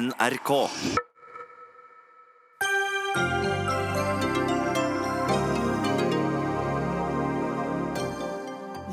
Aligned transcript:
NRK. 0.00 0.50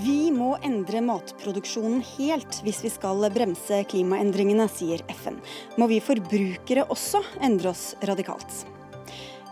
Vi 0.03 0.31
må 0.35 0.57
endre 0.65 0.99
matproduksjonen 1.05 2.01
helt 2.17 2.59
hvis 2.65 2.81
vi 2.83 2.91
skal 2.91 3.23
bremse 3.31 3.79
klimaendringene, 3.87 4.67
sier 4.67 5.05
FN. 5.13 5.39
Må 5.79 5.87
vi 5.87 6.01
forbrukere 6.03 6.83
også 6.91 7.23
endre 7.39 7.71
oss 7.71 7.93
radikalt? 8.09 8.65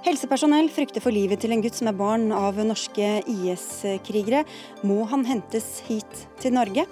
Helsepersonell 0.04 0.68
frykter 0.74 1.02
for 1.02 1.16
livet 1.16 1.40
til 1.42 1.56
en 1.56 1.64
gutt 1.64 1.80
som 1.80 1.88
er 1.90 1.96
barn 1.98 2.28
av 2.36 2.60
norske 2.68 3.24
IS-krigere. 3.32 4.44
Må 4.84 5.06
han 5.08 5.24
hentes 5.26 5.80
hit 5.88 6.28
til 6.44 6.60
Norge? 6.60 6.84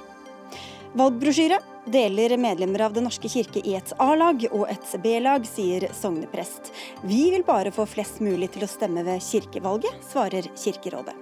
Valgbrosjyre 0.96 1.60
deler 1.86 2.38
medlemmer 2.38 2.82
av 2.82 2.94
Den 2.94 3.08
norske 3.08 3.30
kirke 3.30 3.62
i 3.64 3.76
et 3.78 3.94
A-lag 4.02 4.46
og 4.52 4.66
et 4.72 4.96
B-lag, 5.04 5.46
sier 5.48 5.88
sogneprest. 5.96 6.72
Vi 7.04 7.26
vil 7.34 7.46
bare 7.48 7.74
få 7.76 7.86
flest 7.90 8.22
mulig 8.24 8.52
til 8.56 8.66
å 8.66 8.72
stemme 8.72 9.04
ved 9.06 9.24
kirkevalget, 9.24 10.02
svarer 10.12 10.48
Kirkerådet. 10.58 11.16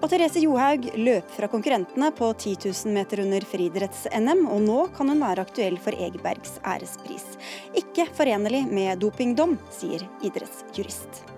Og 0.00 0.10
Therese 0.10 0.42
Johaug 0.44 0.90
løp 0.94 1.30
fra 1.34 1.50
konkurrentene 1.50 2.12
på 2.14 2.30
10 2.32 2.68
000 2.68 2.94
meter 2.94 3.24
under 3.24 3.46
friidretts-NM, 3.50 4.44
og 4.46 4.62
nå 4.66 4.82
kan 4.96 5.10
hun 5.10 5.24
være 5.26 5.46
aktuell 5.46 5.78
for 5.82 5.96
Egebergs 5.96 6.60
ærespris. 6.62 7.26
Ikke 7.74 8.06
forenlig 8.16 8.66
med 8.70 9.02
dopingdom, 9.02 9.58
sier 9.74 10.06
idrettsjurist. 10.22 11.35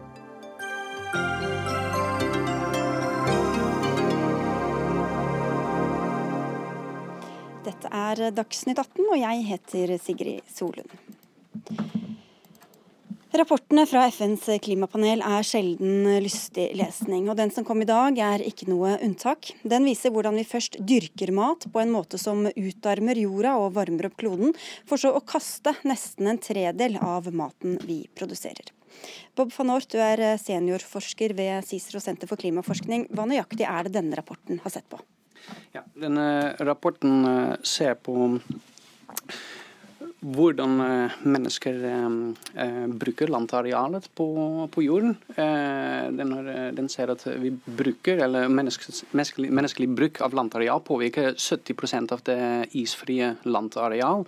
Dette 7.69 7.89
er 7.93 8.31
Dagsnytt 8.33 8.79
18, 8.81 9.05
og 9.13 9.19
jeg 9.21 9.43
heter 9.45 9.91
Sigrid 10.01 10.47
Solund. 10.49 10.93
Rapportene 13.37 13.83
fra 13.85 14.07
FNs 14.09 14.47
klimapanel 14.65 15.21
er 15.21 15.45
sjelden 15.45 16.07
lystig 16.25 16.71
lesning, 16.79 17.27
og 17.29 17.37
den 17.37 17.53
som 17.53 17.67
kom 17.69 17.85
i 17.85 17.89
dag 17.91 18.17
er 18.25 18.45
ikke 18.47 18.71
noe 18.71 18.95
unntak. 19.05 19.51
Den 19.69 19.85
viser 19.85 20.15
hvordan 20.15 20.39
vi 20.41 20.47
først 20.49 20.81
dyrker 20.81 21.35
mat 21.37 21.69
på 21.69 21.83
en 21.83 21.93
måte 21.93 22.17
som 22.17 22.47
utarmer 22.49 23.21
jorda 23.21 23.59
og 23.61 23.77
varmer 23.77 24.09
opp 24.09 24.17
kloden, 24.25 24.57
for 24.89 24.97
så 25.05 25.13
å 25.13 25.21
kaste 25.21 25.77
nesten 25.85 26.33
en 26.33 26.41
tredel 26.41 26.97
av 27.05 27.29
maten 27.37 27.77
vi 27.85 28.01
produserer. 28.17 28.73
Bob 29.37 29.53
van 29.59 29.77
Aort, 29.77 29.93
du 29.93 30.01
er 30.01 30.25
seniorforsker 30.41 31.37
ved 31.37 31.69
Cicero 31.69 32.01
senter 32.01 32.33
for 32.33 32.41
klimaforskning. 32.41 33.11
Hva 33.13 33.29
nøyaktig 33.29 33.69
er 33.69 33.87
det 33.87 33.99
denne 34.01 34.17
rapporten 34.17 34.65
har 34.65 34.73
sett 34.73 34.89
på? 34.89 35.05
Ja, 35.73 35.85
denne 35.95 36.57
rapporten 36.65 37.25
eh, 37.25 37.55
ser 37.63 37.95
på 38.01 38.33
hvordan 40.19 40.81
eh, 40.83 41.17
mennesker 41.31 41.77
eh, 41.87 42.87
bruker 42.91 43.31
landarealet 43.31 44.09
på, 44.19 44.27
på 44.75 44.83
jorden. 44.83 45.15
Den, 45.37 46.33
har, 46.35 46.49
den, 46.75 46.89
ser 46.91 47.13
at 47.13 47.23
vi 47.39 47.53
bruker, 47.53 48.19
eller 48.25 48.49
menneskelig, 48.51 49.51
menneskelig 49.55 49.89
bruk 49.95 50.21
av 50.25 50.35
landareal 50.35 50.83
påvirker 50.83 51.37
70% 51.39 52.15
av 52.17 52.25
det 52.27 52.41
isfrie 52.81 53.35
landareal. 53.47 54.25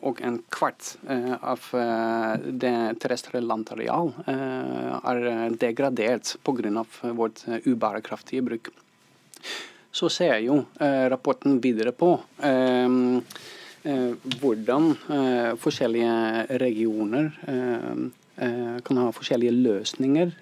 Og 0.00 0.22
en 0.24 0.40
kvart 0.56 0.94
av 1.04 1.68
det 2.64 2.74
terrestre 3.04 3.44
landareal 3.44 4.10
er 4.26 5.54
degradert 5.60 6.34
pga. 6.42 6.84
vårt 7.14 7.44
ubærekraftige 7.68 8.42
bruk 8.42 8.72
så 9.94 10.10
ser 10.10 10.40
jo 10.42 10.58
eh, 10.82 11.06
rapporten 11.10 11.60
videre 11.62 11.92
på 11.94 12.10
eh, 12.42 12.94
eh, 13.86 14.12
hvordan 14.40 14.94
forskjellige 15.60 16.58
regioner 16.62 17.30
kan 18.34 18.98
ha 18.98 19.10
forskjellige 19.14 19.54
løsninger 19.54 20.32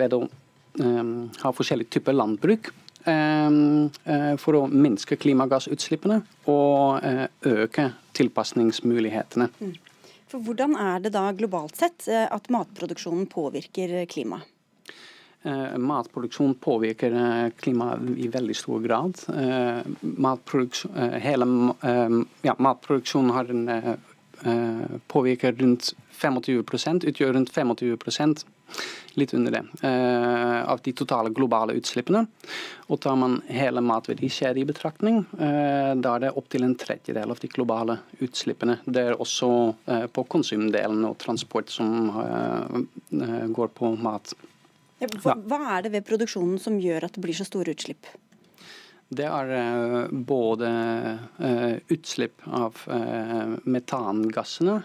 ved 0.00 0.14
å 0.16 0.20
ha 1.42 1.50
forskjellige 1.52 1.92
typer 1.98 2.16
landbruk. 2.16 2.70
For 3.04 4.56
å 4.56 4.62
minske 4.72 5.18
klimagassutslippene 5.20 6.22
og 6.48 7.04
øke 7.50 7.84
tilpasningsmulighetene. 8.16 9.50
Mm. 9.60 9.74
For 10.30 10.46
Hvordan 10.46 10.78
er 10.80 11.04
det 11.04 11.12
da 11.18 11.26
globalt 11.36 11.76
sett 11.82 12.08
at 12.08 12.48
matproduksjonen 12.54 13.28
påvirker 13.28 13.98
klimaet? 14.08 14.48
Eh, 15.42 15.78
matproduksjon 15.78 16.54
påvirker 16.54 17.12
eh, 17.12 17.50
klimaet 17.50 18.00
i 18.16 18.28
veldig 18.28 18.56
stor 18.56 18.80
grad. 18.80 19.16
Eh, 19.36 19.78
matproduksjon, 20.00 20.92
hele, 21.20 21.46
ja, 22.42 22.54
matproduksjonen 22.58 23.30
har 23.30 23.52
en, 23.54 23.70
påvirker 25.06 25.52
rundt 25.52 25.90
25 26.16 27.08
utgjør 27.08 27.32
rundt 27.36 27.50
25 27.52 28.44
litt 29.20 29.34
under 29.34 29.52
det, 29.52 29.88
av 30.64 30.80
de 30.80 30.92
totale 30.96 31.28
globale 31.34 31.74
utslippene. 31.76 32.22
Og 32.88 33.00
tar 33.04 33.18
man 33.20 33.40
hele 33.52 33.82
matverdikjeden 33.84 34.62
i 34.62 34.64
betraktning, 34.64 35.24
da 35.36 36.14
er 36.14 36.24
det 36.24 36.32
opptil 36.40 36.64
en 36.64 36.76
tredjedel 36.78 37.34
av 37.34 37.42
de 37.42 37.50
globale 37.52 37.98
utslippene. 38.20 38.78
Det 38.86 39.02
er 39.10 39.20
også 39.20 39.50
på 40.14 40.24
konsumdelen 40.24 41.04
og 41.10 41.18
transport 41.20 41.68
som 41.74 42.08
går 43.10 43.74
på 43.76 43.92
mat. 44.00 44.32
Hva, 45.00 45.36
hva 45.48 45.60
er 45.76 45.86
det 45.86 45.94
ved 45.94 46.08
produksjonen 46.08 46.58
som 46.60 46.76
gjør 46.80 47.06
at 47.08 47.16
det 47.16 47.24
blir 47.24 47.36
så 47.36 47.46
store 47.48 47.72
utslipp? 47.72 48.08
Det 49.10 49.26
er 49.26 49.48
uh, 49.50 50.10
både 50.12 50.68
uh, 51.42 51.74
utslipp 51.90 52.44
av 52.46 52.78
uh, 52.86 53.56
metangassene, 53.66 54.76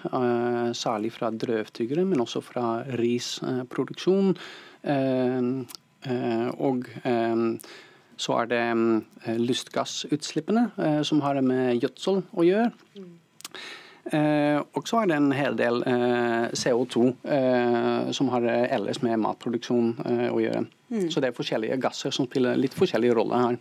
særlig 0.73 1.11
fra 1.13 1.29
drøvtyggere, 1.29 2.05
men 2.09 2.23
også 2.23 2.41
fra 2.41 2.65
risproduksjon. 2.97 4.33
og 6.65 6.89
så 8.15 8.35
er 8.39 8.49
det 8.51 9.37
lystgassutslippene, 9.41 10.69
som 11.03 11.21
har 11.25 11.41
med 11.41 11.81
gjødsel 11.81 12.21
å 12.33 12.45
gjøre. 12.45 12.69
Eh, 14.13 14.59
og 14.77 14.85
så 14.85 15.01
er 15.01 15.09
det 15.09 15.15
en 15.17 15.31
hel 15.33 15.55
del 15.57 15.81
eh, 15.89 16.49
CO2 16.53 17.07
eh, 17.25 18.11
som 18.13 18.29
har 18.35 18.45
ellers 18.45 19.01
med 19.01 19.21
matproduksjon 19.23 19.95
å 20.29 20.41
gjøre. 20.43 20.65
Mm. 20.93 21.07
Så 21.09 21.21
det 21.21 21.31
er 21.31 21.37
forskjellige 21.37 21.79
gasser 21.81 22.13
som 22.13 22.27
spiller 22.29 22.59
litt 22.59 22.75
forskjellige 22.77 23.15
roller 23.17 23.47
her. 23.47 23.57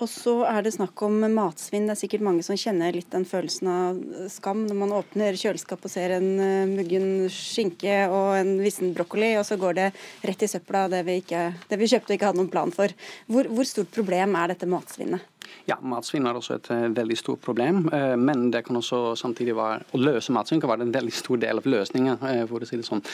Og 0.00 0.08
så 0.08 0.32
er 0.48 0.62
det 0.64 0.72
snakk 0.72 0.96
om 1.04 1.18
matsvinn. 1.34 1.84
Det 1.84 1.92
er 1.92 2.00
sikkert 2.00 2.22
mange 2.24 2.44
som 2.46 2.56
kjenner 2.56 2.94
litt 2.96 3.10
den 3.12 3.26
følelsen 3.28 3.68
av 3.68 3.98
skam 4.32 4.62
når 4.64 4.78
man 4.80 4.94
åpner 4.96 5.36
kjøleskapet 5.36 5.90
og 5.90 5.92
ser 5.92 6.14
en 6.16 6.30
muggen 6.70 7.26
skinke 7.34 8.06
og 8.08 8.38
en 8.38 8.54
vissen 8.64 8.94
brokkoli, 8.96 9.34
og 9.36 9.44
så 9.44 9.60
går 9.60 9.76
det 9.76 9.90
rett 10.24 10.46
i 10.46 10.48
søpla, 10.48 10.86
det 10.88 11.02
vi, 11.04 11.18
ikke, 11.20 11.42
det 11.68 11.80
vi 11.82 11.90
kjøpte 11.92 12.14
og 12.14 12.16
ikke 12.16 12.30
hadde 12.30 12.40
noen 12.40 12.54
plan 12.54 12.72
for. 12.72 12.96
Hvor, 13.28 13.52
hvor 13.52 13.68
stort 13.68 13.92
problem 13.92 14.40
er 14.40 14.54
dette 14.54 14.70
matsvinnet? 14.72 15.28
Ja, 15.68 15.76
matsvinn 15.82 16.26
er 16.28 16.38
også 16.38 16.56
et 16.56 16.70
uh, 16.72 16.88
veldig 16.96 17.18
stort 17.18 17.42
problem. 17.44 17.84
Uh, 17.92 18.16
men 18.20 18.48
det 18.54 18.64
kan 18.66 18.78
også 18.80 19.14
samtidig 19.18 19.56
være, 19.58 19.84
å 19.92 20.00
løse 20.00 20.34
matsvinn 20.34 20.62
kan 20.62 20.72
være 20.72 20.88
en 20.88 20.94
veldig 20.94 21.14
stor 21.14 21.40
del 21.42 21.60
av 21.60 21.68
løsningen, 21.68 22.20
uh, 22.22 22.42
for 22.50 22.64
å 22.64 22.68
si 22.68 22.80
det 22.80 22.88
sånn. 22.88 23.04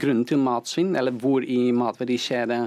grunnen 0.00 0.22
til 0.26 0.38
matsvinn, 0.40 0.94
eller 0.96 1.12
hvor 1.20 1.44
i 1.44 1.68
matverdikjedet 1.76 2.60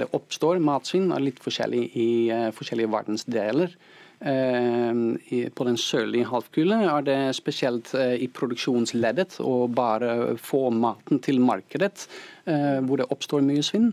det 0.00 0.08
oppstår 0.18 0.58
matsvinn, 0.58 1.12
er 1.14 1.22
litt 1.22 1.38
forskjellig 1.40 1.84
i 1.94 2.08
forskjellige 2.56 2.90
verdensdeler. 2.90 3.76
På 4.18 5.66
den 5.68 5.78
sørlige 5.78 6.26
halvkule 6.26 6.80
er 6.90 7.06
det 7.06 7.20
spesielt 7.38 7.94
i 7.94 8.26
produksjonsleddet 8.26 9.38
å 9.46 9.54
bare 9.70 10.34
få 10.42 10.66
maten 10.74 11.22
til 11.22 11.38
markedet 11.40 12.08
hvor 12.44 12.98
det 12.98 13.08
oppstår 13.14 13.46
mye 13.46 13.62
svinn. 13.62 13.92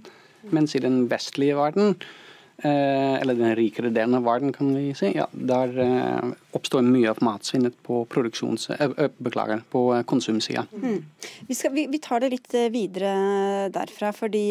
Mens 0.49 0.73
i 0.75 0.81
den 0.81 1.05
vestlige 1.13 1.61
verden 1.61 1.93
Eh, 1.93 2.30
eller 2.67 3.37
den 3.37 3.55
rikere 3.55 3.89
delen 3.89 4.15
av 4.17 4.23
verden, 4.23 4.53
kan 4.53 4.73
vi 4.75 4.93
si. 4.97 5.11
Ja, 5.15 5.27
der 5.31 5.77
eh, 5.81 6.31
oppstår 6.57 6.83
mye 6.85 7.09
av 7.11 7.21
matsvinnet 7.23 7.77
på. 7.85 8.01
Eh, 8.05 9.07
beklager, 9.17 9.63
på 9.69 10.03
konsumsida. 10.05 10.65
Mm. 10.73 11.05
Vi, 11.47 11.55
vi, 11.71 11.87
vi, 11.87 11.99
tar 11.99 12.19
det 12.19 12.31
litt 12.33 12.53
videre 12.73 13.69
derfra. 13.73 14.11
fordi 14.13 14.43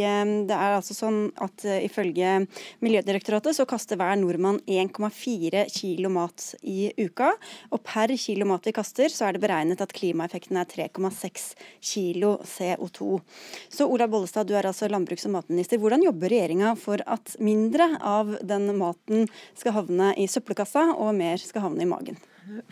det 0.49 0.57
er 0.57 0.77
altså 0.77 0.95
sånn 0.95 1.21
at 1.43 1.65
ifølge 1.65 2.47
Miljødirektoratet 2.81 3.57
så 3.57 3.67
kaster 3.69 3.99
hver 4.01 4.17
nordmann 4.19 4.61
1,4 4.67 5.67
kilo 5.73 6.11
mat 6.13 6.55
i 6.63 6.91
uka. 6.99 7.33
Og 7.71 7.83
per 7.85 8.15
kilo 8.17 8.47
mat 8.49 8.67
vi 8.67 8.75
kaster, 8.77 9.13
så 9.13 9.29
er 9.29 9.37
det 9.37 9.45
beregnet 9.45 9.83
at 9.85 9.95
klimaeffekten 9.97 10.59
er 10.61 10.69
3,6 10.71 11.51
kilo 11.93 12.37
CO2. 12.45 13.21
Så 13.69 13.89
Ola 13.91 14.09
Bollestad, 14.11 14.49
du 14.49 14.57
er 14.57 14.69
altså 14.71 14.89
landbruks- 14.91 15.27
og 15.29 15.37
matminister. 15.37 15.81
Hvordan 15.81 16.05
jobber 16.07 16.33
regjeringa 16.33 16.75
for 16.79 17.03
at 17.07 17.37
mindre 17.43 17.89
av 18.03 18.37
den 18.47 18.71
maten 18.79 19.29
skal 19.59 19.77
havne 19.79 20.13
i 20.19 20.27
søppelkassa, 20.31 20.91
og 20.97 21.15
mer 21.19 21.41
skal 21.43 21.69
havne 21.69 21.87
i 21.87 21.91
magen? 21.91 22.21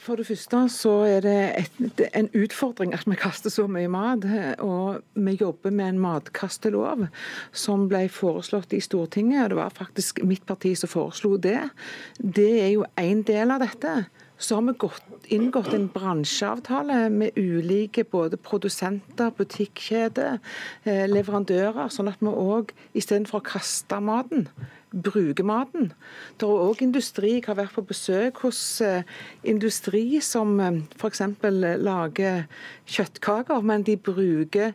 For 0.00 0.18
det 0.18 0.26
første 0.26 0.60
så 0.72 0.92
er 1.06 1.22
det 1.22 1.36
et, 1.60 2.00
en 2.16 2.28
utfordring 2.34 2.94
at 2.96 3.04
vi 3.06 3.18
kaster 3.20 3.52
så 3.52 3.66
mye 3.70 3.90
mat. 3.92 4.24
Og 4.64 5.02
vi 5.14 5.36
jobber 5.38 5.74
med 5.74 5.92
en 5.92 6.00
matkastelov 6.02 7.06
som 7.52 7.86
ble 7.90 8.06
foreslått 8.12 8.74
i 8.74 8.82
Stortinget. 8.82 9.44
og 9.44 9.50
Det 9.52 9.60
var 9.60 9.76
faktisk 9.76 10.22
mitt 10.26 10.46
parti 10.48 10.74
som 10.78 10.90
foreslo 10.90 11.36
det. 11.36 11.60
Det 12.18 12.50
er 12.64 12.72
jo 12.74 12.88
en 12.98 13.22
del 13.22 13.54
av 13.54 13.62
dette. 13.62 13.94
Så 14.38 14.54
har 14.54 14.62
vi 14.62 14.72
gått, 14.78 15.02
inngått 15.34 15.72
en 15.74 15.88
bransjeavtale 15.90 17.08
med 17.10 17.34
ulike 17.36 18.04
både 18.06 18.38
produsenter, 18.38 19.32
butikkjeder, 19.34 20.38
eh, 20.84 21.06
leverandører, 21.10 21.90
sånn 21.90 22.12
at 22.12 22.22
vi 22.22 22.30
òg 22.30 22.70
istedenfor 22.94 23.40
å 23.40 23.48
kaste 23.48 23.98
maten, 23.98 24.46
bruker 24.94 25.44
maten. 25.44 25.90
Det 26.38 26.46
er 26.46 26.62
òg 26.68 26.82
industri. 26.86 27.34
Jeg 27.40 27.48
har 27.48 27.58
vært 27.58 27.74
på 27.74 27.86
besøk 27.90 28.44
hos 28.46 28.80
eh, 28.80 29.02
industri 29.42 30.20
som 30.22 30.54
eh, 30.60 30.82
f.eks. 30.96 31.20
lager 31.82 32.46
kjøttkaker, 32.86 33.60
men 33.60 33.82
de 33.82 33.96
bruker 33.96 34.72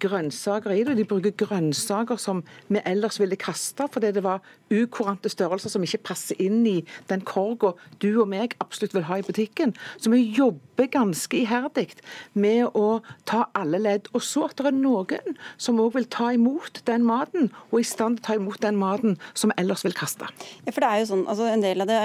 grønnsaker 0.00 0.74
i 0.74 0.82
det. 0.86 0.96
De 0.98 1.06
bruker 1.06 1.34
grønnsaker 1.44 2.18
som 2.18 2.42
vi 2.68 2.82
ellers 2.84 3.20
ville 3.20 3.36
kaste, 3.36 3.86
fordi 3.92 4.12
det 4.16 4.24
var 4.24 4.42
ukurante 4.82 5.30
størrelser 5.32 5.72
som 5.72 5.84
ikke 5.86 6.02
passer 6.10 6.38
inn 6.42 6.62
i 6.68 6.78
den 7.10 7.22
korga 7.26 7.74
du 8.02 8.10
og 8.20 8.28
meg 8.32 8.56
absolutt 8.62 8.94
vil 8.96 9.06
ha 9.08 9.18
i 9.20 9.26
butikken. 9.26 9.74
Så 9.98 10.12
vi 10.12 10.22
jobber 10.34 10.90
ganske 10.92 11.38
iherdig 11.38 11.88
med 12.32 12.74
å 12.76 13.00
ta 13.28 13.44
alle 13.56 13.80
ledd. 13.82 14.10
Og 14.14 14.24
så 14.24 14.46
at 14.48 14.58
det 14.58 14.70
er 14.70 14.76
noen 14.76 15.38
som 15.60 15.80
òg 15.82 15.94
vil 15.98 16.08
ta 16.10 16.30
imot 16.34 16.82
den 16.88 17.04
maten, 17.06 17.50
og 17.70 17.80
i 17.80 17.86
stand 17.86 18.20
til 18.20 18.24
å 18.24 18.26
ta 18.26 18.38
imot 18.38 18.62
den 18.64 18.78
maten 18.80 19.18
som 19.34 19.52
ellers 19.60 19.84
vil 19.86 19.96
kaste. 19.96 20.28
Ja, 20.64 20.72
for 20.72 20.84
det 20.84 20.90
er 20.90 21.02
jo 21.02 21.10
sånn, 21.12 21.26
altså 21.30 21.50
En 21.54 21.62
del 21.62 21.84
av 21.84 21.88
det 21.90 21.98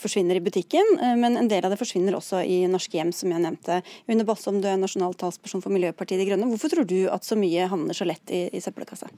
forsvinner 0.00 0.38
i 0.38 0.44
butikken, 0.44 0.86
eh, 1.02 1.16
men 1.18 1.36
en 1.36 1.50
del 1.50 1.66
av 1.66 1.72
det 1.72 1.80
forsvinner 1.80 2.16
også 2.16 2.40
i 2.46 2.62
norske 2.70 2.96
hjem, 2.96 3.12
som 3.12 3.32
jeg 3.32 3.42
nevnte. 3.42 3.82
Une 4.08 4.24
Bossom, 4.24 4.60
du 4.62 4.68
er 4.70 4.78
nasjonal 4.80 5.16
talsperson 5.18 5.62
for 5.64 5.74
Miljøpartiet 5.74 6.22
De 6.22 6.28
Grønne. 6.28 6.48
Hvorfor 6.52 6.72
tror 6.72 6.88
du 6.88 7.04
at 7.12 7.26
så 7.26 7.36
mye 7.38 7.68
havner 7.70 7.96
så 7.96 8.06
lett 8.08 8.32
i, 8.32 8.46
i 8.54 8.62
søppelkassa? 8.64 9.10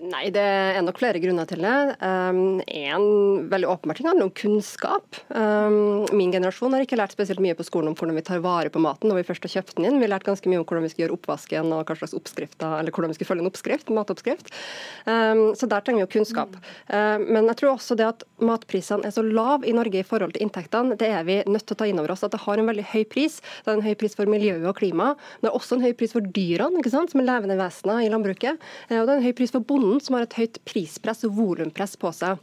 Nei, 0.00 0.30
det 0.32 0.40
er 0.40 0.80
nok 0.80 0.96
flere 0.96 1.20
grunner 1.20 1.44
til 1.48 1.60
det. 1.60 1.72
Um, 2.00 2.60
en 2.64 3.48
veldig 3.52 3.68
åpenbar 3.68 3.98
ting 3.98 4.06
handler 4.08 4.30
om 4.30 4.32
kunnskap. 4.32 5.18
Um, 5.28 6.06
min 6.16 6.32
generasjon 6.32 6.72
har 6.72 6.86
ikke 6.86 6.96
lært 6.96 7.12
spesielt 7.12 7.42
mye 7.44 7.56
på 7.58 7.66
skolen 7.66 7.90
om 7.90 7.96
hvordan 7.98 8.16
vi 8.16 8.22
tar 8.24 8.40
vare 8.40 8.72
på 8.72 8.80
maten 8.80 9.10
når 9.10 9.18
vi 9.18 9.26
først 9.28 9.44
har 9.44 9.52
kjøpt 9.58 9.74
den 9.76 9.90
inn. 9.90 9.98
Vi 10.00 10.06
har 10.06 10.14
lært 10.14 10.24
ganske 10.24 10.48
mye 10.48 10.62
om 10.62 10.64
hvordan 10.64 10.86
vi 10.86 10.92
skal 10.94 11.04
gjøre 11.04 11.18
oppvasken 11.18 11.74
og 11.76 11.82
hva 11.84 11.98
slags 12.00 12.16
oppskrifter, 12.16 12.78
eller 12.78 12.96
hvordan 12.96 13.12
vi 13.12 13.18
skal 13.18 13.28
følge 13.28 13.44
en 13.44 13.50
oppskrift, 13.50 13.92
matoppskrift. 13.92 14.48
Um, 15.04 15.42
så 15.58 15.68
der 15.68 15.84
trenger 15.84 16.00
vi 16.00 16.06
jo 16.06 16.12
kunnskap. 16.16 16.56
Uh, 16.88 17.20
men 17.20 17.50
jeg 17.52 17.60
tror 17.60 17.74
også 17.74 17.98
det 18.00 18.08
at 18.08 18.24
matprisene 18.40 19.04
er 19.04 19.12
så 19.12 19.26
lave 19.26 19.68
i 19.68 19.76
Norge 19.76 20.00
i 20.00 20.06
forhold 20.06 20.32
til 20.32 20.46
inntektene, 20.46 20.96
det 20.96 21.12
er 21.12 21.28
vi 21.28 21.42
nødt 21.44 21.68
til 21.68 21.76
å 21.76 21.82
ta 21.82 21.90
inn 21.90 22.00
over 22.00 22.16
oss. 22.16 22.24
At 22.24 22.32
det 22.32 22.40
har 22.46 22.56
en 22.56 22.72
veldig 22.72 22.86
høy 22.94 23.04
pris. 23.12 23.36
Det 23.66 23.74
er 23.74 23.76
en 23.76 23.84
høy 23.84 23.92
pris 24.00 24.16
for 24.16 24.32
miljøet 24.32 24.64
og 24.64 24.80
klimaet. 24.80 25.20
Det 25.44 25.52
er 25.52 25.60
også 25.60 25.76
en 25.76 25.84
høy 25.84 25.92
pris 25.92 26.16
for 26.16 26.24
dyrene, 26.24 26.88
som 26.88 27.20
er 27.20 27.28
levende 27.28 27.60
vesener 27.60 28.06
i 28.06 28.10
landbruket. 28.16 28.64
Uh, 28.88 29.02
og 29.02 29.04
det 29.04 29.12
er 29.12 29.16
en 29.18 29.28
høy 29.28 29.36
pris 29.36 29.52
for 29.52 29.60
bonden 29.60 29.89
bonden 29.90 30.06
som 30.06 30.14
har 30.16 30.28
et 30.28 30.38
høyt 30.38 30.62
prispress 30.68 31.26
og 31.26 31.34
volumpress 31.38 31.98
på 31.98 32.12
seg. 32.14 32.38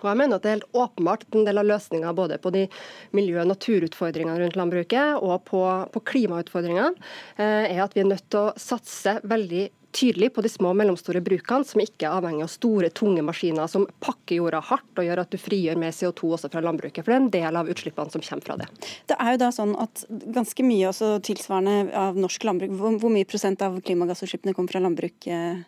Og 0.00 0.06
jeg 0.06 0.16
mener 0.16 0.36
at 0.36 0.42
Det 0.42 0.48
er 0.48 0.58
helt 0.60 0.72
åpenbart 0.72 1.24
en 1.34 1.44
del 1.44 1.58
av 1.58 1.66
løsninga 1.66 2.14
både 2.14 2.38
på 2.38 2.52
de 2.52 2.68
miljø- 3.12 3.42
og 3.42 3.50
naturutfordringene 3.50 4.38
rundt 4.38 4.56
landbruket 4.56 5.20
og 5.20 5.44
på, 5.44 5.60
på 5.92 6.00
klimautfordringene, 6.00 6.94
eh, 7.36 7.74
er 7.74 7.82
at 7.82 7.94
vi 7.94 8.00
er 8.00 8.08
nødt 8.08 8.30
til 8.30 8.48
å 8.48 8.54
satse 8.56 9.20
veldig 9.24 9.68
tydelig 9.92 10.32
på 10.32 10.40
de 10.40 10.48
små 10.48 10.70
og 10.70 10.78
mellomstore 10.78 11.20
brukene, 11.20 11.66
som 11.66 11.82
ikke 11.82 12.06
er 12.06 12.14
avhengig 12.14 12.46
av 12.46 12.52
store, 12.52 12.92
tunge 12.94 13.24
maskiner 13.26 13.66
som 13.68 13.88
pakker 14.00 14.38
jorda 14.38 14.62
hardt 14.62 15.02
og 15.02 15.04
gjør 15.04 15.24
at 15.24 15.34
du 15.34 15.36
frigjør 15.36 15.80
mer 15.82 15.90
CO2 15.90 16.30
også 16.38 16.50
fra 16.52 16.62
landbruket. 16.62 17.02
For 17.02 17.10
det 17.10 17.18
er 17.18 17.24
en 17.24 17.32
del 17.34 17.60
av 17.60 17.68
utslippene 17.74 18.14
som 18.14 18.22
kommer 18.22 18.46
fra 18.46 18.56
det. 18.62 18.70
Det 19.10 19.18
er 19.18 19.34
jo 19.34 19.42
da 19.42 19.50
sånn 19.52 19.74
at 19.82 20.06
ganske 20.08 20.64
mye 20.64 20.92
også 20.94 21.16
tilsvarende 21.26 21.90
av 21.98 22.16
norsk 22.16 22.46
landbruk, 22.46 22.78
hvor, 22.78 23.00
hvor 23.02 23.12
mye 23.12 23.28
prosent 23.28 23.66
av 23.66 23.82
klimagassutslippene 23.82 24.54
kommer 24.54 24.78
fra 24.78 24.84
landbruk? 24.86 25.26
Eh, 25.26 25.66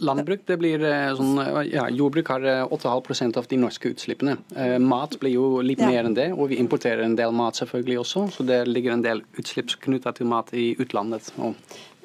Landbruk 0.00 0.46
det 0.48 0.56
blir 0.60 0.82
eh, 0.86 1.12
sånn, 1.18 1.36
ja, 1.68 1.86
Jordbruk 1.92 2.32
har 2.32 2.46
8,5 2.64 3.12
eh, 3.12 3.38
av 3.38 3.46
de 3.50 3.60
norske 3.60 3.92
utslippene. 3.92 4.36
Eh, 4.56 4.78
mat 4.82 5.18
blir 5.20 5.36
jo 5.36 5.46
litt 5.64 5.82
ja. 5.82 5.90
mer 5.90 6.08
enn 6.08 6.16
det, 6.16 6.30
og 6.32 6.50
vi 6.52 6.60
importerer 6.62 7.04
en 7.06 7.16
del 7.18 7.34
mat 7.36 7.60
selvfølgelig 7.60 8.02
også. 8.02 8.26
Så 8.36 8.46
det 8.48 8.64
ligger 8.70 8.96
en 8.96 9.04
del 9.04 9.24
utslipp 9.38 9.74
knyttet 9.84 10.18
til 10.18 10.30
mat 10.30 10.52
i 10.56 10.72
utlandet. 10.80 11.30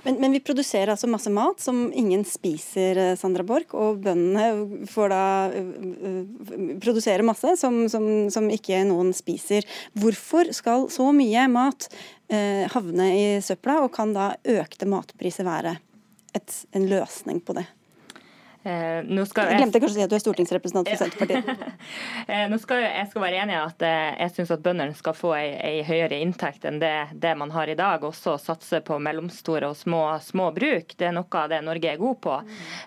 Men, 0.04 0.20
men, 0.22 0.36
vi 0.36 0.44
produserer 0.46 0.94
altså 0.94 1.10
masse 1.10 1.32
mat 1.34 1.60
som 1.64 1.88
ingen 1.90 2.22
spiser, 2.28 3.00
Sandra 3.20 3.44
Borch. 3.48 3.74
Og 3.76 4.04
bøndene 4.06 4.86
får 4.88 5.12
da 5.12 5.24
uh, 5.52 6.22
produsere 6.84 7.26
masse 7.28 7.58
som, 7.60 7.82
som, 7.92 8.06
som, 8.32 8.52
ikke 8.54 8.84
noen 8.88 9.12
spiser. 9.18 9.68
Hvorfor 9.98 10.54
skal 10.56 10.88
så 10.94 11.10
mye 11.16 11.50
mat 11.52 11.90
havne 12.28 13.06
i 13.16 13.28
søpla, 13.40 13.78
og 13.86 13.94
kan 13.96 14.10
da 14.12 14.34
økte 14.52 14.84
matpriser 14.92 15.48
være 15.48 15.78
et, 16.38 16.62
en 16.78 16.88
løsning 16.90 17.42
på 17.44 17.58
det? 17.58 17.68
Eh, 18.68 19.06
jeg, 19.06 19.28
jeg 19.32 19.60
glemte 19.62 19.80
kanskje 19.80 19.94
å 19.94 19.96
si 19.96 20.04
at 20.04 20.12
du 20.12 20.16
er 20.18 20.22
stortingsrepresentant 20.24 20.90
for 20.90 21.00
Senterpartiet. 21.00 21.76
eh, 22.32 22.46
nå 22.52 22.58
skal 22.60 22.82
jeg 22.84 23.08
skal 23.12 23.24
være 23.24 23.42
enig 23.44 23.56
i 23.56 23.60
at 23.62 23.86
eh, 23.86 24.08
jeg 24.26 24.34
syns 24.36 24.54
at 24.58 24.64
bøndene 24.66 24.98
skal 24.98 25.16
få 25.16 25.34
ei, 25.38 25.48
ei 25.64 25.84
høyere 25.88 26.20
inntekt 26.24 26.68
enn 26.68 26.82
det, 26.82 26.94
det, 27.16 27.36
man 27.40 27.54
har 27.56 27.72
i 27.72 27.78
dag. 27.80 28.04
Også 28.04 28.36
satse 28.42 28.82
på 28.88 29.00
mellomstore 29.04 29.70
og 29.72 29.78
små, 29.80 30.04
små, 30.24 30.50
bruk. 30.56 30.98
Det 31.00 31.10
er 31.10 31.16
noe 31.16 31.44
av 31.44 31.52
det 31.54 31.62
Norge 31.64 31.94
er 31.94 32.02
god 32.02 32.20
på. 32.24 32.40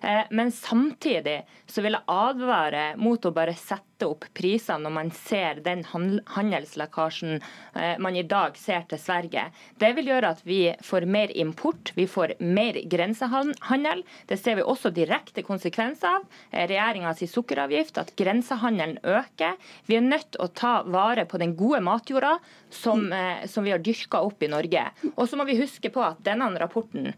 Eh, 0.03 0.25
men 0.37 0.53
samtidig 0.55 1.41
så 1.71 1.87
vil 1.87 1.97
jeg 1.97 2.09
advare 2.13 2.91
mot 3.01 3.25
å 3.25 3.35
bare 3.37 3.57
sette 3.57 3.90
opp 4.09 4.27
prisene 4.37 4.85
når 4.85 4.95
man 4.95 5.11
ser 5.15 5.61
den 5.65 5.83
handelslekkasjen 5.91 7.39
eh, 7.41 7.97
man 8.03 8.17
i 8.17 8.25
dag 8.27 8.57
ser 8.59 8.87
til 8.91 9.01
Sverige. 9.01 9.47
Det 9.81 9.93
vil 9.97 10.11
gjøre 10.13 10.33
at 10.37 10.43
vi 10.47 10.61
får 10.85 11.07
mer 11.11 11.33
import, 11.39 11.93
vi 11.97 12.07
får 12.11 12.37
mer 12.41 12.81
grensehandel. 12.91 14.05
Det 14.31 14.39
ser 14.41 14.59
vi 14.59 14.67
også 14.67 14.93
direkte 14.95 15.45
konsekvenser 15.47 16.21
av. 16.21 16.27
Eh, 16.51 16.67
Regjeringas 16.71 17.23
sukkeravgift, 17.31 18.01
at 18.01 18.15
grensehandelen 18.19 18.99
øker. 19.05 19.57
Vi 19.87 19.99
er 19.99 20.07
nødt 20.07 20.33
til 20.35 20.45
å 20.45 20.51
ta 20.55 20.75
vare 20.83 21.27
på 21.29 21.41
den 21.41 21.57
gode 21.59 21.83
matjorda 21.85 22.37
som, 22.71 23.13
eh, 23.13 23.47
som 23.47 23.65
vi 23.65 23.75
har 23.75 23.83
dyrka 23.85 24.23
opp 24.25 24.43
i 24.43 24.51
Norge. 24.51 24.87
Og 25.17 25.29
så 25.29 25.37
må 25.37 25.47
vi 25.49 25.59
huske 25.61 25.91
på 25.93 26.03
at 26.05 26.23
denne 26.25 26.51
rapporten 26.61 27.13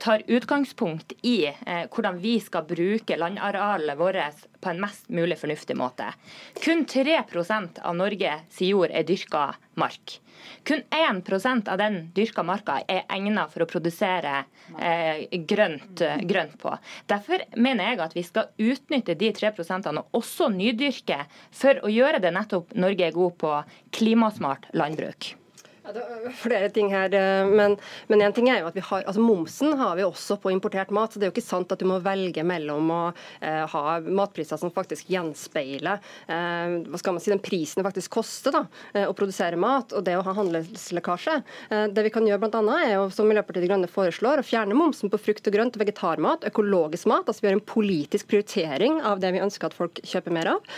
tar 0.00 0.22
utgangspunkt 0.30 1.12
i 1.26 1.50
hvordan 1.90 2.18
vi 2.22 2.38
skal 2.40 2.64
bruke 2.68 3.16
landarealet 3.18 3.98
vårt 3.98 4.14
på 4.64 4.72
en 4.72 4.80
mest 4.82 5.08
mulig 5.12 5.38
fornuftig 5.40 5.76
måte. 5.76 6.08
Kun 6.64 6.84
3% 6.88 7.80
av 7.84 7.96
Norges 7.96 8.60
jord 8.64 8.92
er 8.92 9.06
dyrka 9.06 9.50
mark. 9.80 10.18
Kun 10.64 10.82
1% 10.90 11.68
av 11.68 11.78
den 11.78 12.00
dyrka 12.16 12.42
marka 12.42 12.80
er 12.88 13.04
egnet 13.12 13.52
for 13.52 13.64
å 13.64 13.68
produsere 13.68 14.40
eh, 14.78 15.24
grønt, 15.48 16.02
grønt, 16.24 16.58
på. 16.60 16.74
Derfor 17.10 17.44
mener 17.56 17.90
jeg 17.90 18.02
at 18.04 18.16
vi 18.16 18.24
skal 18.26 18.50
utnytte 18.60 19.16
de 19.20 19.32
3% 19.36 19.88
og 19.92 20.18
også 20.20 20.50
nydyrke 20.54 21.24
for 21.52 21.80
å 21.84 21.92
gjøre 21.92 22.22
det 22.24 22.34
nettopp 22.34 22.76
Norge 22.78 23.08
er 23.08 23.16
god 23.16 23.40
på 23.40 23.56
klimasmart 23.96 24.70
landbruk. 24.76 25.34
Ja, 25.84 25.92
det 25.92 26.00
er 26.00 26.32
flere 26.32 26.68
ting 26.72 26.86
her, 26.88 27.12
eh, 27.12 27.44
men, 27.44 27.74
men 28.08 28.22
en 28.24 28.32
ting 28.32 28.46
er 28.48 28.62
jo 28.62 28.70
at 28.70 28.76
vi 28.78 28.80
har, 28.86 29.02
altså 29.04 29.20
Momsen 29.20 29.74
har 29.76 29.98
vi 29.98 30.06
også 30.06 30.38
på 30.40 30.48
importert 30.48 30.88
mat. 30.96 31.12
så 31.12 31.20
Det 31.20 31.26
er 31.26 31.28
jo 31.28 31.34
ikke 31.34 31.44
sant 31.44 31.74
at 31.74 31.82
du 31.82 31.84
må 31.84 31.98
velge 32.00 32.40
mellom 32.40 32.88
å 32.88 33.00
eh, 33.44 33.66
ha 33.68 33.98
matpriser 34.00 34.56
som 34.56 34.72
faktisk 34.72 35.10
gjenspeiler 35.12 36.00
eh, 36.24 36.78
hva 36.88 37.00
skal 37.02 37.12
man 37.12 37.20
si, 37.20 37.28
den 37.34 37.42
prisen 37.44 37.82
det 37.82 37.84
faktisk 37.84 38.14
koster 38.16 38.56
da, 38.56 38.62
å 39.04 39.12
produsere 39.12 39.58
mat, 39.60 39.92
og 39.92 40.06
det 40.06 40.14
å 40.16 40.22
ha 40.24 40.32
handelslekkasje. 40.38 41.34
Det 41.92 42.04
vi 42.06 42.12
kan 42.14 42.24
gjøre 42.26 42.40
blant 42.44 42.56
annet 42.62 42.86
er 42.86 42.92
jo, 42.94 43.04
som 43.12 43.28
Miljøpartiet 43.28 43.66
De 43.66 43.68
Grønne 43.68 43.90
foreslår, 43.90 44.40
å 44.40 44.46
fjerne 44.46 44.76
momsen 44.78 45.12
på 45.12 45.20
frukt 45.20 45.50
og 45.50 45.56
grønt, 45.56 45.76
vegetarmat, 45.80 46.46
økologisk 46.48 47.10
mat. 47.10 47.28
altså 47.28 47.44
Vi 47.44 47.50
gjør 47.50 47.58
en 47.58 47.64
politisk 47.74 48.30
prioritering 48.30 49.00
av 49.04 49.20
det 49.20 49.34
vi 49.34 49.42
ønsker 49.44 49.68
at 49.68 49.76
folk 49.76 50.00
kjøper 50.00 50.36
mer 50.36 50.52
av. 50.54 50.74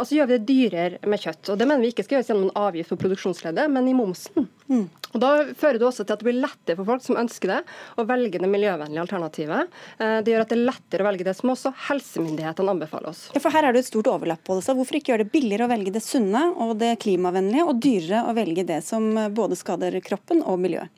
Og 0.00 0.06
så 0.08 0.16
gjør 0.16 0.30
vi 0.30 0.38
det 0.38 0.48
dyrere 0.48 1.10
med 1.10 1.22
kjøtt. 1.22 1.52
og 1.52 1.60
Det 1.60 1.68
mener 1.68 1.84
vi 1.84 1.92
ikke 1.94 2.06
skal 2.06 2.18
gjøres 2.18 2.32
gjennom 2.32 2.48
en 2.48 2.62
avgift 2.64 2.94
på 2.94 3.00
produksjonsleddet, 3.04 3.70
men 3.70 3.90
i 3.90 3.96
momsen. 3.96 4.39
Mm. 4.70 4.86
Og 5.10 5.22
Da 5.22 5.30
fører 5.58 5.80
det 5.80 5.86
også 5.88 6.04
til 6.04 6.14
at 6.14 6.22
det 6.22 6.28
blir 6.28 6.38
lettere 6.38 6.78
for 6.78 6.88
folk 6.92 7.02
som 7.02 7.18
ønsker 7.18 7.50
det, 7.50 7.58
å 7.98 8.06
velge 8.06 8.38
det 8.42 8.50
miljøvennlige 8.50 9.02
alternativet. 9.02 9.80
Eh, 9.98 10.20
det 10.22 10.34
gjør 10.34 10.44
at 10.44 10.52
det 10.52 10.58
er 10.58 10.68
lettere 10.68 11.04
å 11.04 11.08
velge 11.08 11.26
det 11.26 11.34
som 11.38 11.52
også 11.54 11.74
helsemyndighetene 11.88 12.76
anbefaler 12.76 13.10
oss. 13.10 13.24
Ja, 13.34 13.42
for 13.42 13.54
Her 13.54 13.66
er 13.66 13.74
det 13.74 13.82
et 13.84 13.90
stort 13.90 14.12
overlapp 14.12 14.44
på 14.46 14.58
det. 14.58 14.66
Så 14.66 14.76
hvorfor 14.78 15.00
ikke 15.00 15.14
gjøre 15.14 15.26
det 15.26 15.34
billigere 15.34 15.66
å 15.66 15.72
velge 15.72 15.94
det 15.96 16.04
sunne 16.04 16.46
og 16.54 16.76
det 16.82 16.94
klimavennlige, 17.02 17.66
og 17.66 17.82
dyrere 17.82 18.24
å 18.30 18.36
velge 18.38 18.66
det 18.68 18.80
som 18.86 19.10
både 19.34 19.58
skader 19.58 19.98
kroppen 20.06 20.44
og 20.46 20.62
miljøet? 20.62 20.94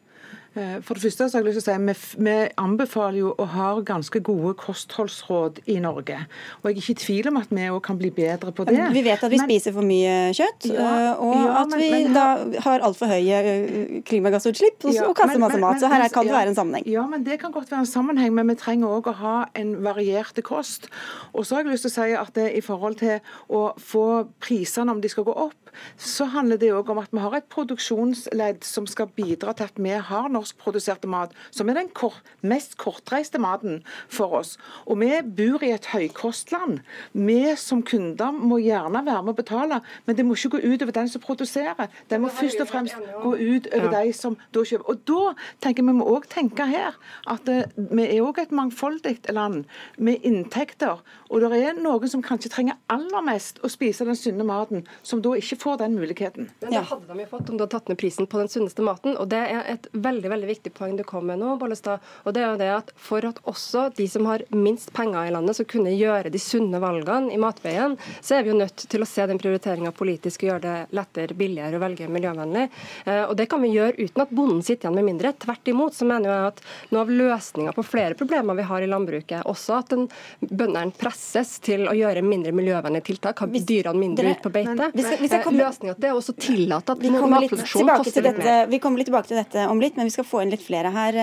Eh, 0.52 0.78
for 0.84 0.98
det 0.98 1.06
første 1.06 1.28
så 1.28 1.38
har 1.38 1.44
jeg 1.44 1.48
lyst 1.48 1.64
til 1.64 1.72
å 1.72 1.76
si 1.78 1.84
vi, 1.86 2.24
vi 2.28 2.34
anbefaler 2.60 3.18
jo 3.22 3.30
å 3.40 3.46
ha 3.54 3.68
ganske 3.88 4.20
gode 4.24 4.52
kostholdsråd 4.60 5.62
i 5.72 5.78
Norge. 5.80 6.18
Og 6.60 6.68
jeg 6.68 6.74
er 6.74 6.80
ikke 6.82 6.92
i 6.92 7.00
tvil 7.00 7.30
om 7.30 7.38
at 7.40 7.54
vi 7.54 7.68
òg 7.72 7.80
kan 7.86 8.00
bli 8.00 8.10
bedre 8.12 8.52
på 8.52 8.66
det. 8.68 8.76
Vi 8.92 9.04
vet 9.06 9.24
at 9.24 9.32
vi 9.32 9.40
men, 9.40 9.48
spiser 9.48 9.76
for 9.76 9.88
mye 9.88 10.16
kjøtt, 10.36 10.68
ja, 10.68 10.90
eh, 10.90 11.22
og 11.24 11.36
ja, 11.38 11.54
at 11.62 11.72
vi 11.72 11.88
men, 11.94 12.10
men, 12.10 12.18
da 12.18 12.60
har 12.66 12.84
altfor 12.84 13.08
høye 13.14 13.40
eh, 13.54 13.96
klimagassutslipp 14.08 14.84
og, 14.84 14.92
ja, 14.92 15.08
og 15.08 15.16
kaster 15.16 15.40
masse 15.40 15.60
mat. 15.62 15.80
Så 15.80 15.90
her 15.92 16.04
kan 16.12 16.28
det 16.28 16.36
være 16.36 16.52
en 16.52 16.58
sammenheng. 16.58 16.88
Ja, 16.90 17.06
men 17.08 17.24
det 17.28 17.40
kan 17.40 17.54
godt 17.54 17.72
være 17.72 17.86
en 17.86 17.92
sammenheng, 17.92 18.36
men 18.36 18.52
vi 18.52 18.58
trenger 18.60 18.92
òg 18.92 19.08
å 19.08 19.16
ha 19.22 19.36
en 19.58 19.78
varierte 19.86 20.44
kost. 20.44 20.90
Og 21.32 21.48
så 21.48 21.56
har 21.56 21.64
jeg 21.64 21.78
lyst 21.78 21.88
til 21.88 21.94
å 21.94 21.96
si 21.96 22.20
at 22.20 22.36
det, 22.36 22.50
i 22.58 22.64
forhold 22.64 23.00
til 23.00 23.24
å 23.48 23.70
få 23.80 24.06
prisene, 24.42 24.92
om 24.92 25.00
de 25.00 25.08
skal 25.08 25.24
gå 25.24 25.32
opp, 25.32 25.61
så 25.96 26.26
handler 26.32 26.60
det 26.60 26.72
òg 26.74 26.90
om 26.92 27.00
at 27.02 27.12
vi 27.12 27.22
har 27.22 27.36
et 27.36 27.48
produksjonsledd 27.52 28.64
som 28.66 28.86
skal 28.90 29.10
bidra 29.16 29.54
til 29.56 29.68
at 29.68 29.78
vi 29.80 29.94
har 29.94 30.30
norskproduserte 30.32 31.10
mat, 31.10 31.34
som 31.50 31.70
er 31.70 31.78
den 31.78 31.90
kort, 31.94 32.22
mest 32.40 32.76
kortreiste 32.80 33.40
maten 33.42 33.82
for 34.08 34.38
oss. 34.40 34.56
Og 34.86 35.00
vi 35.00 35.10
bor 35.22 35.64
i 35.64 35.72
et 35.74 35.88
høykostland. 35.92 36.80
Vi 37.12 37.40
som 37.60 37.82
kunder 37.86 38.32
må 38.32 38.60
gjerne 38.62 39.04
være 39.06 39.22
med 39.22 39.34
å 39.34 39.38
betale, 39.38 39.80
men 40.06 40.18
det 40.18 40.26
må 40.26 40.36
ikke 40.36 40.56
gå 40.56 40.62
ut 40.64 40.84
over 40.84 40.96
den 40.96 41.10
som 41.12 41.24
produserer. 41.24 41.90
Det 42.10 42.20
må 42.20 42.30
først 42.32 42.62
og 42.62 42.70
fremst 42.70 42.98
gå 43.22 43.34
ut 43.36 43.68
over 43.72 43.88
ja. 43.90 44.02
de 44.02 44.12
som 44.16 44.36
da 44.54 44.64
kjøper. 44.66 44.88
Og 44.90 45.04
da 45.08 45.34
tenker 45.64 45.86
vi 45.86 45.96
må 45.96 46.08
òg 46.08 46.28
tenke 46.32 46.66
her 46.68 46.96
at 47.30 47.48
eh, 47.50 47.68
vi 47.76 48.06
er 48.06 48.22
òg 48.24 48.40
et 48.42 48.54
mangfoldig 48.54 49.18
land 49.32 49.64
med 49.98 50.26
inntekter. 50.26 51.02
Og 51.30 51.42
det 51.42 51.52
er 51.62 51.78
noen 51.78 52.10
som 52.10 52.24
kanskje 52.24 52.52
trenger 52.52 52.78
aller 52.92 53.24
mest 53.24 53.60
å 53.64 53.70
spise 53.72 54.06
den 54.08 54.18
sunne 54.18 54.46
maten, 54.46 54.86
som 55.02 55.22
da 55.24 55.34
ikke 55.38 55.60
får 55.62 55.71
den 55.80 55.94
muligheten. 55.98 56.50
Men 56.60 56.74
det 56.74 56.84
hadde 56.90 57.08
de 57.08 57.24
jo 57.24 57.28
fått 57.30 57.50
om 57.50 57.58
du 57.58 57.64
hadde 57.64 57.74
tatt 57.74 57.90
ned 57.90 57.98
prisen 58.00 58.28
på 58.30 58.40
den 58.40 58.50
sunneste 58.52 58.84
maten. 58.84 59.16
Og 59.20 59.28
det 59.32 59.40
er 59.40 59.68
et 59.74 59.88
veldig 59.92 60.32
veldig 60.32 60.50
viktig 60.50 60.74
poeng 60.76 60.96
du 60.98 61.04
kom 61.06 61.26
med 61.30 61.40
nå, 61.42 61.54
Bollestad. 61.60 62.02
Og 62.24 62.34
det 62.34 62.42
er 62.42 62.50
jo 62.50 62.60
det 62.60 62.70
at 62.74 62.92
for 62.96 63.24
at 63.28 63.40
også 63.48 63.88
de 63.96 64.06
som 64.10 64.26
har 64.30 64.44
minst 64.54 64.92
penger 64.96 65.28
i 65.28 65.34
landet, 65.34 65.58
skal 65.58 65.68
kunne 65.74 65.94
gjøre 65.94 66.32
de 66.32 66.40
sunne 66.42 66.80
valgene 66.82 67.32
i 67.34 67.40
matveien, 67.40 67.96
så 68.20 68.38
er 68.38 68.46
vi 68.46 68.52
jo 68.52 68.58
nødt 68.58 68.86
til 68.92 69.04
å 69.04 69.08
se 69.08 69.26
den 69.28 69.40
prioriteringa 69.40 69.92
politisk 69.96 70.44
og 70.44 70.50
gjøre 70.50 70.64
det 70.64 70.96
lettere, 70.96 71.36
billigere 71.38 71.78
å 71.78 71.82
velge 71.82 72.08
miljøvennlig. 72.12 72.68
Eh, 73.04 73.24
og 73.26 73.36
det 73.38 73.48
kan 73.52 73.62
vi 73.62 73.72
gjøre 73.74 73.98
uten 73.98 74.24
at 74.24 74.32
bonden 74.34 74.62
sitter 74.64 74.88
igjen 74.88 74.98
med 74.98 75.08
mindre. 75.10 75.34
Tvert 75.42 75.72
imot 75.72 75.96
så 75.96 76.08
mener 76.08 76.30
jeg 76.30 76.52
at 76.52 76.62
noe 76.92 77.04
av 77.04 77.12
løsninga 77.12 77.74
på 77.76 77.86
flere 77.86 78.18
problemer 78.18 78.58
vi 78.58 78.66
har 78.68 78.84
i 78.84 78.90
landbruket, 78.90 79.46
også 79.48 79.78
at 79.80 79.92
den 79.92 80.08
bøndene 80.40 80.94
presses 80.98 81.56
til 81.64 81.88
å 81.90 81.96
gjøre 81.96 82.24
mindre 82.26 82.54
miljøvennlige 82.56 83.08
tiltak, 83.10 83.42
ha 83.42 83.48
dyrene 83.52 83.98
mindre 83.98 84.32
ut 84.32 84.42
på 84.44 84.52
beite. 84.52 84.90
Hvis, 84.94 85.10
hvis 85.20 85.36
jeg 85.36 85.44
kommer, 85.44 85.51
løsninga 85.58 85.94
at 85.94 86.00
det 86.02 86.10
er 86.10 86.18
også 86.18 86.34
tillate 86.38 86.94
at 86.94 87.04
matproduksjon 87.04 87.92
koster 87.92 88.26
litt 88.26 88.40
mer. 88.40 88.66
Vi 88.72 88.80
kommer 88.82 89.02
litt 89.02 89.10
tilbake 89.10 89.30
til 89.30 89.40
dette 89.40 89.66
om 89.70 89.82
litt, 89.82 89.98
men 89.98 90.08
vi 90.08 90.14
skal 90.14 90.28
få 90.28 90.42
inn 90.44 90.52
litt 90.54 90.64
flere 90.64 90.92
her. 90.94 91.18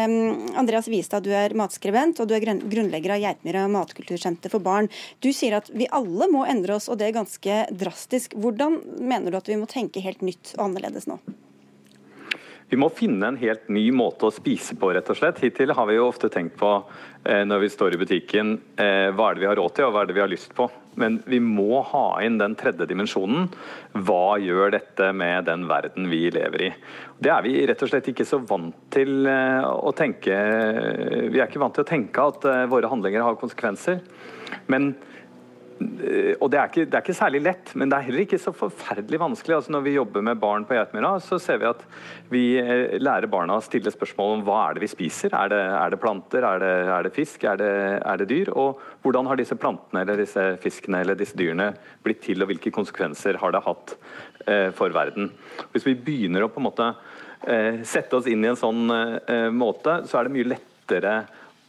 Andreas 0.59 0.89
Wistad, 0.91 1.27
du 1.27 1.33
er 1.35 1.55
matskribent, 1.57 2.21
og 2.21 2.29
du 2.29 2.35
er 2.37 2.45
grunnlegger 2.45 3.15
av 3.15 3.23
Geitmyra 3.23 3.65
matkultursenter 3.71 4.53
for 4.53 4.63
barn. 4.63 4.89
Du 5.23 5.31
sier 5.35 5.57
at 5.59 5.69
vi 5.73 5.89
alle 5.91 6.29
må 6.31 6.45
endre 6.49 6.77
oss, 6.79 6.89
og 6.89 7.01
det 7.01 7.09
er 7.09 7.19
ganske 7.19 7.61
drastisk. 7.71 8.37
Hvordan 8.39 8.81
mener 8.99 9.31
du 9.31 9.41
at 9.41 9.51
vi 9.51 9.59
må 9.59 9.69
tenke 9.69 10.03
helt 10.05 10.25
nytt 10.25 10.55
og 10.57 10.69
annerledes 10.69 11.09
nå? 11.09 11.19
Vi 12.69 12.77
må 12.77 12.91
finne 12.93 13.31
en 13.31 13.37
helt 13.41 13.65
ny 13.73 13.87
måte 13.95 14.27
å 14.27 14.33
spise 14.33 14.75
på, 14.77 14.91
rett 14.93 15.07
og 15.09 15.17
slett. 15.17 15.39
Hittil 15.41 15.73
har 15.73 15.87
vi 15.89 15.95
jo 15.97 16.05
ofte 16.05 16.29
tenkt 16.29 16.53
på 16.59 16.69
eh, 17.25 17.41
når 17.41 17.63
vi 17.63 17.69
står 17.73 17.95
i 17.95 18.01
butikken, 18.03 18.59
eh, 18.77 19.09
hva 19.09 19.31
er 19.31 19.37
det 19.37 19.43
vi 19.43 19.49
har 19.49 19.57
råd 19.57 19.73
til 19.73 19.87
og 19.87 19.95
hva 19.95 20.03
er 20.03 20.11
det 20.11 20.17
vi 20.19 20.21
har 20.21 20.29
lyst 20.29 20.53
på. 20.57 20.67
Men 20.99 21.19
vi 21.29 21.39
må 21.43 21.81
ha 21.91 22.05
inn 22.25 22.39
den 22.41 22.55
tredje 22.59 22.87
dimensjonen. 22.89 23.47
Hva 23.95 24.37
gjør 24.43 24.75
dette 24.75 25.11
med 25.15 25.47
den 25.49 25.65
verden 25.69 26.09
vi 26.11 26.25
lever 26.35 26.65
i? 26.69 26.71
Det 27.19 27.31
er 27.33 27.45
vi 27.45 27.55
rett 27.67 27.83
og 27.85 27.91
slett 27.91 28.11
ikke 28.11 28.27
så 28.27 28.41
vant 28.43 28.75
til 28.93 29.27
eh, 29.29 29.63
å 29.63 29.93
tenke. 29.95 30.35
Vi 31.31 31.39
er 31.39 31.47
ikke 31.47 31.63
vant 31.63 31.77
til 31.77 31.87
å 31.87 31.89
tenke 31.89 32.31
at 32.33 32.49
eh, 32.49 32.65
våre 32.71 32.91
handlinger 32.91 33.25
har 33.25 33.39
konsekvenser. 33.39 34.03
Men 34.71 34.93
Eh, 34.93 35.18
og 35.79 36.49
det 36.51 36.57
er, 36.59 36.67
ikke, 36.67 36.83
det 36.89 36.97
er, 36.97 37.03
ikke, 37.05 37.15
særlig 37.15 37.39
lett, 37.45 37.69
men 37.79 37.91
det 37.91 37.95
er 37.95 38.05
heller 38.09 38.23
ikke 38.25 38.39
så 38.41 38.51
forferdelig 38.55 39.19
vanskelig. 39.21 39.55
Altså 39.55 39.71
når 39.71 39.83
vi 39.85 39.93
jobber 39.95 40.23
med 40.27 40.39
barn 40.41 40.65
på 40.67 40.75
Geitmyra, 40.75 41.13
så 41.23 41.37
ser 41.39 41.61
vi 41.61 41.69
at 41.69 41.83
vi 42.31 42.41
eh, 42.59 42.97
lærer 42.99 43.29
barna 43.31 43.55
å 43.55 43.63
stille 43.63 43.91
spørsmål 43.93 44.33
om 44.35 44.43
hva 44.47 44.57
er 44.65 44.75
det 44.75 44.83
vi 44.83 44.89
spiser. 44.91 45.31
Er 45.35 45.51
det, 45.53 45.59
er 45.79 45.93
det 45.93 45.99
planter, 46.03 46.43
er 46.43 46.63
det, 46.63 46.71
er 46.95 47.07
det 47.07 47.13
fisk, 47.15 47.45
er 47.47 47.61
det, 47.61 48.27
dyr? 48.27 48.51
Og 48.59 48.81
hvordan 49.05 49.29
har 49.31 49.39
disse 49.39 49.55
plantene 49.59 50.03
eller 50.03 50.19
disse 50.19 50.45
fiskene 50.63 50.99
eller 51.05 51.19
disse 51.19 51.39
dyrene 51.39 51.69
blitt 52.03 52.25
til, 52.25 52.43
og 52.43 52.51
hvilke 52.51 52.73
konsekvenser 52.75 53.39
har 53.39 53.55
det 53.55 53.63
hatt 53.67 53.95
eh, 54.47 54.67
for 54.75 54.91
verden? 54.95 55.31
Hvis 55.71 55.87
vi 55.87 55.95
begynner 55.95 56.43
å 56.43 56.51
på 56.51 56.59
en 56.59 56.67
måte 56.67 56.89
eh, 57.47 57.79
sette 57.87 58.19
oss 58.19 58.27
inn 58.27 58.43
i 58.43 58.51
en 58.51 58.59
sånn 58.59 58.83
eh, 58.91 59.47
måte, 59.55 60.01
så 60.09 60.19
er 60.19 60.27
det 60.27 60.35
mye 60.35 60.51
lettere 60.57 61.15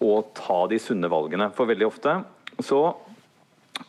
å 0.03 0.19
ta 0.35 0.65
de 0.67 0.83
sunne 0.83 1.13
valgene. 1.13 1.53
For 1.55 1.71
veldig 1.71 1.87
ofte 1.87 2.19
så 2.65 2.83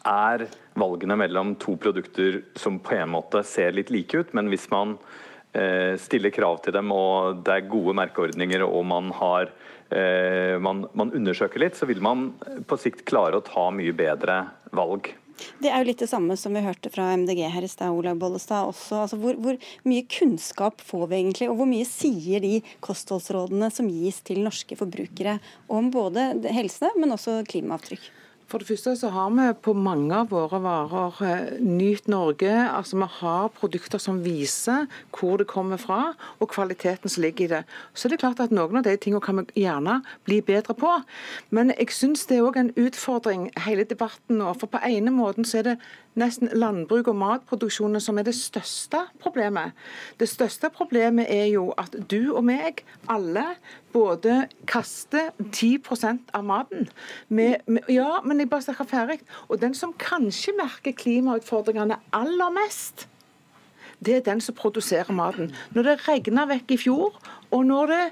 er 0.08 0.46
valgene 0.80 1.18
mellom 1.20 1.56
to 1.62 1.76
produkter 1.82 2.42
som 2.60 2.80
på 2.84 2.96
en 2.98 3.14
måte 3.14 3.44
ser 3.48 3.76
litt 3.76 3.92
like 3.94 4.18
ut, 4.18 4.34
men 4.38 4.50
hvis 4.52 4.70
man 4.72 4.98
eh, 5.54 5.98
stiller 6.02 6.34
krav 6.34 6.62
til 6.66 6.76
dem 6.76 6.92
og 6.96 7.44
det 7.46 7.58
er 7.58 7.72
gode 7.72 7.96
merkeordninger 8.00 8.66
og 8.66 8.86
man, 8.90 9.12
har, 9.18 9.52
eh, 9.90 10.58
man, 10.62 10.86
man 10.98 11.14
undersøker 11.18 11.64
litt, 11.64 11.80
så 11.80 11.90
vil 11.90 12.04
man 12.04 12.32
på 12.68 12.80
sikt 12.80 13.06
klare 13.10 13.40
å 13.40 13.46
ta 13.46 13.70
mye 13.76 13.96
bedre 13.96 14.44
valg. 14.76 15.14
Det 15.62 15.72
er 15.72 15.82
jo 15.82 15.88
litt 15.90 16.02
det 16.04 16.10
samme 16.12 16.36
som 16.38 16.54
vi 16.54 16.64
hørte 16.64 16.92
fra 16.94 17.08
MDG 17.18 17.44
her 17.50 17.66
i 17.66 17.70
stad, 17.72 17.94
Olaug 17.96 18.20
Bollestad 18.22 18.70
også. 18.70 19.04
Altså, 19.06 19.18
hvor, 19.22 19.38
hvor, 19.42 19.58
mye 19.90 20.06
kunnskap 20.06 20.84
får 20.86 21.08
vi 21.10 21.20
egentlig, 21.22 21.50
og 21.50 21.58
hvor 21.60 21.70
mye 21.70 21.88
sier 21.88 22.44
de 22.44 22.60
kostholdsrådene 22.86 23.72
som 23.74 23.90
gis 23.90 24.22
til 24.28 24.44
norske 24.46 24.78
forbrukere 24.78 25.40
om 25.72 25.90
både 25.94 26.32
helse, 26.54 26.94
men 27.00 27.18
også 27.18 27.42
klimaavtrykk? 27.50 28.10
For 28.52 28.60
det 28.60 28.68
første 28.68 28.92
så 29.00 29.08
har 29.16 29.30
vi 29.32 29.46
på 29.64 29.72
mange 29.80 30.12
av 30.12 30.34
våre 30.34 30.58
varer 30.60 31.20
eh, 31.24 31.52
Nyt 31.64 32.10
Norge. 32.12 32.52
altså 32.52 32.98
Vi 33.00 33.08
har 33.22 33.48
produkter 33.56 34.02
som 34.04 34.20
viser 34.26 34.90
hvor 35.16 35.40
det 35.40 35.48
kommer 35.48 35.80
fra 35.80 36.02
og 36.40 36.50
kvaliteten 36.52 37.08
som 37.08 37.24
ligger 37.24 37.46
i 37.46 37.52
det. 37.54 37.62
Så 37.96 38.10
det 38.10 38.18
er 38.18 38.26
klart 38.26 38.44
at 38.44 38.52
Noen 38.52 38.82
av 38.82 38.84
de 38.84 38.98
tingene 39.00 39.24
kan 39.24 39.40
vi 39.40 39.64
gjerne 39.64 40.02
bli 40.28 40.42
bedre 40.44 40.76
på. 40.76 40.98
Men 41.50 41.72
jeg 41.78 41.96
syns 41.96 42.28
det 42.28 42.42
er 42.42 42.50
òg 42.50 42.60
en 42.60 42.74
utfordring, 42.76 43.48
hele 43.68 43.88
debatten 43.88 44.42
nå. 44.44 44.52
For 44.60 44.68
på 44.68 44.84
ene 44.84 45.16
måten 45.16 45.48
så 45.48 45.62
er 45.62 45.70
det 45.70 45.78
nesten 46.20 46.50
landbruk 46.54 47.08
og 47.12 47.18
matproduksjonen 47.20 48.02
som 48.04 48.20
er 48.20 48.26
det 48.28 48.36
største 48.36 49.06
problemet. 49.22 49.76
Det 50.20 50.28
største 50.30 50.72
problemet 50.74 51.30
er 51.32 51.48
jo 51.54 51.70
at 51.80 51.96
du 52.12 52.34
og 52.36 52.44
meg, 52.48 52.84
alle, 53.12 53.46
både 53.94 54.46
kaster 54.70 55.32
10% 55.40 56.34
av 56.36 56.44
maten. 56.48 56.90
Med, 57.30 57.64
med, 57.68 57.88
ja, 57.92 58.20
men 58.26 58.44
jeg 58.44 58.52
bare 58.52 58.68
snakker 58.68 58.90
ferdig. 58.92 59.22
Og 59.48 59.62
den 59.62 59.76
som 59.78 59.96
kanskje 60.00 60.56
merker 60.60 60.96
klimautfordringene 60.98 62.00
aller 62.16 62.54
mest, 62.60 63.08
det 64.02 64.16
er 64.16 64.24
den 64.26 64.42
som 64.42 64.58
produserer 64.58 65.14
maten. 65.14 65.52
Når 65.76 65.86
det 65.86 66.00
regna 66.08 66.48
vekk 66.50 66.74
i 66.74 66.80
fjor, 66.82 67.20
og 67.54 67.66
når 67.70 67.92
det 67.92 68.06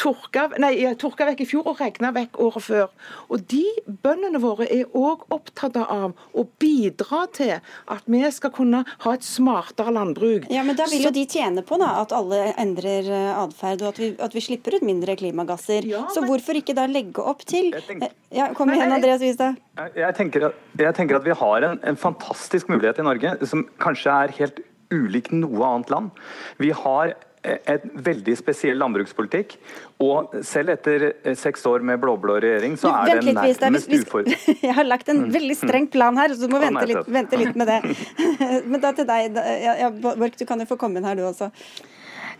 tørka, 0.00 0.48
nei, 0.62 0.72
tørka 1.00 1.26
vekk 1.30 1.44
i 1.44 1.48
fjor 1.48 1.68
og 1.70 1.80
regna 1.82 2.10
vekk 2.14 2.38
året 2.42 2.64
før. 2.64 2.90
Og 3.28 3.44
De 3.50 3.62
bøndene 4.04 4.40
våre 4.42 4.66
er 4.72 4.90
òg 4.96 5.24
opptatt 5.34 5.76
av 5.82 6.14
å 6.14 6.44
bidra 6.60 7.24
til 7.34 7.54
at 7.56 8.08
vi 8.10 8.22
skal 8.34 8.52
kunne 8.54 8.84
ha 9.04 9.14
et 9.14 9.26
smartere 9.26 9.94
landbruk. 9.94 10.48
Ja, 10.52 10.64
men 10.66 10.78
Da 10.78 10.88
vil 10.90 11.06
jo 11.06 11.12
de 11.14 11.24
tjene 11.30 11.64
på 11.66 11.78
da, 11.80 11.92
at 12.02 12.14
alle 12.16 12.52
endrer 12.60 13.08
eh, 13.08 13.30
atferd, 13.38 13.84
og 13.84 13.94
at 13.94 14.02
vi, 14.02 14.10
at 14.18 14.36
vi, 14.36 14.44
slipper 14.44 14.78
ut 14.78 14.86
mindre 14.86 15.16
klimagasser. 15.20 15.86
Ja, 15.88 16.04
men... 16.06 16.14
Så 16.14 16.24
hvorfor 16.26 16.58
ikke 16.58 16.76
da 16.76 16.86
legge 16.90 17.22
opp 17.22 17.44
til 17.48 17.72
tenker... 17.74 18.10
Eh, 18.10 18.38
ja, 18.38 18.50
Kom 18.56 18.72
igjen, 18.74 18.92
Andreas 18.94 19.22
Wistad. 19.24 19.60
Jeg 19.94 20.14
tenker, 20.18 20.48
at, 20.50 20.62
jeg 20.78 20.96
tenker 20.96 21.18
at 21.18 21.26
vi 21.26 21.34
har 21.38 21.68
en, 21.68 21.80
en 21.86 21.98
fantastisk 21.98 22.70
mulighet 22.72 23.00
i 23.00 23.06
Norge 23.06 23.36
som 23.48 23.66
kanskje 23.82 24.14
er 24.24 24.34
helt 24.38 24.62
ulik 24.94 25.30
noe 25.34 25.64
annet 25.66 25.92
land. 25.92 26.24
Vi 26.62 26.70
har 26.74 27.14
en 27.44 27.90
veldig 28.06 28.34
spesiell 28.38 28.78
landbrukspolitikk. 28.80 29.56
Og 30.04 30.34
selv 30.46 30.74
etter 30.74 31.06
eh, 31.12 31.36
seks 31.38 31.64
år 31.70 31.84
med 31.86 32.00
blå-blå 32.02 32.38
regjering, 32.42 32.76
så 32.80 32.92
er 33.04 33.20
det 33.20 33.34
nærmest 33.36 33.92
ufor... 33.92 34.28
Jeg 34.64 34.76
har 34.76 34.88
lagt 34.88 35.10
en 35.12 35.26
mm. 35.26 35.32
veldig 35.34 35.58
streng 35.60 35.88
plan 35.92 36.18
her, 36.20 36.34
så 36.34 36.48
du 36.48 36.54
må 36.54 36.62
vente 36.62 36.86
litt, 36.90 37.10
vente 37.18 37.40
litt, 37.40 37.58
med 37.58 37.70
det. 37.70 37.80
Men 38.70 38.80
da 38.82 38.94
til 38.96 39.08
deg, 39.08 39.38
ja, 39.64 39.90
Borch, 39.92 40.38
du 40.40 40.46
kan 40.48 40.62
jo 40.62 40.68
få 40.72 40.80
komme 40.80 41.00
inn 41.00 41.08
her 41.08 41.18
du 41.20 41.26
også. 41.28 41.50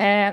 Eh, 0.02 0.32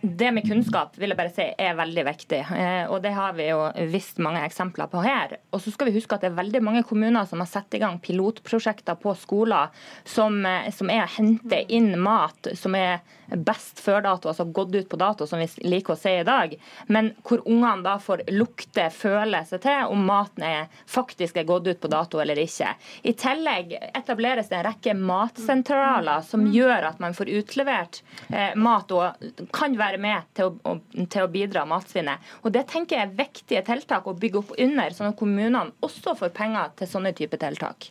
det 0.00 0.30
med 0.32 0.46
kunnskap 0.48 0.96
vil 0.98 1.12
jeg 1.12 1.18
bare 1.18 1.32
si 1.34 1.46
er 1.46 1.76
veldig 1.78 2.04
viktig. 2.08 2.40
Eh, 2.56 2.84
og 2.90 3.02
Det 3.02 3.12
har 3.14 3.36
vi 3.38 3.48
jo 3.50 3.60
visst 3.92 4.18
mange 4.22 4.42
eksempler 4.46 4.90
på 4.90 5.02
her. 5.04 5.36
Og 5.54 5.62
så 5.62 5.72
skal 5.74 5.90
vi 5.90 5.96
huske 5.98 6.16
at 6.16 6.24
det 6.24 6.32
er 6.32 6.40
veldig 6.40 6.62
mange 6.64 6.84
kommuner 6.86 7.28
som 7.28 7.42
har 7.42 7.50
satt 7.50 7.74
i 7.76 7.82
gang 7.82 8.00
pilotprosjekter 8.02 8.98
på 9.02 9.14
skoler 9.18 9.70
som, 10.04 10.44
eh, 10.46 10.70
som 10.74 10.90
er 10.90 11.04
å 11.04 11.14
hente 11.18 11.62
inn 11.72 11.94
mat 12.00 12.50
som 12.54 12.74
er 12.74 13.00
best 13.26 13.80
før 13.82 14.02
dato, 14.02 14.28
altså 14.30 14.44
gått 14.44 14.74
ut 14.74 14.88
på 14.88 14.98
dato, 15.00 15.26
som 15.26 15.40
vi 15.40 15.48
liker 15.66 15.94
å 15.94 15.98
si 15.98 16.12
i 16.20 16.26
dag. 16.26 16.54
Men 16.86 17.12
hvor 17.26 17.42
ungene 17.46 17.82
da 17.82 17.96
får 18.02 18.24
lukte, 18.30 18.88
føle 18.94 19.42
seg 19.48 19.64
til 19.64 19.92
om 19.92 20.04
maten 20.06 20.44
er, 20.46 20.68
faktisk 20.86 21.36
er 21.40 21.48
gått 21.48 21.66
ut 21.66 21.80
på 21.82 21.90
dato 21.90 22.20
eller 22.22 22.38
ikke. 22.38 22.72
I 23.02 23.14
tillegg 23.18 23.74
etableres 23.92 24.50
det 24.50 24.60
en 24.60 24.66
rekke 24.68 24.94
matsentraler 24.98 26.22
som 26.26 26.46
gjør 26.52 26.90
at 26.92 27.02
man 27.02 27.16
får 27.16 27.32
utlevert 27.40 28.02
eh, 28.30 28.54
mat 28.54 28.92
og 28.94 29.50
kan 29.56 29.75
være 29.78 30.00
med 30.02 30.26
til 30.36 30.50
å, 30.50 30.74
til 30.96 31.24
å 31.24 31.30
bidra 31.32 31.66
matsvinnet. 31.68 32.34
Og 32.42 32.52
Det 32.56 32.66
tenker 32.70 32.98
jeg 32.98 33.08
er 33.08 33.16
viktige 33.20 33.64
tiltak 33.66 34.06
å 34.06 34.16
bygge 34.16 34.42
opp 34.42 34.52
under, 34.56 34.96
sånn 34.96 35.12
at 35.12 35.18
kommunene 35.20 35.72
også 35.86 36.16
får 36.18 36.34
penger 36.36 36.74
til 36.78 36.90
sånne 36.90 37.14
typer 37.16 37.40
tiltak. 37.42 37.90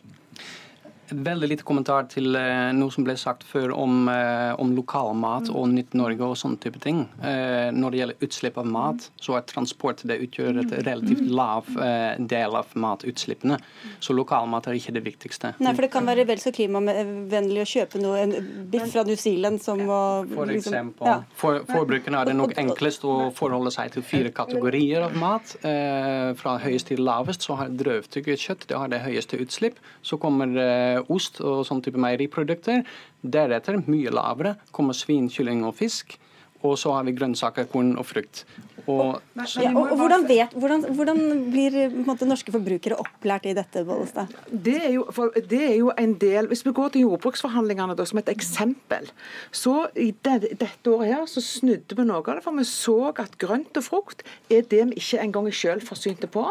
Veldig 1.10 1.48
lite 1.48 1.64
kommentar 1.66 2.08
til 2.10 2.34
uh, 2.34 2.72
noe 2.74 2.90
som 2.90 3.04
ble 3.06 3.14
sagt 3.20 3.44
før 3.46 3.70
om, 3.76 4.08
uh, 4.10 4.58
om 4.58 4.72
lokalmat 4.74 5.50
og 5.52 5.68
Nytt 5.70 5.94
Norge 5.94 6.26
og 6.26 6.34
sånne 6.38 6.58
type 6.62 6.80
ting. 6.82 7.04
Uh, 7.22 7.70
når 7.70 7.94
det 7.94 8.00
gjelder 8.00 8.24
utslipp 8.26 8.58
av 8.58 8.66
mat, 8.74 9.06
så 9.22 9.36
er 9.38 9.44
transport 9.46 10.02
det 10.08 10.18
utgjør 10.24 10.58
et 10.64 10.74
relativt 10.86 11.22
lav 11.30 11.68
del 12.18 12.56
av 12.58 12.72
matutslippene. 12.74 13.58
Så 14.02 14.14
lokalmat 14.16 14.66
er 14.66 14.78
ikke 14.78 14.94
det 14.96 15.04
viktigste. 15.06 15.52
Nei, 15.62 15.74
for 15.76 15.86
det 15.86 15.90
kan 15.94 16.08
være 16.08 16.26
vel 16.26 16.42
så 16.42 16.50
klimavennlig 16.54 17.62
å 17.62 17.68
kjøpe 17.70 18.02
noe, 18.02 18.24
en 18.24 18.66
biff 18.72 18.88
fra 18.92 19.04
New 19.06 19.18
Zealand 19.20 19.62
som 19.62 19.82
å 19.86 20.00
For 20.32 20.50
liksom- 20.50 20.74
eksempel. 20.74 21.06
Ja. 21.06 21.16
For, 21.38 21.62
forbrukerne 21.70 22.20
er 22.20 22.30
det 22.32 22.36
nok 22.38 22.56
enklest 22.58 23.06
å 23.06 23.30
forholde 23.36 23.70
seg 23.74 23.94
til 23.94 24.02
fire 24.06 24.34
kategorier 24.34 25.06
av 25.06 25.16
mat. 25.16 25.54
fra 26.36 26.56
høyest 26.58 26.88
til 26.90 27.00
lavest 27.04 27.42
så 27.46 27.56
har 27.56 27.68
drøvtygget 27.68 28.42
kjøtt 28.42 28.66
det 28.68 28.76
har 28.76 28.88
det 28.88 29.00
høyeste 29.04 29.38
utslipp. 29.42 29.78
Så 30.02 30.18
kommer 30.20 30.50
ost 31.12 31.40
og 31.44 31.64
sånn 31.68 31.82
type 31.84 32.00
meieriprodukter. 32.00 32.84
Deretter, 33.22 33.80
mye 33.86 34.12
lavere, 34.14 34.56
kommer 34.72 34.96
svin, 34.96 35.30
kylling 35.32 35.64
og 35.66 35.76
fisk. 35.80 36.16
Og 36.64 36.78
så 36.80 36.94
har 36.96 37.06
vi 37.06 37.14
grønnsaker, 37.16 37.68
korn 37.70 37.94
og 38.00 38.08
frukt. 38.08 38.44
Og, 38.86 39.18
ja, 39.58 39.72
og, 39.72 39.90
og 39.90 39.96
hvordan, 39.98 40.24
vet, 40.28 40.52
hvordan, 40.54 40.84
hvordan, 40.94 41.22
blir 41.50 41.76
måte, 42.06 42.28
norske 42.28 42.52
forbrukere 42.54 42.98
opplært 43.02 43.48
i 43.50 43.54
dette? 43.56 43.82
Bollestad? 43.86 44.30
Det 44.50 44.76
er, 44.78 44.92
jo, 44.94 45.06
det 45.50 45.60
er 45.72 45.74
jo 45.80 45.90
en 45.98 46.14
del 46.20 46.46
Hvis 46.50 46.62
vi 46.66 46.74
går 46.76 46.94
til 46.94 47.06
jordbruksforhandlingene 47.06 47.96
da, 47.98 48.06
som 48.06 48.20
et 48.22 48.30
eksempel, 48.30 49.10
så 49.50 49.88
i 49.98 50.12
det, 50.26 50.52
dette 50.60 50.92
året 50.92 51.12
her 51.12 51.26
så 51.30 51.42
snudde 51.42 51.98
vi 51.98 52.06
noe 52.06 52.22
av 52.22 52.38
det. 52.38 52.44
For 52.46 52.56
vi 52.56 52.66
så 52.68 52.96
at 53.10 53.36
grønt 53.42 53.78
og 53.80 53.86
frukt 53.86 54.24
er 54.52 54.66
det 54.70 54.84
vi 54.92 55.00
ikke 55.02 55.22
engang 55.24 55.50
er 55.50 55.58
selvforsynte 55.58 56.30
på. 56.30 56.46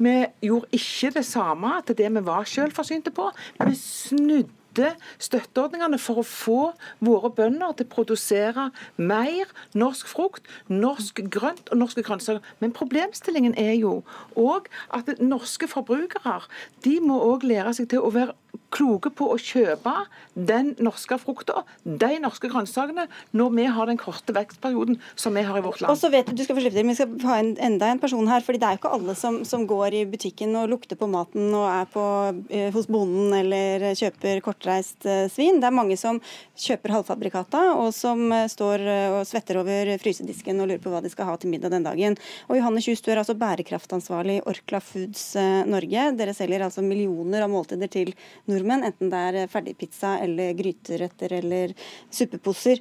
Vi 0.00 0.16
gjorde 0.48 0.72
ikke 0.80 1.14
det 1.18 1.26
samme 1.28 1.76
til 1.86 2.00
det 2.00 2.12
vi 2.16 2.26
var 2.26 2.48
selvforsynte 2.48 3.12
på. 3.14 3.28
Vi 3.60 3.76
snudde 3.78 4.63
kutte 4.74 4.94
støtteordningene 5.22 5.98
for 5.98 6.20
å 6.20 6.26
få 6.26 6.60
våre 7.04 7.30
bønder 7.34 7.74
til 7.78 7.86
å 7.86 7.92
produsere 7.92 8.68
mer 8.96 9.50
norsk 9.74 10.08
frukt, 10.10 10.46
norsk 10.68 11.22
grønt 11.30 11.70
og 11.70 11.78
norske 11.78 12.02
grønnsaker. 12.02 12.42
Men 12.60 12.74
problemstillingen 12.74 13.54
er 13.58 13.74
jo 13.78 14.02
òg 14.36 14.68
at 14.94 15.14
norske 15.20 15.68
forbrukere 15.70 16.40
de 16.84 16.98
må 17.00 17.20
òg 17.22 17.46
lære 17.46 17.74
seg 17.74 17.90
til 17.92 18.02
å 18.02 18.12
være 18.14 18.34
kloke 18.74 19.12
på 19.14 19.28
å 19.32 19.38
kjøpe 19.40 19.92
den 20.34 20.72
norske 20.82 21.16
frukta, 21.22 21.62
de 21.84 22.16
norske 22.22 22.50
grønnsakene, 22.50 23.06
når 23.36 23.52
vi 23.54 23.66
har 23.76 23.90
den 23.90 24.00
korte 24.00 24.34
vekstperioden 24.34 24.98
som 25.14 25.36
vi 25.36 25.44
har 25.46 25.58
i 25.58 25.64
vårt 25.64 25.80
land. 25.82 25.92
Og 25.92 26.00
så 26.00 26.10
vet 26.12 26.28
du, 26.28 26.34
du 26.34 26.42
skal 26.44 26.58
få 26.58 26.64
slippe 26.64 26.78
til, 26.78 26.88
Vi 26.88 26.96
skal 26.98 27.28
ha 27.28 27.38
en, 27.40 27.52
enda 27.62 27.90
en 27.90 28.02
person 28.02 28.28
her. 28.28 28.42
fordi 28.44 28.58
Det 28.58 28.68
er 28.68 28.76
jo 28.76 28.82
ikke 28.82 28.94
alle 28.96 29.14
som, 29.18 29.40
som 29.46 29.66
går 29.66 29.94
i 30.00 30.04
butikken 30.10 30.54
og 30.58 30.68
lukter 30.72 30.98
på 30.98 31.08
maten 31.10 31.54
og 31.54 31.66
er 31.70 31.86
på, 31.90 32.04
eh, 32.50 32.70
hos 32.74 32.88
bonden 32.90 33.32
eller 33.38 33.94
kjøper 33.94 34.42
kortreist 34.44 35.06
eh, 35.06 35.26
svin. 35.32 35.60
Det 35.62 35.70
er 35.70 35.78
mange 35.78 35.96
som 36.00 36.20
kjøper 36.58 36.96
halvfabrikata 36.98 37.62
og 37.78 37.92
som 37.94 38.26
eh, 38.32 38.48
står 38.50 38.84
og 38.84 39.20
svetter 39.28 39.60
over 39.62 39.94
frysedisken 40.02 40.60
og 40.60 40.70
lurer 40.70 40.82
på 40.82 40.92
hva 40.92 41.02
de 41.04 41.12
skal 41.12 41.30
ha 41.30 41.36
til 41.38 41.52
middag 41.52 41.72
den 41.74 41.86
dagen. 41.86 42.18
Og 42.48 42.58
Johanne 42.58 42.82
Kjus, 42.84 43.02
du 43.04 43.12
er 43.12 43.22
altså 43.22 43.36
bærekraftansvarlig 43.38 44.40
i 44.40 44.44
Orkla 44.50 44.82
Foods 44.82 45.24
Norge. 45.70 46.10
Dere 46.18 46.34
selger 46.36 46.66
altså 46.66 46.82
millioner 46.84 47.44
av 47.44 47.52
måltider 47.52 47.90
til 47.92 48.12
nordmenn, 48.50 48.63
enten 48.72 49.10
det 49.12 49.20
er 49.28 49.50
ferdigpizza 49.52 50.16
eller 50.24 50.54
gryteretter 50.58 51.36
eller 51.40 51.74
suppeposer. 52.10 52.80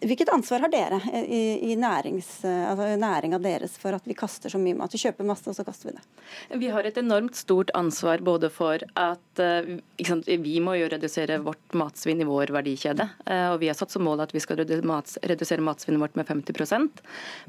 Hvilket 0.00 0.32
ansvar 0.32 0.66
har 0.66 0.72
dere 0.72 1.00
i, 1.24 1.72
i 1.72 1.76
nærings, 1.80 2.38
altså 2.44 2.92
næringa 3.00 3.40
deres 3.42 3.76
for 3.80 3.96
at 3.96 4.06
vi 4.06 4.16
kaster 4.18 4.52
så 4.52 4.60
mye 4.60 4.76
mat? 4.78 4.94
Vi 4.94 5.02
kjøper 5.02 5.26
masse, 5.26 5.48
og 5.50 5.56
så 5.56 5.64
kaster 5.66 5.90
vi 5.90 5.96
det. 5.96 6.04
Vi 6.62 6.70
har 6.72 6.86
et 6.86 6.98
enormt 7.00 7.36
stort 7.36 7.72
ansvar 7.74 8.22
både 8.24 8.50
for 8.52 8.82
at 8.98 9.42
eh, 9.42 9.76
sant, 10.06 10.28
vi 10.28 10.56
må 10.62 10.76
jo 10.78 10.88
redusere 10.92 11.38
vårt 11.44 11.76
matsvinn 11.76 12.22
i 12.22 12.28
vår 12.28 12.52
verdikjede. 12.54 13.08
Eh, 13.26 13.48
og 13.52 13.60
vi 13.62 13.70
har 13.70 13.78
satt 13.78 13.94
som 13.94 14.04
mål 14.06 14.24
at 14.24 14.34
vi 14.34 14.42
skal 14.42 14.60
redusere 14.62 15.64
matsvinnet 15.64 16.02
vårt 16.02 16.16
med 16.18 16.28
50% 16.28 17.02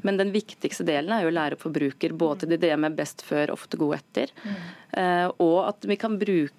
Men 0.08 0.20
den 0.20 0.34
viktigste 0.36 0.86
delen 0.88 1.14
er 1.14 1.26
jo 1.26 1.32
å 1.32 1.38
lære 1.38 1.58
opp 1.58 1.66
forbruker 1.68 2.16
både 2.18 2.48
til 2.48 2.62
det 2.62 2.74
med 2.80 2.98
best 2.98 3.24
før, 3.26 3.54
ofte 3.56 3.80
god 3.80 4.00
etter. 4.00 4.34
Mm. 4.44 4.60
Eh, 4.98 5.28
og 5.44 5.58
at 5.68 5.88
vi 5.90 5.98
kan 6.00 6.18
bruke, 6.20 6.54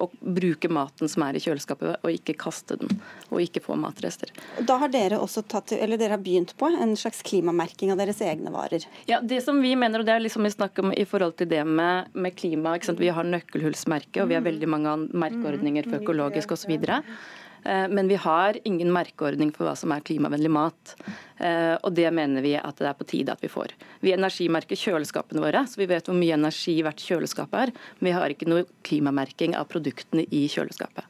og 0.00 0.14
bruke 0.20 0.68
maten 0.72 1.10
som 1.10 1.22
er 1.26 1.36
i 1.36 1.42
kjøleskapet, 1.42 1.98
og 2.00 2.14
ikke 2.14 2.34
kaste 2.40 2.78
den. 2.80 2.88
Og 3.28 3.42
ikke 3.44 3.60
få 3.64 3.76
matrester. 3.78 4.32
Da 4.64 4.78
har 4.80 4.92
dere 4.92 5.18
også 5.20 5.42
tatt, 5.44 5.74
eller 5.76 6.00
dere 6.00 6.16
har 6.16 6.22
begynt 6.22 6.54
på 6.58 6.70
en 6.72 6.96
slags 6.96 7.20
klimamerking 7.26 7.92
av 7.92 8.00
deres 8.00 8.22
egne 8.24 8.52
varer? 8.54 8.86
Ja, 9.10 9.20
det 9.20 9.42
som 9.44 9.60
vi 9.62 9.74
mener, 9.76 10.00
og 10.00 10.08
det 10.08 10.16
er 10.16 10.24
liksom 10.24 10.48
vi 10.48 10.54
snakker 10.54 10.86
om 10.86 10.94
i 10.96 11.04
forhold 11.08 11.36
til 11.40 11.50
det 11.52 11.62
med, 11.68 12.12
med 12.14 12.36
klima. 12.38 12.78
Vi 12.78 13.12
har 13.12 13.28
nøkkelhullsmerke, 13.28 14.22
og 14.22 14.32
vi 14.32 14.38
har 14.38 14.46
veldig 14.46 14.70
mange 14.70 14.96
merkeordninger 15.12 15.90
for 15.90 16.00
økologisk 16.00 16.56
osv. 16.56 16.78
Eh, 17.64 17.88
men 17.88 18.08
vi 18.08 18.18
har 18.20 18.58
ingen 18.64 18.92
merkeordning 18.92 19.52
for 19.54 19.68
hva 19.68 19.74
som 19.78 19.92
er 19.94 20.04
klimavennlig 20.06 20.50
mat. 20.52 20.94
Eh, 21.38 21.74
og 21.78 21.92
det 21.96 22.08
mener 22.14 22.44
vi 22.44 22.56
at 22.58 22.80
det 22.80 22.90
er 22.90 22.98
på 22.98 23.06
tide 23.08 23.34
at 23.34 23.44
vi 23.44 23.50
får. 23.52 23.74
Vi 24.02 24.14
energimerker 24.14 24.78
kjøleskapene 24.78 25.44
våre, 25.44 25.64
så 25.68 25.82
vi 25.82 25.90
vet 25.90 26.10
hvor 26.10 26.18
mye 26.18 26.36
energi 26.38 26.78
hvert 26.82 27.02
kjøleskap 27.02 27.54
er. 27.58 27.74
Men 28.00 28.10
vi 28.10 28.16
har 28.18 28.34
ikke 28.34 28.50
noe 28.50 28.66
klimamerking 28.86 29.56
av 29.58 29.70
produktene 29.72 30.26
i 30.30 30.46
kjøleskapet. 30.50 31.06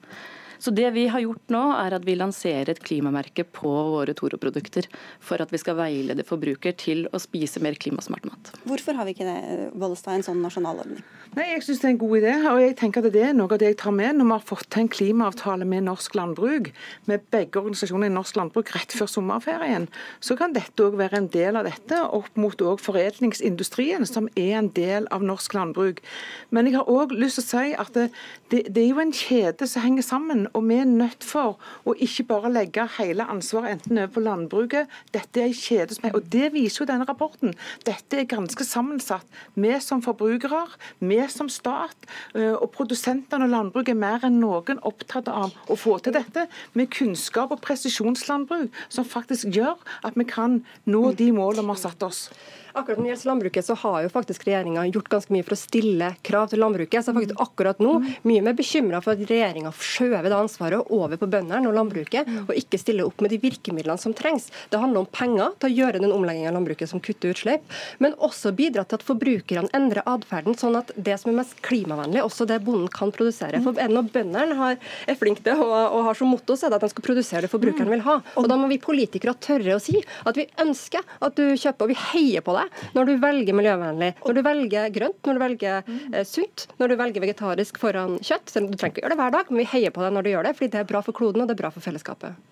Så 0.62 0.70
det 0.70 0.92
vi 0.94 1.08
har 1.10 1.18
gjort 1.24 1.50
nå, 1.50 1.62
er 1.74 1.96
at 1.96 2.04
vi 2.06 2.14
lanserer 2.14 2.70
et 2.70 2.82
klimamerke 2.84 3.42
på 3.42 3.70
våre 3.96 4.14
Toro-produkter. 4.14 4.86
For 5.18 5.42
at 5.42 5.50
vi 5.50 5.58
skal 5.58 5.74
veilede 5.80 6.22
forbruker 6.28 6.76
til 6.78 7.08
å 7.10 7.18
spise 7.22 7.58
mer 7.64 7.74
klimasmart 7.82 8.28
mat. 8.28 8.52
Hvorfor 8.68 8.94
har 8.94 9.08
vi 9.08 9.16
ikke 9.16 9.26
det, 9.26 9.72
Bollestad, 9.74 10.20
en 10.20 10.26
sånn 10.28 10.42
nasjonal 10.44 10.84
ordning? 10.84 11.02
Nei, 11.32 11.48
Jeg 11.54 11.64
syns 11.64 11.80
det 11.80 11.88
er 11.88 11.92
en 11.94 11.98
god 11.98 12.16
idé. 12.18 12.32
og 12.52 12.60
jeg 12.60 12.76
tenker 12.76 13.00
at 13.02 13.12
Det 13.12 13.22
er 13.24 13.32
noe 13.32 13.50
av 13.50 13.58
det 13.58 13.72
jeg 13.72 13.78
tar 13.80 13.94
med 13.96 14.16
når 14.16 14.24
vi 14.28 14.32
har 14.36 14.46
fått 14.52 14.68
til 14.70 14.82
en 14.82 14.88
klimaavtale 14.92 15.64
med 15.64 15.86
norsk 15.88 16.14
landbruk, 16.14 16.72
med 17.06 17.24
begge 17.32 17.58
organisasjonene 17.58 18.12
i 18.12 18.14
norsk 18.14 18.36
landbruk 18.36 18.70
rett 18.76 18.92
før 18.92 19.08
sommerferien. 19.08 19.88
Så 20.20 20.36
kan 20.36 20.52
dette 20.52 20.84
òg 20.84 20.98
være 21.00 21.16
en 21.16 21.28
del 21.32 21.56
av 21.56 21.64
dette, 21.64 21.98
opp 21.98 22.36
mot 22.36 22.54
foredlingsindustrien, 22.54 24.06
som 24.06 24.28
er 24.36 24.58
en 24.60 24.68
del 24.76 25.08
av 25.10 25.24
norsk 25.24 25.56
landbruk. 25.56 26.02
Men 26.50 26.68
jeg 26.68 26.76
har 26.76 26.86
òg 26.86 27.16
lyst 27.16 27.40
til 27.40 27.44
å 27.44 27.50
si 27.50 27.74
at 27.80 27.92
det, 27.96 28.10
det, 28.52 28.66
det 28.68 28.84
er 28.84 28.92
jo 28.92 29.00
en 29.00 29.16
kjede 29.16 29.66
som 29.66 29.82
henger 29.82 30.04
sammen 30.04 30.46
og 30.52 30.66
vi 30.68 30.78
er 30.80 30.88
nødt 30.88 31.24
for 31.26 31.58
å 31.88 31.94
ikke 31.94 32.26
bare 32.30 32.52
legge 32.52 32.84
hele 32.98 33.26
ansvaret 33.32 33.76
enten 33.76 33.98
over 33.98 34.12
på 34.14 34.24
landbruket. 34.24 34.90
Dette 35.14 35.42
er 35.42 35.50
en 35.50 35.56
kjede 35.56 35.96
som 35.96 36.08
er, 36.08 36.16
og 36.16 36.28
Det 36.32 36.52
viser 36.54 36.82
jo 36.82 36.88
denne 36.88 37.06
rapporten. 37.08 37.54
Dette 37.86 38.20
er 38.20 38.28
ganske 38.30 38.64
sammensatt. 38.66 39.26
Vi 39.54 39.72
som 39.80 40.02
forbrukere, 40.04 40.64
vi 41.00 41.20
som 41.32 41.50
stat 41.52 42.08
eh, 42.34 42.52
og 42.52 42.70
produsentene 42.76 43.48
og 43.48 43.54
landbruket 43.54 43.94
er 43.94 44.00
mer 44.00 44.26
enn 44.26 44.40
noen 44.42 44.80
opptatt 44.88 45.28
av 45.32 45.54
å 45.68 45.78
få 45.78 45.98
til 46.02 46.16
dette 46.16 46.46
med 46.78 46.90
kunnskap 46.94 47.52
og 47.52 47.62
presisjonslandbruk, 47.64 48.72
som 48.88 49.08
faktisk 49.08 49.52
gjør 49.54 49.78
at 50.06 50.18
vi 50.18 50.28
kan 50.28 50.60
nå 50.84 51.12
de 51.18 51.32
målene 51.34 51.66
vi 51.66 51.74
har 51.74 51.84
satt 51.86 52.06
oss. 52.06 52.28
Akkurat 52.72 52.98
når 52.98 53.04
det 53.04 53.10
gjelder 53.12 53.28
landbruket, 53.28 53.66
så 53.66 53.74
har 53.82 53.98
jo 54.04 54.10
faktisk 54.12 54.46
regjeringa 54.48 54.86
gjort 54.88 55.10
ganske 55.12 55.34
mye 55.34 55.44
for 55.44 55.56
å 55.56 55.60
stille 55.60 56.06
krav 56.24 56.48
til 56.48 56.62
landbruket. 56.62 57.04
Så 57.04 57.12
faktisk 57.12 57.40
akkurat 57.44 57.82
nå 57.84 57.98
mye 58.28 58.44
mer 58.44 58.56
bekymra 58.56 59.02
for 59.04 59.12
at 59.12 59.24
regjeringa 59.28 59.72
skjøver 59.76 60.30
det 60.30 60.38
ansvaret 60.38 60.92
over 60.94 61.20
på 61.20 61.28
bøndene 61.28 61.68
og 61.68 61.76
landbruket, 61.76 62.28
og 62.46 62.54
ikke 62.56 62.80
stiller 62.80 63.08
opp 63.08 63.20
med 63.20 63.34
de 63.34 63.40
virkemidlene 63.42 64.00
som 64.00 64.14
trengs. 64.16 64.48
Det 64.72 64.80
handler 64.80 65.04
om 65.04 65.10
penger 65.12 65.52
til 65.60 65.68
å 65.68 65.76
gjøre 65.82 66.00
den 66.00 66.14
omleggingen 66.14 66.48
av 66.52 66.56
landbruket 66.56 66.88
som 66.88 67.02
kutter 67.04 67.34
utslipp, 67.34 67.66
men 68.00 68.16
også 68.16 68.54
bidra 68.56 68.86
til 68.88 69.00
at 69.00 69.06
forbrukerne 69.06 69.72
endrer 69.76 70.06
atferden, 70.08 70.56
sånn 70.58 70.80
at 70.80 70.94
det 70.96 71.18
som 71.20 71.32
er 71.32 71.40
mest 71.42 71.60
klimavennlig, 71.66 72.24
også 72.24 72.48
det 72.48 72.62
bonden 72.64 72.88
kan 72.92 73.12
produsere. 73.12 73.60
For 73.64 73.76
Når 73.92 74.08
bøndene 74.14 74.72
er 74.72 75.20
flinke 75.20 75.44
til 75.44 75.60
og, 75.60 75.76
og 75.76 76.08
har 76.08 76.16
som 76.16 76.32
motto, 76.32 76.56
så 76.56 76.66
er 76.66 76.72
det 76.72 76.80
at 76.80 76.88
de 76.88 76.92
skal 76.94 77.04
produsere 77.04 77.44
det 77.44 77.52
forbrukeren 77.52 77.92
vil 77.92 78.04
ha. 78.06 78.18
Og 78.40 78.48
Da 78.48 78.56
må 78.56 78.70
vi 78.72 78.80
politikere 78.82 79.36
tørre 79.42 79.76
å 79.76 79.82
si 79.82 80.00
at 80.00 80.38
vi 80.38 80.48
ønsker 80.62 81.04
at 81.20 81.36
du 81.36 81.44
kjøper, 81.52 81.84
og 81.84 81.92
vi 81.92 82.00
heier 82.12 82.44
på 82.44 82.56
det 82.56 82.61
deg 82.62 82.96
når 82.96 83.10
du 83.10 83.14
velger 83.22 83.58
miljøvennlig, 83.58 84.12
når 84.22 84.38
du 84.38 84.42
velger 84.48 84.94
grønt, 84.94 85.20
når 85.26 85.38
du 85.38 85.44
velger 85.44 85.92
eh, 86.12 86.24
sunt, 86.28 86.66
når 86.80 86.92
du 86.92 86.98
velger 87.02 87.26
vegetarisk 87.26 87.82
foran 87.82 88.18
kjøtt. 88.22 88.54
Du 88.54 88.76
trenger 88.78 88.96
ikke 88.96 89.06
gjøre 89.06 89.14
det 89.14 89.20
hver 89.22 89.36
dag, 89.36 89.52
men 89.52 89.62
vi 89.64 89.70
heier 89.74 89.94
på 89.94 90.04
deg 90.04 90.16
når 90.16 90.26
du 90.26 90.32
gjør 90.34 90.48
det, 90.48 90.56
fordi 90.58 90.72
det 90.74 90.82
er 90.82 90.90
bra 90.94 91.04
for 91.04 91.16
kloden 91.16 91.44
og 91.44 91.50
det 91.50 91.56
er 91.58 91.62
bra 91.64 91.72
for 91.74 91.84
fellesskapet. 91.84 92.51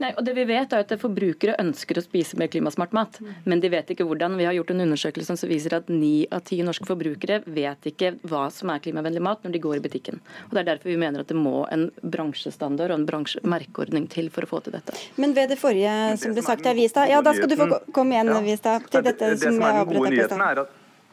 Nei, 0.00 0.10
og 0.16 0.24
det 0.26 0.34
vi 0.36 0.46
vet 0.48 0.72
er 0.74 0.84
at 0.84 0.94
Forbrukere 1.00 1.56
ønsker 1.60 1.98
å 1.98 2.04
spise 2.04 2.38
mer 2.40 2.50
klimasmart 2.52 2.94
mat, 2.96 3.18
men 3.44 3.62
de 3.62 3.70
vet 3.72 3.90
ikke 3.94 4.06
hvordan. 4.08 4.36
Vi 4.38 4.46
har 4.48 4.56
gjort 4.56 4.72
en 4.74 4.84
undersøkelse 4.86 5.36
som 5.40 5.50
viser 5.50 5.76
at 5.78 5.90
ni 5.92 6.26
av 6.34 6.44
ti 6.48 6.60
norske 6.66 6.86
forbrukere 6.88 7.42
vet 7.46 7.90
ikke 7.90 8.14
hva 8.28 8.46
som 8.54 8.72
er 8.72 8.82
klimavennlig 8.84 9.22
mat 9.24 9.44
når 9.44 9.56
de 9.56 9.62
går 9.64 9.78
i 9.78 9.84
butikken. 9.84 10.20
Og 10.48 10.54
Det 10.56 10.62
er 10.62 10.70
derfor 10.72 10.92
vi 10.92 11.00
mener 11.00 11.24
at 11.24 11.30
det 11.30 11.38
må 11.38 11.64
en 11.74 11.88
bransjestandard 12.02 12.94
og 12.94 13.00
en 13.00 13.08
bransjemerkeordning 13.08 14.08
til 14.12 14.30
for 14.34 14.46
å 14.46 14.52
få 14.54 14.62
til 14.64 14.78
dette. 14.78 14.96
Men 15.20 15.36
ved 15.36 15.52
det 15.54 15.60
forrige 15.60 16.14
som 16.22 16.36
ble 16.36 16.46
sagt 16.46 16.66
her, 16.68 16.76
Vistad, 16.78 17.10
ja 17.12 17.20
da 17.24 17.34
skal 17.36 17.50
du 17.50 17.58
få 17.58 17.68
komme 17.94 18.16
igjen, 18.16 18.32
Vistad, 18.46 18.88
til 18.90 19.04
dette 19.04 19.34
det, 19.34 19.38
det, 19.38 19.52
som 19.52 19.60
jeg 19.60 19.84
avbrøt 19.84 20.34
deg 20.34 20.64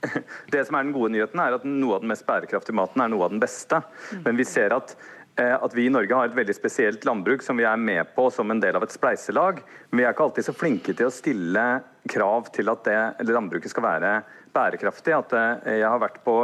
Det 0.54 0.66
som 0.66 0.78
er 0.78 0.86
den 0.86 0.94
gode 0.96 1.12
nyheten, 1.14 1.42
er 1.42 1.58
at 1.58 1.66
noe 1.68 1.98
av 1.98 2.06
den 2.06 2.12
mest 2.12 2.26
bærekraftige 2.26 2.78
maten 2.78 3.04
er 3.04 3.12
noe 3.14 3.28
av 3.28 3.34
den 3.34 3.42
beste. 3.42 3.82
Men 4.26 4.40
vi 4.40 4.48
ser 4.50 4.74
at 4.74 4.96
at 5.42 5.74
vi 5.76 5.86
i 5.88 5.92
Norge 5.94 6.16
har 6.16 6.30
et 6.30 6.36
veldig 6.38 6.56
spesielt 6.56 7.06
landbruk 7.08 7.44
som 7.46 7.60
vi 7.60 7.66
er 7.68 7.80
med 7.80 8.14
på 8.16 8.28
som 8.34 8.52
en 8.52 8.60
del 8.62 8.78
av 8.78 8.86
et 8.86 8.94
spleiselag. 8.94 9.62
Men 9.90 10.02
vi 10.02 10.06
er 10.06 10.14
ikke 10.14 10.28
alltid 10.28 10.48
så 10.48 10.56
flinke 10.56 10.96
til 10.96 11.10
å 11.10 11.14
stille 11.14 11.66
krav 12.12 12.50
til 12.56 12.72
at 12.72 12.88
det 12.88 13.34
landbruket 13.34 13.74
skal 13.74 13.86
være 13.86 14.12
bærekraftig. 14.56 15.16
At 15.16 15.36
eh, 15.38 15.80
jeg 15.82 15.88
har 15.88 16.02
vært 16.02 16.22
på 16.26 16.36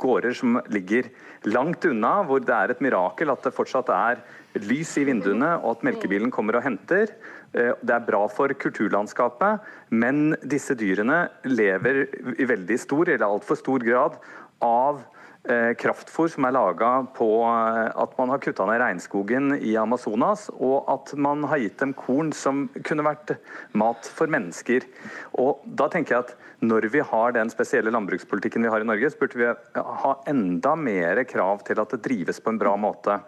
gårder 0.00 0.36
som 0.36 0.60
ligger 0.72 1.10
langt 1.48 1.86
unna, 1.88 2.18
hvor 2.26 2.42
det 2.42 2.54
er 2.56 2.74
et 2.74 2.84
mirakel 2.84 3.32
at 3.32 3.46
det 3.46 3.54
fortsatt 3.56 3.92
er 3.94 4.22
lys 4.64 4.94
i 4.98 5.04
vinduene, 5.06 5.56
og 5.60 5.76
at 5.76 5.84
melkebilen 5.86 6.32
kommer 6.34 6.58
og 6.58 6.64
henter. 6.64 7.12
Det 7.52 7.92
er 7.92 8.06
bra 8.06 8.22
for 8.32 8.52
kulturlandskapet, 8.56 9.62
men 9.92 10.32
disse 10.44 10.74
dyrene 10.76 11.26
lever 11.44 12.06
i 12.36 12.48
veldig 12.48 12.78
stor, 12.80 13.08
eller 13.12 13.28
altfor 13.28 13.60
stor 13.60 13.84
grad 13.84 14.16
av 14.64 15.04
Eh, 15.04 15.15
kraftfôr 15.78 16.30
som 16.32 16.46
er 16.48 16.54
laga 16.56 16.90
på 17.14 17.28
eh, 17.46 17.90
at 17.94 18.16
man 18.18 18.32
har 18.32 18.40
kutta 18.42 18.66
ned 18.66 18.80
regnskogen 18.82 19.54
i 19.58 19.76
Amazonas, 19.78 20.48
og 20.54 20.88
at 20.90 21.12
man 21.18 21.44
har 21.50 21.60
gitt 21.62 21.78
dem 21.82 21.92
korn 21.96 22.32
som 22.34 22.64
kunne 22.86 23.06
vært 23.06 23.36
mat 23.78 24.08
for 24.16 24.30
mennesker. 24.32 24.86
Og 25.38 25.62
da 25.64 25.90
tenker 25.92 26.16
jeg 26.16 26.26
at 26.26 26.36
Når 26.56 26.86
vi 26.88 27.02
har 27.04 27.34
den 27.36 27.50
spesielle 27.52 27.92
landbrukspolitikken 27.92 28.64
vi 28.64 28.70
har 28.72 28.80
i 28.80 28.86
Norge, 28.88 29.10
så 29.12 29.18
burde 29.20 29.36
vi 29.36 29.48
ha 29.76 30.12
enda 30.26 30.70
mer 30.74 31.20
krav 31.28 31.60
til 31.66 31.76
at 31.82 31.90
det 31.92 32.00
drives 32.06 32.40
på 32.40 32.48
en 32.48 32.58
bra 32.58 32.72
måte. 32.80 33.18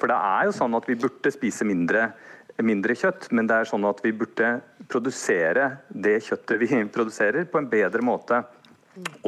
For 0.00 0.08
det 0.08 0.16
er 0.16 0.46
jo 0.48 0.54
sånn 0.56 0.78
at 0.78 0.88
vi 0.88 0.96
burde 0.96 1.28
spise 1.34 1.68
mindre 1.68 2.06
mindre 2.64 2.96
kjøtt, 2.96 3.28
men 3.36 3.46
det 3.48 3.58
er 3.58 3.68
sånn 3.68 3.84
at 3.88 4.00
vi 4.04 4.14
burde 4.16 4.48
produsere 4.88 5.68
det 5.92 6.22
kjøttet 6.24 6.60
vi 6.60 6.80
produserer, 6.96 7.44
på 7.44 7.60
en 7.60 7.68
bedre 7.68 8.00
måte. 8.04 8.40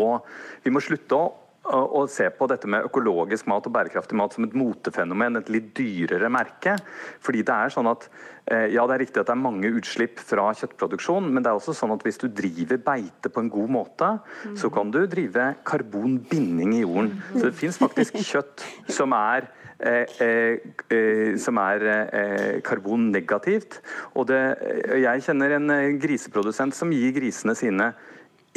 Og 0.01 0.25
vi 0.65 0.73
må 0.73 0.81
slutte 0.81 1.19
å 1.19 1.31
å 1.63 2.03
se 2.11 2.27
på 2.35 2.49
dette 2.51 2.67
med 2.71 2.89
økologisk 2.89 3.47
mat 3.51 3.67
og 3.69 3.75
bærekraftig 3.77 4.17
mat 4.19 4.35
som 4.35 4.47
et 4.47 4.57
motefenomen, 4.59 5.39
et 5.39 5.51
litt 5.53 5.71
dyrere 5.79 6.31
merke. 6.33 6.75
Fordi 7.23 7.45
det 7.47 7.55
er 7.55 7.75
sånn 7.75 7.91
at 7.91 8.09
eh, 8.51 8.67
ja, 8.75 8.85
det 8.89 8.97
er 8.97 9.03
riktig 9.05 9.23
at 9.23 9.31
det 9.31 9.37
er 9.37 9.45
mange 9.45 9.71
utslipp 9.71 10.19
fra 10.19 10.49
kjøttproduksjon, 10.59 11.31
men 11.31 11.45
det 11.45 11.53
er 11.53 11.61
også 11.61 11.77
sånn 11.79 11.95
at 11.95 12.03
hvis 12.07 12.19
du 12.23 12.27
driver 12.35 12.83
beite 12.83 13.31
på 13.31 13.45
en 13.45 13.53
god 13.53 13.75
måte, 13.79 14.13
så 14.59 14.73
kan 14.75 14.91
du 14.91 15.05
drive 15.07 15.53
karbonbinding 15.69 16.77
i 16.81 16.85
jorden. 16.85 17.15
Så 17.37 17.47
det 17.47 17.57
fins 17.63 17.79
faktisk 17.83 18.19
kjøtt 18.33 18.67
som 18.91 19.15
er 19.17 19.51
Eh, 19.83 20.07
eh, 20.23 20.59
eh, 20.95 21.37
som 21.43 21.59
er 21.59 21.83
eh, 21.91 22.61
karbonnegativt. 22.63 23.81
Og 24.15 24.29
det, 24.31 24.39
jeg 25.03 25.25
kjenner 25.27 25.57
en 25.57 25.99
griseprodusent 25.99 26.77
som 26.77 26.93
gir 26.95 27.11
grisene 27.17 27.57
sine 27.59 27.89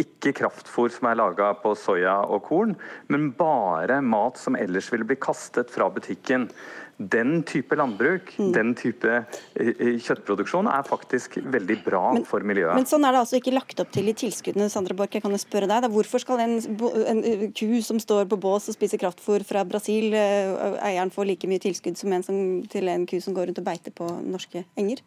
ikke 0.01 0.33
kraftfôr 0.41 0.91
som 0.91 1.07
er 1.09 1.19
laga 1.19 1.53
på 1.61 1.71
soya 1.79 2.17
og 2.27 2.43
korn, 2.49 2.73
men 3.11 3.29
bare 3.37 4.01
mat 4.03 4.39
som 4.39 4.57
ellers 4.59 4.91
ville 4.91 5.07
bli 5.07 5.17
kastet 5.19 5.71
fra 5.71 5.87
butikken. 5.93 6.49
Den 6.95 7.41
type 7.43 7.75
landbruk, 7.75 8.29
mm. 8.39 8.51
den 8.55 8.69
type 8.79 9.09
eh, 9.11 9.25
eh, 9.59 9.97
kjøttproduksjon, 9.99 10.69
er 10.71 10.85
faktisk 10.87 11.35
veldig 11.43 11.75
bra 11.83 12.03
men, 12.15 12.23
for 12.27 12.43
miljøet. 12.47 12.71
Men 12.79 12.87
sånn 12.87 13.03
er 13.03 13.11
det 13.11 13.19
altså 13.25 13.39
ikke 13.41 13.51
lagt 13.51 13.81
opp 13.83 13.91
til 13.91 14.07
i 14.07 14.15
tilskuddene, 14.15 14.69
Sandra 14.71 14.95
Borch. 14.95 15.17
Jeg 15.17 15.25
kan 15.25 15.35
jo 15.35 15.41
spørre 15.41 15.67
deg. 15.67 15.83
Da. 15.83 15.91
Hvorfor 15.91 16.23
skal 16.23 16.45
en, 16.45 16.55
en, 16.63 17.23
ku 17.51 17.67
som 17.83 17.99
står 17.99 18.29
på 18.31 18.39
bås 18.39 18.69
og 18.71 18.77
spiser 18.77 19.01
kraftfôr 19.01 19.43
fra 19.47 19.65
Brasil, 19.67 20.15
eh, 20.15 20.79
eieren 20.87 21.11
få 21.11 21.27
like 21.27 21.51
mye 21.51 21.63
tilskudd 21.67 21.99
som 21.99 22.15
en 22.15 22.23
som, 22.23 22.39
til 22.71 22.87
en 22.91 23.03
ku 23.11 23.19
som 23.19 23.35
går 23.35 23.51
rundt 23.51 23.59
og 23.59 23.67
beiter 23.67 23.95
på 23.95 24.07
norske 24.23 24.63
enger? 24.79 25.03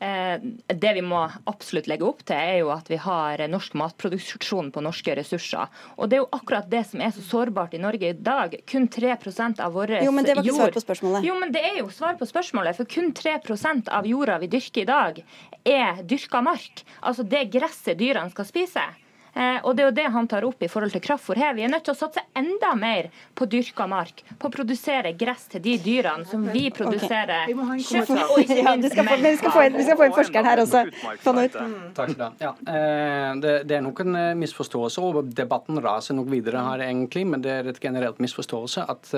Eh, 0.00 0.40
det 0.66 0.92
vi 0.92 1.02
må 1.04 1.22
absolutt 1.48 1.86
legge 1.88 2.04
opp 2.04 2.20
til, 2.26 2.36
er 2.36 2.58
jo 2.60 2.72
at 2.74 2.90
vi 2.92 2.98
har 3.00 3.40
norsk 3.48 3.76
matproduksjon 3.80 4.68
på 4.74 4.82
norske 4.84 5.14
ressurser. 5.16 5.72
Og 5.96 6.10
det 6.10 6.18
er 6.18 6.24
jo 6.24 6.28
akkurat 6.36 6.68
det 6.72 6.82
som 6.90 7.00
er 7.00 7.14
så 7.16 7.24
sårbart 7.24 7.76
i 7.76 7.80
Norge 7.80 8.12
i 8.12 8.18
dag. 8.28 8.58
Kun 8.68 8.90
3% 8.92 9.62
av 9.64 9.72
vår 9.76 9.96
jord 9.96 10.08
Jo, 10.08 10.12
men 10.16 10.28
det 10.28 10.36
var 10.36 10.44
ikke 10.44 10.58
svar 10.58 10.76
på 10.76 10.84
spørsmålet. 10.84 11.26
Jo, 11.28 11.38
men 11.40 11.56
det 11.56 11.64
er 11.64 11.80
jo 11.80 11.88
svar 11.94 12.20
på 12.20 12.28
spørsmålet. 12.28 12.76
For 12.76 12.92
kun 12.96 13.12
3% 13.16 13.88
av 13.88 14.08
jorda 14.10 14.38
vi 14.42 14.52
dyrker 14.52 14.84
i 14.84 14.90
dag, 14.90 15.24
er 15.66 16.04
dyrka 16.04 16.44
mark. 16.44 16.84
Altså 17.00 17.24
det 17.24 17.46
gresset 17.54 17.98
dyrene 17.98 18.32
skal 18.34 18.48
spise. 18.48 18.84
Eh, 19.36 19.58
og 19.62 19.76
Det 19.76 19.84
er 19.84 19.90
jo 19.90 19.94
det 19.96 20.06
han 20.14 20.28
tar 20.30 20.44
opp 20.48 20.62
i 20.64 20.68
forhold 20.70 20.94
til 20.94 21.02
kraftfôr 21.04 21.36
her. 21.36 21.52
Vi 21.56 21.64
er 21.66 21.68
nødt 21.68 21.84
til 21.84 21.92
å 21.92 21.98
satse 21.98 22.22
enda 22.36 22.72
mer 22.78 23.10
på 23.36 23.44
dyrka 23.52 23.84
mark, 23.90 24.22
på 24.40 24.48
å 24.48 24.52
produsere 24.52 25.12
gress 25.18 25.44
til 25.52 25.62
de 25.66 25.76
dyrene 25.82 26.24
som 26.28 26.46
vi 26.54 26.70
produserer 26.72 27.52
okay. 27.52 27.82
kjøtt 27.84 28.12
minst 28.36 28.54
ja, 28.56 28.72
vi, 28.80 28.90
skal 29.36 29.52
få, 29.52 29.66
vi 29.74 29.84
skal 29.84 29.98
få 30.00 30.06
en 30.06 30.16
forsker 30.16 30.48
her 30.48 30.62
også. 30.64 30.82
Takk 30.96 31.20
skal 31.20 32.16
du 32.16 32.24
ha. 32.24 32.30
Ja, 32.40 32.54
eh, 32.64 33.34
det, 33.42 33.54
det, 33.68 33.76
er 33.76 33.84
nok 33.84 34.00
en 34.06 34.16
eh, 34.22 34.32
misforståelse, 34.40 35.04
og 35.04 35.30
debatten 35.36 35.82
raser 35.84 36.16
nok 36.16 36.32
videre 36.32 36.64
her, 36.70 36.86
egentlig, 36.88 37.26
men 37.28 37.44
det 37.44 37.52
er 37.58 37.70
et 37.70 37.82
generelt 37.82 38.22
misforståelse 38.22 38.86
at 38.88 39.12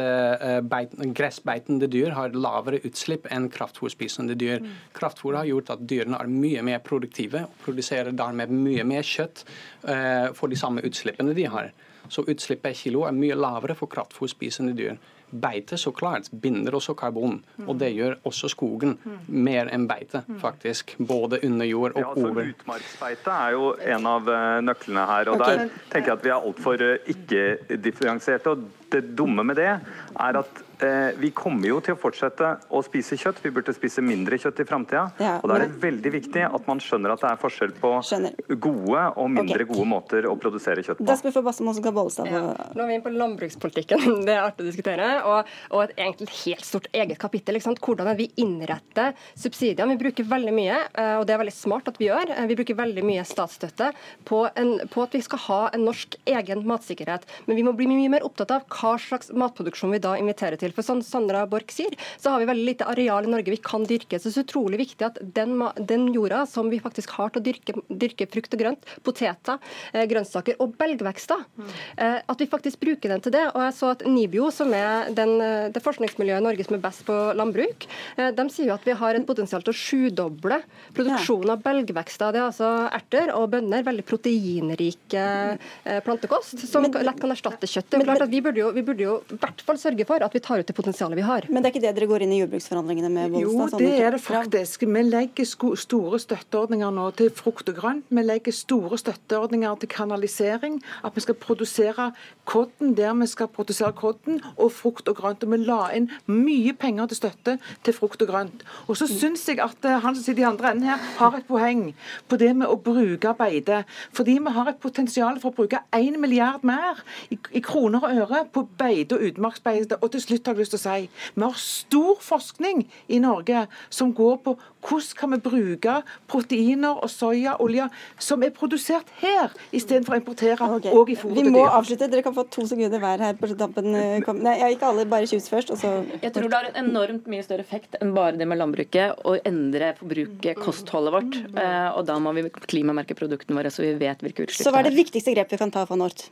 beit, 0.69 0.95
gressbeitende 1.17 1.89
dyr 1.91 2.13
har 2.17 2.35
lavere 2.35 2.81
utslipp 2.87 3.29
enn 3.33 3.49
kraftfôrspisende 3.53 4.35
dyr. 4.39 4.63
Mm. 4.65 4.75
Kraftfôr 4.97 5.39
har 5.39 5.49
gjort 5.49 5.73
at 5.75 5.87
dyrene 5.89 6.19
er 6.19 6.31
mye 6.31 6.65
mer 6.67 6.83
produktive 6.85 7.45
og 7.47 7.57
produserer 7.63 8.15
dermed 8.17 8.53
mye 8.53 8.87
mer 8.89 9.07
kjøtt 9.07 9.45
Eh, 9.87 10.08
for 10.39 10.51
de 10.51 10.59
samme 10.59 10.85
utslippene 10.87 11.35
de 11.37 11.47
har. 11.51 11.71
Så 12.09 12.25
utslipp 12.25 12.63
per 12.65 12.77
kilo 12.77 13.05
er 13.05 13.17
mye 13.17 13.37
lavere 13.37 13.77
for 13.77 13.91
kraftfôrspisende 13.93 14.75
dyr. 14.77 14.97
Beite 15.29 15.77
så 15.77 15.91
klart 15.93 16.31
binder 16.33 16.73
også 16.79 16.95
karbon, 16.97 17.43
og 17.67 17.75
det 17.81 17.91
gjør 17.93 18.15
også 18.29 18.49
skogen. 18.49 18.95
Mer 19.29 19.69
enn 19.75 19.85
beite, 19.91 20.23
faktisk. 20.41 20.95
Både 20.99 21.43
under 21.45 21.69
jord 21.69 21.99
og 21.99 22.01
ja, 22.01 22.13
altså, 22.15 22.31
over. 22.31 22.49
Utmarksbeite 22.55 23.35
er 23.35 23.57
jo 23.59 23.67
en 23.97 24.09
av 24.09 24.31
eh, 24.33 24.61
nøklene 24.65 25.05
her. 25.11 25.29
og 25.29 25.45
Der 25.45 25.67
tenker 25.93 26.15
jeg 26.15 26.17
at 26.17 26.25
vi 26.25 26.33
er 26.33 26.49
altfor 26.49 26.85
eh, 26.87 27.13
ikke-differensierte. 27.13 28.57
og 28.57 28.88
Det 28.93 29.03
dumme 29.19 29.45
med 29.45 29.59
det 29.61 29.71
er 29.75 30.41
at 30.41 30.65
Eh, 30.79 31.11
vi 31.19 31.31
kommer 31.35 31.67
jo 31.67 31.81
til 31.83 31.97
å 31.97 31.99
fortsette 31.99 32.49
å 32.71 32.81
spise 32.87 33.17
kjøtt. 33.19 33.41
Vi 33.43 33.51
burde 33.55 33.73
spise 33.75 34.03
mindre 34.05 34.39
kjøtt 34.39 34.61
i 34.63 34.67
framtida. 34.69 35.09
Ja, 35.19 35.33
og 35.43 35.51
da 35.51 35.57
er 35.57 35.65
det 35.67 35.81
veldig 35.83 36.13
viktig 36.15 36.45
at 36.47 36.69
man 36.71 36.79
skjønner 36.83 37.15
at 37.17 37.25
det 37.25 37.33
er 37.33 37.41
forskjell 37.43 37.73
på 37.81 37.91
skjønner. 38.07 38.37
gode 38.55 39.07
og 39.19 39.33
mindre 39.35 39.65
okay. 39.65 39.71
gode 39.73 39.87
måter 39.91 40.29
å 40.31 40.37
produsere 40.39 40.85
kjøtt 40.87 41.01
på. 41.01 41.09
Da 41.09 41.17
spør 41.19 41.33
vi 41.33 41.39
få 41.41 41.43
Basse 41.49 41.67
Mosenka 41.67 41.93
Bollestad. 41.95 42.31
Ja. 42.31 42.43
Nå 42.55 42.85
er 42.85 42.91
vi 42.91 42.99
inne 42.99 43.07
på 43.07 43.15
landbrukspolitikken. 43.15 44.05
Det 44.29 44.37
er 44.37 44.45
artig 44.45 44.67
å 44.67 44.69
diskutere. 44.69 45.09
Og, 45.27 45.51
og 45.73 45.83
et 45.83 45.97
egentlig 45.97 46.31
helt 46.45 46.67
stort 46.67 46.87
eget 46.93 47.19
kapittel. 47.19 47.59
Hvordan 47.59 48.15
vi 48.19 48.29
innretter 48.39 49.17
subsidiene. 49.35 49.97
Vi 49.97 50.03
bruker 50.05 50.27
veldig 50.31 50.55
mye, 50.55 50.79
eh, 50.93 51.15
og 51.19 51.27
det 51.27 51.35
er 51.35 51.41
veldig 51.43 51.57
smart 51.57 51.91
at 51.91 51.99
vi 51.99 52.07
gjør, 52.07 52.31
eh, 52.37 52.47
vi 52.47 52.57
bruker 52.59 52.79
veldig 52.79 53.03
mye 53.07 53.25
statsstøtte 53.27 53.91
på, 54.29 54.45
en, 54.55 54.77
på 54.93 55.03
at 55.03 55.17
vi 55.17 55.23
skal 55.25 55.43
ha 55.49 55.61
en 55.75 55.87
norsk 55.89 56.15
egen 56.29 56.63
matsikkerhet. 56.69 57.27
Men 57.49 57.59
vi 57.59 57.67
må 57.67 57.75
bli 57.77 57.89
mye 57.91 58.13
mer 58.13 58.27
opptatt 58.27 58.55
av 58.55 58.69
hva 58.79 58.95
slags 59.03 59.33
matproduksjon 59.35 59.93
vi 59.95 60.01
da 60.03 60.15
inviterer 60.19 60.59
til. 60.61 60.73
For 60.77 60.87
som 60.87 61.03
Sandra 61.05 61.45
Borch 61.51 61.75
sier, 61.75 61.95
så 62.21 62.33
har 62.33 62.43
vi 62.43 62.49
veldig 62.51 62.67
lite 62.67 62.89
areal 62.89 63.27
i 63.27 63.33
Norge 63.33 63.55
vi 63.55 63.61
kan 63.63 63.87
dyrke. 63.89 64.19
Så 64.19 64.31
det 64.31 64.43
er 64.43 64.47
utrolig 64.47 64.81
viktig 64.83 65.07
at 65.07 65.21
den, 65.23 65.57
den 65.79 66.09
jorda 66.15 66.45
som 66.51 66.71
vi 66.73 66.81
faktisk 66.83 67.15
har 67.19 67.33
til 67.35 67.43
å 67.43 67.47
dyrke, 67.49 67.77
dyrke 67.89 68.29
frukt 68.31 68.55
og 68.55 68.63
grønt, 68.63 68.93
poteter, 69.07 69.61
eh, 69.93 70.07
grønnsaker 70.11 70.59
og 70.63 70.77
belgvekster, 70.81 71.45
mm. 71.59 71.73
eh, 72.05 72.19
at 72.23 72.45
vi 72.45 72.51
faktisk 72.51 72.81
bruker 72.83 73.15
den 73.15 73.25
til 73.25 73.35
det. 73.35 73.45
Og 73.55 73.63
jeg 73.67 73.77
så 73.79 73.93
at 73.95 74.07
NIBIO, 74.09 74.51
som 74.55 74.73
er 74.77 75.11
den, 75.17 75.37
eh, 75.45 75.69
det 75.75 75.85
forskningsmiljøet 75.85 76.43
i 76.43 76.47
Norge 76.49 76.69
som 76.69 76.79
er 76.79 76.85
best 76.85 77.05
på 77.09 77.17
landbruk, 77.39 77.89
de 78.19 78.45
sier 78.53 78.71
jo 78.71 78.75
at 78.75 78.87
vi 78.87 78.95
har 78.99 79.17
en 79.17 79.27
potensial 79.27 79.63
til 79.65 79.75
å 79.75 79.79
sjudoble 79.79 80.59
produksjonen 80.97 81.53
av 81.55 81.63
belgvekster. 81.65 82.35
Det 82.35 82.41
er 82.41 82.47
altså 82.49 82.71
erter 82.95 83.33
og 83.35 83.49
bønner, 83.53 83.85
veldig 83.87 84.05
proteinrik 84.09 85.17
eh, 85.19 86.01
plantekost, 86.05 86.65
som 86.69 86.85
men, 86.85 86.95
lett 87.07 87.21
kan 87.21 87.33
erstatte 87.35 87.69
kjøtt. 87.69 87.91
Det 87.93 88.01
er 88.01 88.07
klart 88.09 88.27
at 88.27 88.33
Vi 88.33 88.43
burde 88.45 88.63
jo, 88.63 88.68
vi 88.77 88.85
burde 88.87 89.05
jo 89.05 89.17
i 89.33 89.39
hvert 89.41 89.63
fall 89.65 89.79
sørge 89.81 90.07
for 90.09 90.25
at 90.25 90.35
vi 90.35 90.43
tar 90.45 90.63
ut 90.63 90.69
det 90.69 90.77
potensialet 90.77 91.19
vi 91.19 91.27
har. 91.27 91.47
Men 91.51 91.63
det 91.63 91.71
er 91.71 91.75
ikke 91.75 91.85
det 91.87 91.95
dere 91.97 92.11
går 92.11 92.25
inn 92.25 92.35
i 92.37 92.41
jordbruksforhandlingene 92.43 93.11
med? 93.13 93.35
Bollestad, 93.35 93.81
jo, 93.81 93.87
det 93.87 94.05
er 94.05 94.17
det 94.17 94.23
faktisk. 94.25 94.87
Vi 94.89 95.05
legger 95.07 95.49
store 95.79 96.21
støtteordninger 96.23 96.95
nå 96.95 97.09
til 97.19 97.33
frukt 97.35 97.71
og 97.73 97.79
grønt. 97.81 98.09
Vi 98.09 98.25
legger 98.25 98.55
store 98.55 98.99
støtteordninger 99.01 99.81
til 99.83 99.93
kanalisering. 99.93 100.81
At 101.05 101.17
vi 101.17 101.25
skal 101.25 101.39
produsere 101.39 102.11
kodden 102.49 102.95
der 102.99 103.15
vi 103.19 103.27
skal 103.27 103.49
produsere 103.53 103.93
kodden, 103.93 104.41
og 104.57 104.73
frukt 104.73 105.09
og 105.09 105.17
grønt. 105.17 105.45
Og 105.45 105.53
vi 105.53 105.61
la 105.63 105.81
inn 105.97 106.11
mye 106.31 106.75
penger 106.79 107.11
til 107.11 107.23
støtte 107.23 107.57
til 107.85 107.97
frukt 107.97 108.23
og 108.25 108.31
grønt. 108.31 108.65
Og 108.87 108.99
så 109.01 109.09
syns 109.11 109.47
jeg 109.49 109.61
at 109.63 109.85
eh, 109.85 110.01
han 110.03 110.17
som 110.17 110.25
sitter 110.25 110.45
i 110.45 110.49
andre 110.49 110.73
enden 110.73 110.89
her, 110.89 111.03
har 111.19 111.37
et 111.39 111.47
poeng 111.49 111.93
på 112.29 112.39
det 112.41 112.55
med 112.57 112.69
å 112.69 112.79
bruke 112.83 113.35
beite. 113.39 113.83
Fordi 114.17 114.39
vi 114.39 114.55
har 114.57 114.71
et 114.71 114.81
potensial 114.83 115.41
for 115.43 115.53
å 115.53 115.59
bruke 115.59 115.83
1 115.95 116.19
milliard 116.21 116.65
mer 116.67 117.03
i, 117.33 117.39
i 117.57 117.63
kroner 117.65 118.05
og 118.05 118.23
øre 118.25 118.45
på 118.53 118.58
beite 118.81 119.17
og 119.17 119.25
utmarksbeite. 119.29 119.99
Og 120.03 120.13
til 120.15 120.25
slutt 120.25 120.47
har 120.47 120.57
jeg 120.57 120.65
lyst 120.65 120.75
til 120.77 120.81
å 120.81 120.85
si. 120.85 121.09
Vi 121.35 121.45
har 121.45 121.61
stor 121.63 122.19
forskning 122.25 122.85
i 123.09 123.21
Norge 123.23 123.67
som 123.91 124.13
går 124.17 124.41
på 124.45 124.57
hvordan 124.89 125.17
kan 125.19 125.33
vi 125.35 125.39
bruke 125.43 125.95
proteiner 126.31 127.01
og 127.03 127.11
soyaolje 127.11 127.89
som 128.23 128.43
er 128.47 128.53
produsert 128.55 129.11
her, 129.21 129.53
istedenfor 129.75 130.15
å 130.15 130.21
importere 130.21 130.69
okay. 130.79 130.93
og 130.95 131.11
i 131.11 131.17
fôret 131.19 131.41
til 131.41 131.49
dyr. 131.49 131.51
Vi 131.51 131.55
må 131.57 131.65
avslutte. 131.67 132.09
Dere 132.09 132.25
kan 132.27 132.37
få 132.37 132.45
to 132.53 132.65
sekunder 132.71 133.03
hver 133.03 133.25
her 133.27 133.39
på 133.39 133.51
tampen. 133.59 133.91
Nei, 133.91 134.57
ikke 134.73 134.89
alle, 134.89 135.07
bare 135.11 135.29
Kjus 135.29 135.49
først. 135.51 135.75
Jeg 135.75 136.33
tror 136.35 136.49
det 136.49 136.59
har 136.59 136.71
en 136.71 136.81
enormt 136.87 137.29
mye 137.31 137.45
større 137.45 137.67
effekt 137.67 137.99
enn 138.01 138.15
bare 138.17 138.39
det 138.39 138.49
med 138.49 138.61
landbruket 138.61 139.25
å 139.29 139.37
endre 139.49 139.93
forbruket, 139.99 140.59
kostholdet 140.63 141.15
vårt. 141.15 141.41
Eh, 141.59 141.89
og 141.93 142.05
da 142.09 142.19
må 142.23 142.35
vi 142.37 142.47
klimamerke 142.69 143.17
produktene 143.19 143.59
våre, 143.59 143.73
så 143.75 143.85
vi 143.85 143.95
vet 144.01 144.23
hvilke 144.25 144.47
utslipp 144.47 144.59
det 144.59 144.63
er. 144.63 144.71
Så 144.71 144.75
hva 144.75 144.85
er 144.85 144.91
det 144.91 144.99
viktigste 144.99 145.35
grepet 145.35 145.59
vi 145.59 145.65
kan 145.65 145.75
ta 145.75 145.85
for 145.89 146.01
Nort? 146.01 146.29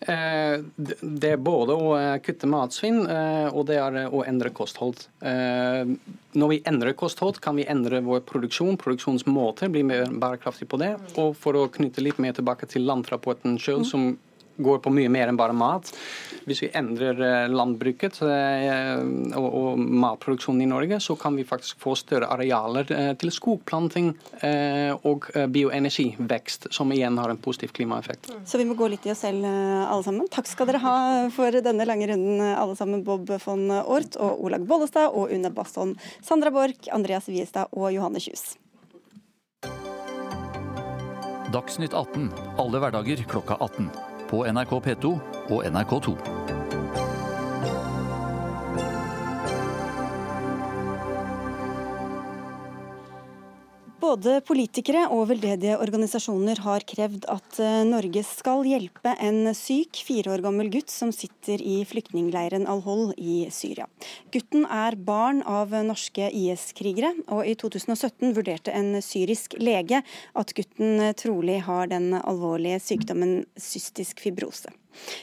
Eh, 0.00 0.56
det 1.00 1.30
er 1.30 1.40
både 1.40 1.76
å 1.78 1.94
eh, 1.98 2.18
kutte 2.24 2.48
matsvinn 2.50 3.02
og 3.04 3.62
det 3.68 3.78
er 3.80 3.98
å 4.08 4.24
endre 4.26 4.50
kosthold. 4.54 5.06
Når 5.24 6.50
vi 6.50 6.60
endrer 6.66 6.96
kosthold, 6.98 7.38
kan 7.42 7.56
vi 7.58 7.66
endre 7.70 8.00
vår 8.04 8.24
produksjon, 8.28 8.78
produksjonsmåter, 8.80 9.70
bli 9.72 9.84
mer 9.86 10.08
bærekraftig 10.10 10.68
på 10.70 10.80
det. 10.82 10.94
Og 11.20 11.34
for 11.38 11.58
å 11.58 11.68
knytte 11.72 12.04
litt 12.04 12.20
mer 12.22 12.34
tilbake 12.36 12.68
til 12.70 12.86
landrapporten 12.88 13.58
sjøl, 13.62 13.84
som 13.86 14.14
går 14.56 14.78
på 14.78 14.92
mye 14.94 15.10
mer 15.12 15.30
enn 15.30 15.38
bare 15.38 15.56
mat. 15.56 15.90
Hvis 16.44 16.62
vi 16.64 16.70
endrer 16.76 17.20
eh, 17.24 17.52
landbruket 17.52 18.20
eh, 18.26 19.00
og 19.38 19.80
matproduksjonen 19.80 20.64
i 20.64 20.68
Norge, 20.68 21.00
så 21.00 21.16
kan 21.20 21.36
vi 21.36 21.46
faktisk 21.48 21.80
få 21.80 21.94
større 21.98 22.28
arealer 22.34 22.90
eh, 22.92 23.12
til 23.20 23.32
skogplanting 23.34 24.12
og 25.08 25.26
bioenergivekst, 25.50 26.66
som 26.74 26.90
igjen 26.92 27.16
har 27.18 27.30
en 27.32 27.40
positiv 27.40 27.72
klimaeffekt. 27.76 28.28
Så 28.46 28.60
vi 28.60 28.66
må 28.68 28.76
gå 28.78 28.88
litt 28.92 29.06
i 29.08 29.12
oss 29.14 29.22
selv 29.24 29.46
alle 29.46 30.04
sammen. 30.04 30.28
Takk 30.32 30.48
skal 30.50 30.68
dere 30.68 30.82
ha 30.82 30.94
for 31.34 31.54
denne 31.64 31.86
lange 31.88 32.10
runden, 32.10 32.42
alle 32.52 32.76
sammen. 32.76 33.04
Bob 33.04 33.30
von 33.44 33.66
Ort 33.80 34.18
og 34.20 34.44
Olag 34.44 34.66
Bollestad 34.68 35.16
og 35.16 35.32
Une 35.34 35.50
Basson, 35.54 35.94
Sandra 36.24 36.52
Borch, 36.54 36.90
Andreas 36.92 37.28
Wiestad 37.30 37.72
og 37.72 37.90
Johanne 37.94 38.22
Kjus. 38.22 38.54
Dagsnytt 41.54 41.94
18 41.94 42.32
alle 42.58 42.82
hverdager 42.82 43.24
klokka 43.30 43.56
18 43.60 44.13
på 44.34 44.42
NRK 44.50 44.72
P2 44.86 45.18
og 45.50 45.64
NRK2. 45.66 46.63
Både 54.04 54.34
politikere 54.44 55.06
og 55.14 55.30
veldedige 55.30 55.78
organisasjoner 55.80 56.58
har 56.60 56.84
krevd 56.84 57.24
at 57.32 57.56
eh, 57.62 57.86
Norge 57.88 58.20
skal 58.26 58.66
hjelpe 58.68 59.14
en 59.22 59.48
syk 59.56 60.02
fire 60.04 60.34
år 60.34 60.42
gammel 60.44 60.68
gutt 60.74 60.92
som 60.92 61.08
sitter 61.14 61.62
i 61.64 61.78
flyktningleiren 61.88 62.68
Al-Hol 62.68 63.14
i 63.16 63.46
Syria. 63.54 63.88
Gutten 64.34 64.68
er 64.68 64.98
barn 65.08 65.40
av 65.48 65.72
norske 65.88 66.28
IS-krigere, 66.28 67.14
og 67.32 67.48
i 67.48 67.56
2017 67.56 68.36
vurderte 68.36 68.76
en 68.76 68.98
syrisk 69.00 69.56
lege 69.56 70.04
at 70.36 70.56
gutten 70.58 71.00
trolig 71.16 71.62
har 71.64 71.88
den 71.94 72.12
alvorlige 72.20 72.84
sykdommen 72.84 73.38
cystisk 73.56 74.20
fibrose. 74.26 74.74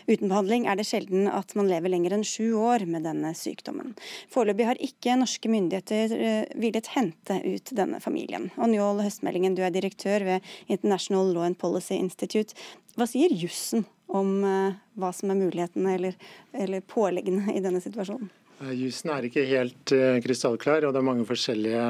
Uten 0.07 0.29
behandling 0.31 0.67
er 0.69 0.79
det 0.79 0.87
sjelden 0.89 1.29
at 1.31 1.55
man 1.57 1.69
lever 1.69 1.93
lenger 1.93 2.15
enn 2.15 2.25
sju 2.27 2.53
år 2.59 2.85
med 2.89 3.05
denne 3.07 3.33
sykdommen. 3.37 3.93
Foreløpig 4.33 4.67
har 4.67 4.81
ikke 4.83 5.17
norske 5.19 5.51
myndigheter 5.51 6.15
eh, 6.17 6.43
villet 6.61 6.91
hente 6.95 7.39
ut 7.45 7.73
denne 7.77 8.01
familien. 8.03 8.49
Og 8.57 8.71
Njål 8.71 9.03
Høstmeldingen, 9.05 9.55
du 9.57 9.63
er 9.65 9.73
direktør 9.73 10.27
ved 10.27 10.51
International 10.67 11.33
Law 11.33 11.47
and 11.47 11.59
Policy 11.61 11.97
Institute. 11.97 12.57
Hva 12.97 13.07
sier 13.09 13.33
jussen 13.33 13.85
om 14.11 14.41
eh, 14.43 14.77
hva 14.99 15.13
som 15.15 15.31
er 15.31 15.41
mulighetene 15.41 15.97
eller, 15.97 16.21
eller 16.53 16.85
påleggene 16.85 17.55
i 17.55 17.63
denne 17.63 17.83
situasjonen? 17.83 18.31
Jusen 18.61 18.77
jussen 18.77 19.09
er 19.09 19.25
ikke 19.25 19.43
helt 19.49 19.91
krystallklar, 20.21 20.85
og 20.85 20.93
det 20.93 20.99
er 20.99 21.05
mange 21.07 21.23
forskjellige 21.25 21.85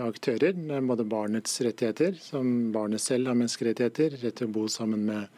aktører. 0.00 0.54
Det 0.56 0.78
er 0.78 0.86
både 0.88 1.04
barnets 1.04 1.58
rettigheter, 1.60 2.16
som 2.24 2.70
barnet 2.72 3.04
selv 3.04 3.28
har 3.28 3.36
menneskerettigheter, 3.36 4.16
rett 4.22 4.38
til 4.40 4.48
å 4.48 4.54
bo 4.54 4.64
sammen 4.72 5.04
med 5.10 5.28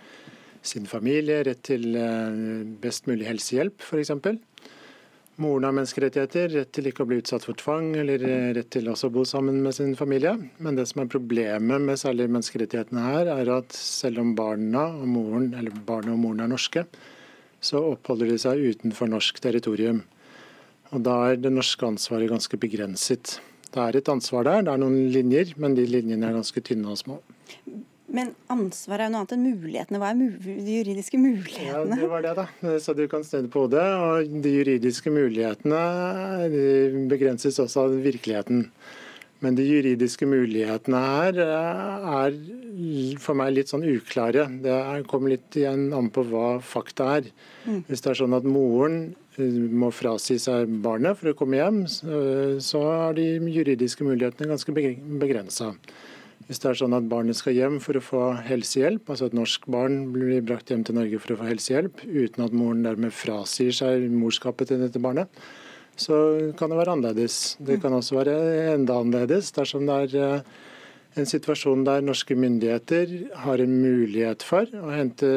sin 0.68 0.88
familie, 0.90 1.42
rett 1.46 1.62
til 1.66 1.96
eh, 1.98 2.66
best 2.83 3.09
mulig 3.11 3.26
helsehjelp 3.28 3.85
f.eks. 3.85 4.12
Moren 5.38 5.68
har 5.68 5.74
menneskerettigheter, 5.76 6.48
rett 6.50 6.70
til 6.74 6.88
ikke 6.90 7.04
å 7.04 7.09
bli 7.09 7.20
utsatt 7.20 7.44
for 7.46 7.54
tvang, 7.59 7.92
eller 8.00 8.24
eh, 8.26 8.48
rett 8.57 8.72
til 8.74 8.88
også 8.90 9.07
å 9.07 9.14
bo 9.14 9.22
sammen 9.28 9.61
med 9.62 9.76
sin 9.76 9.92
familie. 9.98 10.33
Men 10.59 10.74
det 10.74 10.88
som 10.90 11.04
er 11.04 11.12
problemet 11.12 11.85
med 11.85 12.00
særlig 12.00 12.26
menneskerettighetene 12.26 13.04
her, 13.04 13.31
er 13.37 13.52
at 13.61 13.76
selv 13.76 14.24
om 14.24 14.33
barna 14.38 14.88
og 14.98 15.07
moren, 15.12 15.52
eller 15.54 15.76
barna 15.87 16.16
og 16.16 16.22
moren 16.24 16.42
er 16.42 16.50
norske, 16.50 16.83
så 17.62 17.85
oppholder 17.92 18.33
de 18.33 18.40
seg 18.42 18.64
utenfor 18.66 19.11
norsk 19.12 19.38
territorium. 19.44 20.02
Og 20.90 21.07
Da 21.07 21.14
er 21.28 21.38
det 21.38 21.54
norske 21.54 21.87
ansvaret 21.87 22.31
ganske 22.33 22.59
begrenset. 22.59 23.38
Det 23.70 23.78
er 23.85 23.98
et 23.98 24.11
ansvar 24.11 24.46
der, 24.48 24.62
det 24.66 24.74
er 24.74 24.83
noen 24.83 25.12
linjer, 25.14 25.54
men 25.61 25.78
de 25.78 25.87
linjene 25.87 26.26
er 26.26 26.38
ganske 26.40 26.66
tynne 26.66 26.90
og 26.90 26.98
små. 26.98 27.22
Men 28.09 28.31
ansvar 28.49 29.03
er 29.03 29.09
jo 29.09 29.12
noe 29.12 29.23
annet 29.23 29.35
enn 29.37 29.42
mulighetene. 29.44 29.99
Hva 30.01 30.12
er 30.14 30.21
de 30.64 30.77
juridiske 30.79 31.18
mulighetene? 31.21 31.99
Ja, 31.99 32.01
Det 32.01 32.09
var 32.09 32.25
det, 32.25 32.33
da. 32.38 32.47
Så 32.81 32.94
du 32.97 33.05
kan 33.11 33.25
snu 33.25 33.51
på 33.53 33.66
det. 33.68 33.85
Og 33.85 34.38
de 34.44 34.55
juridiske 34.55 35.12
mulighetene 35.12 35.83
de 36.55 37.05
begrenses 37.11 37.61
også 37.61 37.85
av 37.85 37.99
virkeligheten. 38.07 38.71
Men 39.44 39.55
de 39.55 39.62
juridiske 39.62 40.27
mulighetene 40.27 40.99
her 40.99 41.37
eh, 41.44 42.09
er 42.25 43.18
for 43.23 43.38
meg 43.38 43.53
litt 43.55 43.71
sånn 43.71 43.87
uklare. 43.87 44.49
Det 44.64 44.75
kommer 45.11 45.37
litt 45.37 45.61
igjen 45.61 45.92
an 45.94 46.09
på 46.11 46.25
hva 46.27 46.57
fakta 46.64 47.12
er. 47.21 47.31
Mm. 47.68 47.85
Hvis 47.87 48.03
det 48.03 48.12
er 48.14 48.23
sånn 48.25 48.35
at 48.35 48.49
moren 48.49 48.99
eh, 49.37 49.61
må 49.71 49.92
frasi 49.94 50.40
seg 50.42 50.73
barnet 50.83 51.21
for 51.21 51.31
å 51.31 51.38
komme 51.38 51.61
hjem, 51.61 51.85
så 51.87 52.83
er 52.97 53.18
de 53.21 53.29
juridiske 53.53 54.09
mulighetene 54.09 54.51
ganske 54.57 54.75
begrensa. 54.75 55.75
Hvis 56.49 56.63
det 56.63 56.71
er 56.71 56.79
sånn 56.81 56.97
at 56.97 57.09
barnet 57.11 57.37
skal 57.37 57.53
hjem 57.53 57.75
for 57.85 57.99
å 57.99 58.01
få 58.01 58.23
helsehjelp, 58.47 59.11
altså 59.13 59.27
et 59.29 59.35
norsk 59.37 59.67
barn 59.69 60.07
blir 60.15 60.41
brakt 60.41 60.73
hjem 60.73 60.81
til 60.89 60.97
Norge 60.97 61.21
for 61.21 61.35
å 61.35 61.43
få 61.43 61.49
helsehjelp, 61.51 62.01
uten 62.09 62.45
at 62.47 62.55
moren 62.57 62.87
dermed 62.87 63.13
frasier 63.13 63.75
seg 63.77 64.07
morskapet 64.09 64.71
til 64.73 64.81
dette 64.81 65.03
barnet, 65.05 65.29
så 65.99 66.17
kan 66.57 66.73
det 66.73 66.79
være 66.79 66.95
annerledes. 66.95 67.59
Det 67.61 67.77
kan 67.83 67.93
også 67.93 68.17
være 68.21 68.39
enda 68.73 68.97
annerledes 69.03 69.51
dersom 69.53 69.85
det 69.91 69.99
er 70.07 70.17
eh, 70.23 70.57
en 71.21 71.29
situasjon 71.29 71.85
der 71.85 72.05
norske 72.07 72.37
myndigheter 72.39 73.13
har 73.43 73.61
en 73.61 73.77
mulighet 73.83 74.45
for 74.47 74.73
å 74.79 74.95
hente 74.95 75.29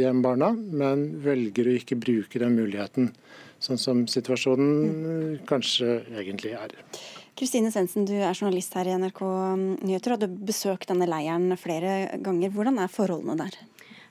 hjem 0.00 0.22
barna, 0.24 0.54
men 0.54 1.08
velger 1.24 1.68
å 1.68 1.76
ikke 1.82 2.00
bruke 2.00 2.40
den 2.40 2.56
muligheten. 2.56 3.12
Sånn 3.60 3.80
som 3.80 4.06
situasjonen 4.08 5.40
kanskje 5.48 6.00
egentlig 6.16 6.56
er. 6.56 6.76
Kristine 7.36 7.68
Sensen, 7.68 8.06
du 8.08 8.14
er 8.16 8.32
journalist 8.32 8.72
her 8.78 8.88
i 8.88 8.94
NRK 8.96 9.18
Nyheter 9.84 10.14
og 10.14 10.20
du 10.22 10.24
har 10.24 10.36
besøkt 10.48 10.88
denne 10.88 11.04
leiren 11.04 11.52
flere 11.60 12.06
ganger. 12.24 12.48
Hvordan 12.54 12.80
er 12.80 12.88
forholdene 12.88 13.36
der? 13.42 13.58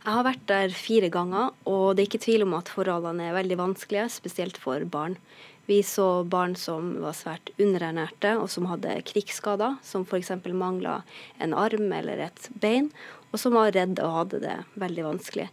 Jeg 0.04 0.14
har 0.14 0.28
vært 0.28 0.44
der 0.52 0.76
fire 0.78 1.10
ganger, 1.10 1.56
og 1.66 1.96
det 1.96 2.04
er 2.04 2.10
ikke 2.12 2.22
tvil 2.22 2.46
om 2.46 2.54
at 2.54 2.70
forholdene 2.70 3.26
er 3.26 3.34
veldig 3.34 3.58
vanskelige, 3.58 4.12
spesielt 4.14 4.60
for 4.62 4.86
barn. 4.86 5.18
Vi 5.66 5.80
så 5.82 6.22
barn 6.30 6.54
som 6.54 6.92
var 7.02 7.18
svært 7.18 7.50
underernærte 7.58 8.36
og 8.38 8.46
som 8.54 8.70
hadde 8.70 8.94
krigsskader, 9.10 9.80
som 9.82 10.06
f.eks. 10.06 10.30
mangla 10.54 11.00
en 11.42 11.58
arm 11.58 11.90
eller 11.98 12.28
et 12.28 12.50
bein, 12.62 12.92
og 13.36 13.40
som 13.42 13.56
var 13.58 13.74
redde 13.76 14.04
og 14.06 14.14
hadde 14.16 14.40
det 14.46 14.54
veldig 14.80 15.04
vanskelig. 15.10 15.50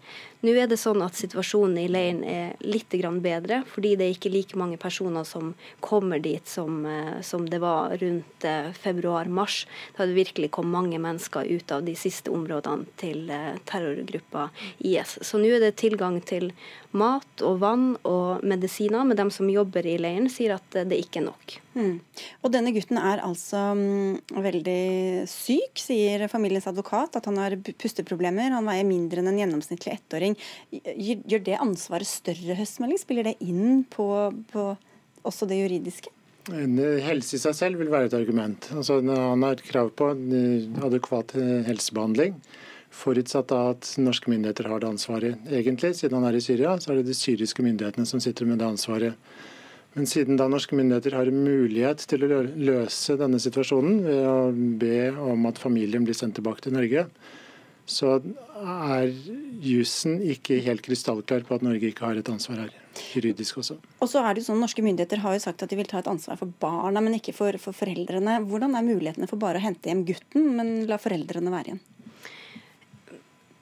Nå 0.46 0.52
er 0.58 0.68
det 0.70 0.78
sånn 0.78 1.02
at 1.02 1.18
situasjonen 1.18 1.80
i 1.82 1.88
leiren 1.90 2.20
er 2.26 2.52
litt 2.62 2.94
bedre, 3.22 3.62
fordi 3.66 3.96
det 3.98 4.06
er 4.06 4.14
ikke 4.14 4.30
like 4.30 4.58
mange 4.58 4.78
personer 4.78 5.26
som 5.26 5.54
kommer 5.80 6.22
dit 6.22 6.46
som, 6.46 6.84
eh, 6.86 7.20
som 7.22 7.48
det 7.48 7.58
var 7.58 7.96
rundt 7.98 8.44
eh, 8.44 8.70
februar-mars. 8.72 9.66
Da 9.96 10.06
det 10.06 10.14
virkelig 10.14 10.50
kom 10.50 10.70
mange 10.70 10.98
mennesker 10.98 11.42
ut 11.42 11.72
av 11.72 11.82
de 11.82 11.94
siste 11.94 12.30
områdene 12.30 12.86
til 12.96 13.30
eh, 13.30 13.58
terrorgruppa 13.66 14.50
IS. 14.78 15.18
Så 15.22 15.42
nå 15.42 15.50
er 15.50 15.60
det 15.66 15.76
tilgang 15.82 16.20
til 16.20 16.52
mat 16.90 17.42
og 17.42 17.58
vann 17.62 17.96
og 18.02 18.42
medisiner, 18.46 19.02
men 19.02 19.18
de 19.18 19.30
som 19.30 19.50
jobber 19.50 19.86
i 19.86 19.98
leiren 19.98 20.30
sier 20.30 20.54
at 20.58 20.82
det 20.86 21.02
ikke 21.02 21.22
er 21.22 21.30
nok. 21.32 21.61
Mm. 21.72 21.98
Og 22.44 22.52
denne 22.52 22.72
gutten 22.74 22.98
er 23.00 23.22
altså 23.24 23.72
um, 23.72 24.16
veldig 24.44 25.24
syk, 25.30 25.80
sier 25.80 26.26
familiens 26.32 26.68
advokat. 26.70 27.16
At 27.18 27.28
han 27.30 27.40
har 27.40 27.56
pusteproblemer. 27.80 28.52
Han 28.54 28.68
veier 28.68 28.88
mindre 28.88 29.22
enn 29.22 29.32
en 29.32 29.42
gjennomsnittlig 29.42 29.94
ettåring. 29.96 30.36
Gjør 30.72 31.46
det 31.48 31.60
ansvaret 31.60 32.08
større 32.08 32.58
høstmelding? 32.58 33.00
Spiller 33.00 33.30
det 33.30 33.38
inn 33.44 33.86
på, 33.92 34.08
på 34.52 34.72
også 35.28 35.48
det 35.50 35.62
juridiske? 35.62 36.12
Helse 36.50 37.38
i 37.38 37.40
seg 37.40 37.54
selv 37.54 37.78
vil 37.78 37.92
være 37.92 38.08
et 38.10 38.18
argument. 38.18 38.66
Altså, 38.74 38.98
han 38.98 39.46
har 39.46 39.62
krav 39.62 39.92
på 39.98 40.10
adekvat 40.10 41.36
helsebehandling. 41.68 42.34
Forutsatt 42.92 43.54
at 43.56 43.94
norske 44.02 44.28
myndigheter 44.28 44.66
har 44.68 44.82
det 44.82 44.90
ansvaret. 44.90 45.46
Egentlig, 45.48 45.94
siden 45.96 46.18
han 46.18 46.26
er 46.28 46.36
i 46.36 46.42
Syria, 46.44 46.74
så 46.82 46.92
er 46.92 47.00
det 47.00 47.08
de 47.08 47.16
syriske 47.16 47.64
myndighetene 47.64 48.04
som 48.08 48.20
sitter 48.20 48.48
med 48.48 48.60
det 48.60 48.68
ansvaret. 48.68 49.16
Men 49.92 50.08
siden 50.08 50.38
da 50.40 50.46
norske 50.48 50.76
myndigheter 50.76 51.18
har 51.18 51.28
mulighet 51.34 52.06
til 52.08 52.24
å 52.24 52.40
løse 52.40 53.18
denne 53.20 53.40
situasjonen 53.42 53.98
ved 54.06 54.24
å 54.24 54.36
be 54.80 54.98
om 55.20 55.48
at 55.50 55.60
familien 55.60 56.06
blir 56.06 56.16
sendt 56.16 56.38
tilbake 56.38 56.64
til 56.64 56.76
Norge, 56.78 57.06
så 57.92 58.14
er 58.62 59.10
jussen 59.60 60.20
ikke 60.22 60.60
helt 60.64 60.84
krystallklar 60.86 61.44
på 61.44 61.58
at 61.58 61.64
Norge 61.66 61.90
ikke 61.90 62.06
har 62.06 62.16
et 62.16 62.30
ansvar 62.30 62.64
her. 62.64 62.74
Juridisk 63.12 63.58
også. 63.60 63.76
Og 64.00 64.08
så 64.08 64.22
er 64.22 64.32
det 64.32 64.42
jo 64.42 64.50
sånn, 64.50 64.62
Norske 64.62 64.84
myndigheter 64.84 65.20
har 65.24 65.36
jo 65.36 65.42
sagt 65.44 65.64
at 65.64 65.72
de 65.72 65.78
vil 65.80 65.88
ta 65.90 66.00
et 66.00 66.10
ansvar 66.10 66.38
for 66.40 66.52
barna, 66.62 67.02
men 67.02 67.18
ikke 67.18 67.34
for, 67.36 67.56
for 67.60 67.76
foreldrene. 67.76 68.38
Hvordan 68.48 68.76
er 68.78 68.86
mulighetene 68.86 69.28
for 69.28 69.40
bare 69.42 69.60
å 69.60 69.64
hente 69.64 69.90
hjem 69.90 70.06
gutten, 70.08 70.52
men 70.56 70.74
la 70.88 71.00
foreldrene 71.02 71.52
være 71.52 71.72
igjen? 71.74 71.82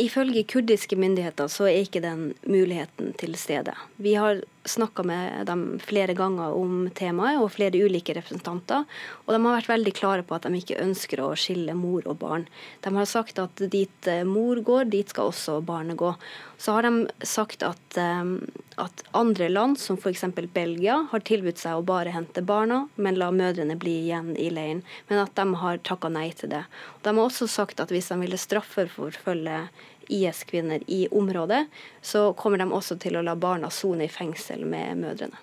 Ifølge 0.01 0.47
kurdiske 0.49 0.97
myndigheter 0.97 1.51
så 1.53 1.67
er 1.69 1.83
ikke 1.83 2.01
den 2.01 2.31
muligheten 2.49 3.13
til 3.21 3.35
stede. 3.37 3.75
Vi 4.01 4.15
har 4.17 4.41
snakka 4.71 5.05
med 5.07 5.47
dem 5.49 5.65
flere 5.83 6.15
ganger 6.17 6.55
om 6.57 6.87
temaet, 6.97 7.41
og 7.41 7.53
flere 7.55 7.81
ulike 7.83 8.15
representanter. 8.17 8.87
Og 9.27 9.35
de 9.35 9.41
har 9.45 9.59
vært 9.59 9.71
veldig 9.73 9.95
klare 9.97 10.25
på 10.27 10.37
at 10.37 10.47
de 10.47 10.61
ikke 10.61 10.79
ønsker 10.83 11.23
å 11.25 11.33
skille 11.39 11.75
mor 11.79 12.07
og 12.11 12.21
barn. 12.23 12.47
De 12.85 12.93
har 12.95 13.09
sagt 13.11 13.41
at 13.43 13.63
dit 13.73 14.11
eh, 14.11 14.23
mor 14.29 14.61
går, 14.65 14.89
dit 14.93 15.11
skal 15.11 15.33
også 15.33 15.59
barnet 15.67 15.99
gå. 16.01 16.15
Så 16.61 16.77
har 16.77 16.87
de 16.87 17.27
sagt 17.27 17.65
at, 17.67 17.99
eh, 18.01 18.33
at 18.81 19.05
andre 19.17 19.51
land, 19.53 19.79
som 19.81 19.99
f.eks. 20.01 20.27
Belgia, 20.55 21.01
har 21.13 21.27
tilbudt 21.27 21.61
seg 21.63 21.79
å 21.79 21.87
bare 21.87 22.15
hente 22.15 22.45
barna, 22.47 22.83
men 22.97 23.21
la 23.21 23.31
mødrene 23.35 23.79
bli 23.81 24.01
igjen 24.07 24.35
i 24.37 24.51
leiren. 24.55 24.85
Men 25.09 25.25
at 25.25 25.37
de 25.39 25.47
har 25.63 25.81
takka 25.87 26.13
nei 26.13 26.31
til 26.37 26.53
det. 26.55 26.65
De 27.05 27.15
har 27.15 27.25
også 27.25 27.49
sagt 27.51 27.81
at 27.83 27.93
hvis 27.95 28.13
de 28.13 28.21
ville 28.23 28.41
strafferforfølge 28.41 29.65
IS-kvinner 30.11 30.83
i 30.91 31.05
området, 31.11 31.67
så 32.03 32.31
kommer 32.39 32.59
de 32.61 32.69
også 32.71 32.99
til 33.01 33.19
å 33.19 33.25
la 33.25 33.37
barna 33.39 33.71
sone 33.75 34.07
i 34.07 34.13
fengsel 34.13 34.67
med 34.69 35.01
mødrene. 35.05 35.39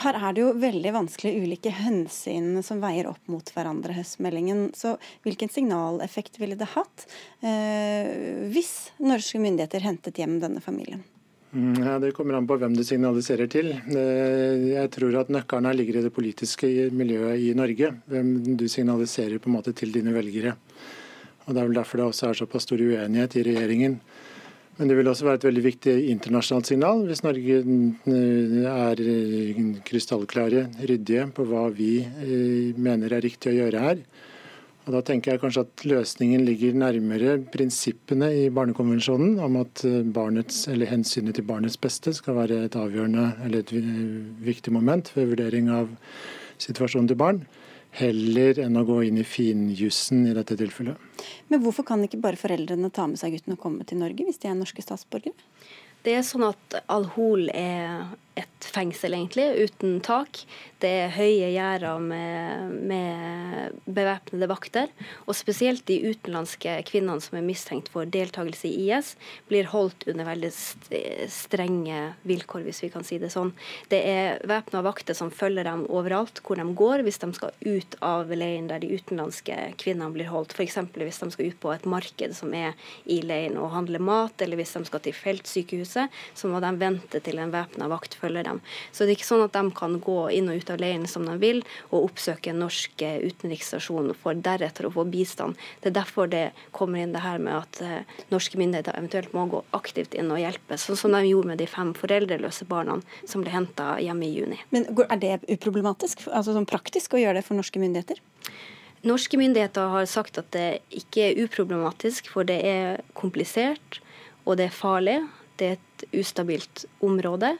Her 0.00 0.16
er 0.16 0.32
det 0.32 0.42
jo 0.44 0.50
veldig 0.56 0.92
vanskelig 0.94 1.32
ulike 1.42 1.72
hensyn 1.74 2.62
som 2.64 2.80
veier 2.80 3.08
opp 3.10 3.20
mot 3.28 3.44
hverandre, 3.52 3.96
høstmeldingen. 3.98 4.70
Så 4.78 4.94
hvilken 5.26 5.50
signaleffekt 5.52 6.38
ville 6.40 6.56
det 6.56 6.70
hatt 6.76 7.06
eh, 7.42 8.46
hvis 8.52 8.92
norske 9.02 9.42
myndigheter 9.42 9.82
hentet 9.84 10.22
hjem 10.22 10.38
denne 10.40 10.62
familien? 10.64 11.02
Mm, 11.50 11.82
ja, 11.82 11.98
Det 11.98 12.12
kommer 12.14 12.38
an 12.38 12.46
på 12.46 12.56
hvem 12.62 12.76
du 12.78 12.84
signaliserer 12.86 13.50
til. 13.50 13.72
Eh, 13.74 14.70
jeg 14.70 14.90
tror 14.94 15.18
at 15.24 15.34
nøkkelen 15.34 15.66
her 15.66 15.76
ligger 15.76 15.98
i 15.98 16.06
det 16.06 16.14
politiske 16.14 16.88
miljøet 16.94 17.42
i 17.42 17.52
Norge. 17.58 17.90
Hvem 18.06 18.56
du 18.56 18.68
signaliserer 18.70 19.42
på 19.42 19.50
en 19.50 19.58
måte 19.58 19.74
til 19.74 19.92
dine 19.92 20.14
velgere. 20.14 20.54
Og 21.50 21.56
Det 21.56 21.64
er 21.64 21.66
vel 21.66 21.80
derfor 21.80 21.98
det 21.98 22.04
også 22.06 22.28
er 22.28 22.36
såpass 22.38 22.62
stor 22.62 22.78
uenighet 22.78 23.34
i 23.34 23.42
regjeringen. 23.42 23.96
Men 24.78 24.88
det 24.88 24.94
vil 24.96 25.10
også 25.10 25.26
være 25.26 25.40
et 25.40 25.44
veldig 25.48 25.62
viktig 25.64 25.94
internasjonalt 26.12 26.68
signal 26.70 27.02
hvis 27.08 27.24
Norge 27.24 27.56
eh, 27.58 28.54
er 28.70 29.02
eh, 29.02 29.58
krystallklare, 29.84 30.62
ryddige 30.78 31.26
på 31.34 31.48
hva 31.50 31.66
vi 31.74 31.96
eh, 32.06 32.78
mener 32.78 33.12
er 33.12 33.26
riktig 33.26 33.50
å 33.50 33.56
gjøre 33.58 33.82
her. 33.82 34.04
Og 34.86 34.94
Da 34.94 35.02
tenker 35.04 35.34
jeg 35.34 35.42
kanskje 35.42 35.66
at 35.66 35.84
løsningen 35.90 36.46
ligger 36.46 36.78
nærmere 36.78 37.34
prinsippene 37.52 38.30
i 38.46 38.48
Barnekonvensjonen 38.54 39.42
om 39.42 39.58
at 39.60 39.82
barnets, 40.14 40.62
eller 40.70 40.88
hensynet 40.88 41.36
til 41.36 41.50
barnets 41.50 41.76
beste 41.76 42.14
skal 42.16 42.38
være 42.38 42.62
et 42.64 42.78
avgjørende 42.78 43.26
eller 43.44 43.66
et 43.66 43.74
viktig 44.46 44.72
moment 44.72 45.10
ved 45.18 45.34
vurdering 45.34 45.68
av 45.74 45.90
situasjonen 46.62 47.10
til 47.10 47.20
barn 47.20 47.42
heller 47.98 48.60
enn 48.62 48.78
å 48.78 48.86
gå 48.86 49.00
inn 49.08 49.18
i 49.20 49.26
finjussen 49.26 50.24
i 50.30 50.34
dette 50.36 50.56
tilfellet. 50.58 50.96
Men 51.50 51.62
hvorfor 51.64 51.86
kan 51.88 52.02
ikke 52.06 52.20
bare 52.22 52.40
foreldrene 52.40 52.92
ta 52.94 53.08
med 53.10 53.20
seg 53.20 53.34
gutten 53.36 53.56
og 53.56 53.62
komme 53.62 53.86
til 53.88 54.00
Norge 54.00 54.26
hvis 54.26 54.40
de 54.42 54.50
er 54.50 54.58
norske 54.58 54.84
statsborgere? 54.84 55.34
Det 56.06 56.14
er 56.16 56.24
sånn 56.24 56.46
at 56.46 56.78
Al-Hol 56.88 57.50
er 57.52 58.06
et 58.38 58.66
fengsel, 58.70 59.14
egentlig, 59.16 59.46
uten 59.66 59.98
tak. 60.04 60.44
Det 60.80 60.90
er 61.02 61.12
høye 61.12 61.50
gjerder 61.52 62.00
med, 62.00 62.70
med 62.88 63.80
bevæpnede 63.84 64.48
vakter. 64.48 64.92
Og 65.26 65.36
spesielt 65.36 65.82
de 65.88 65.98
utenlandske 66.08 66.78
kvinnene 66.88 67.20
som 67.20 67.36
er 67.36 67.44
mistenkt 67.44 67.90
for 67.92 68.08
deltakelse 68.08 68.68
i 68.68 68.86
IS, 68.88 69.14
blir 69.50 69.68
holdt 69.72 70.06
under 70.08 70.28
veldig 70.28 70.52
strenge 71.32 72.04
vilkår, 72.28 72.64
hvis 72.68 72.82
vi 72.86 72.92
kan 72.94 73.04
si 73.06 73.18
det 73.20 73.32
sånn. 73.34 73.52
Det 73.92 74.00
er 74.08 74.40
væpna 74.48 74.84
vakter 74.86 75.16
som 75.18 75.32
følger 75.34 75.68
dem 75.68 75.84
overalt 75.90 76.40
hvor 76.46 76.60
de 76.60 76.64
går, 76.76 77.04
hvis 77.04 77.20
de 77.20 77.32
skal 77.36 77.52
ut 77.66 77.98
av 78.04 78.30
leiren 78.32 78.70
der 78.70 78.80
de 78.84 78.92
utenlandske 78.94 79.58
kvinnene 79.80 80.12
blir 80.14 80.30
holdt. 80.32 80.54
F.eks. 80.56 80.78
hvis 80.96 81.20
de 81.24 81.30
skal 81.34 81.50
ut 81.50 81.60
på 81.60 81.74
et 81.74 81.88
marked 81.88 82.36
som 82.36 82.54
er 82.56 82.78
i 83.04 83.20
leiren 83.26 83.58
og 83.60 83.74
handle 83.74 84.00
mat, 84.00 84.38
eller 84.40 84.60
hvis 84.60 84.76
de 84.78 84.84
skal 84.88 85.04
til 85.04 85.16
feltsykehuset, 85.16 86.20
så 86.34 86.48
må 86.48 86.62
de 86.62 86.72
vente 86.80 87.20
til 87.24 87.40
en 87.42 87.52
væpna 87.52 87.90
vakt 87.90 88.19
følger 88.20 88.46
dem. 88.46 88.60
Så 88.92 89.04
det 89.04 89.14
er 89.14 89.18
ikke 89.18 89.28
sånn 89.28 89.44
at 89.44 89.56
de 89.56 89.62
kan 89.76 89.96
gå 90.04 90.18
inn 90.36 90.50
og 90.52 90.60
ut 90.60 90.72
av 90.72 90.80
leiren 90.82 91.06
som 91.10 91.26
de 91.26 91.36
vil, 91.42 91.62
og 91.90 92.10
oppsøke 92.10 92.52
en 92.52 92.60
norsk 92.62 93.04
eh, 93.06 93.20
utenriksstasjon 93.26 94.12
for 94.20 94.38
deretter 94.38 94.88
å 94.88 94.92
få 94.94 95.06
bistand. 95.10 95.58
Det 95.80 95.92
er 95.92 95.98
derfor 96.00 96.30
det 96.30 96.44
kommer 96.76 97.02
inn 97.02 97.14
det 97.16 97.24
her 97.24 97.40
med 97.42 97.56
at 97.56 97.80
uh, 97.84 98.18
norske 98.32 98.58
myndigheter 98.60 98.96
eventuelt 98.96 99.32
må 99.36 99.46
gå 99.50 99.62
aktivt 99.76 100.14
inn 100.18 100.30
og 100.32 100.40
hjelpe, 100.42 100.78
sånn 100.80 100.98
som 100.98 101.14
de 101.16 101.22
gjorde 101.28 101.52
med 101.52 101.62
de 101.62 101.68
fem 101.70 101.94
foreldreløse 101.96 102.66
barna 102.70 102.98
som 103.28 103.44
ble 103.44 103.52
henta 103.54 103.94
hjemme 104.02 104.26
i 104.26 104.34
juni. 104.36 104.60
Men 104.74 104.88
Er 105.10 105.18
det 105.20 105.38
uproblematisk, 105.48 106.26
altså 106.28 106.54
sånn 106.54 106.68
praktisk, 106.68 107.14
å 107.14 107.20
gjøre 107.22 107.40
det 107.40 107.46
for 107.46 107.58
norske 107.58 107.80
myndigheter? 107.82 108.20
Norske 109.06 109.38
myndigheter 109.40 109.88
har 109.94 110.06
sagt 110.10 110.36
at 110.38 110.50
det 110.52 110.82
ikke 110.92 111.30
er 111.30 111.38
uproblematisk, 111.46 112.28
for 112.28 112.44
det 112.44 112.58
er 112.68 113.00
komplisert 113.16 114.00
og 114.44 114.58
det 114.60 114.68
er 114.68 114.76
farlig. 114.76 115.18
Det 115.56 115.66
er 115.66 115.78
et 115.78 116.04
ustabilt 116.20 116.84
område. 117.04 117.54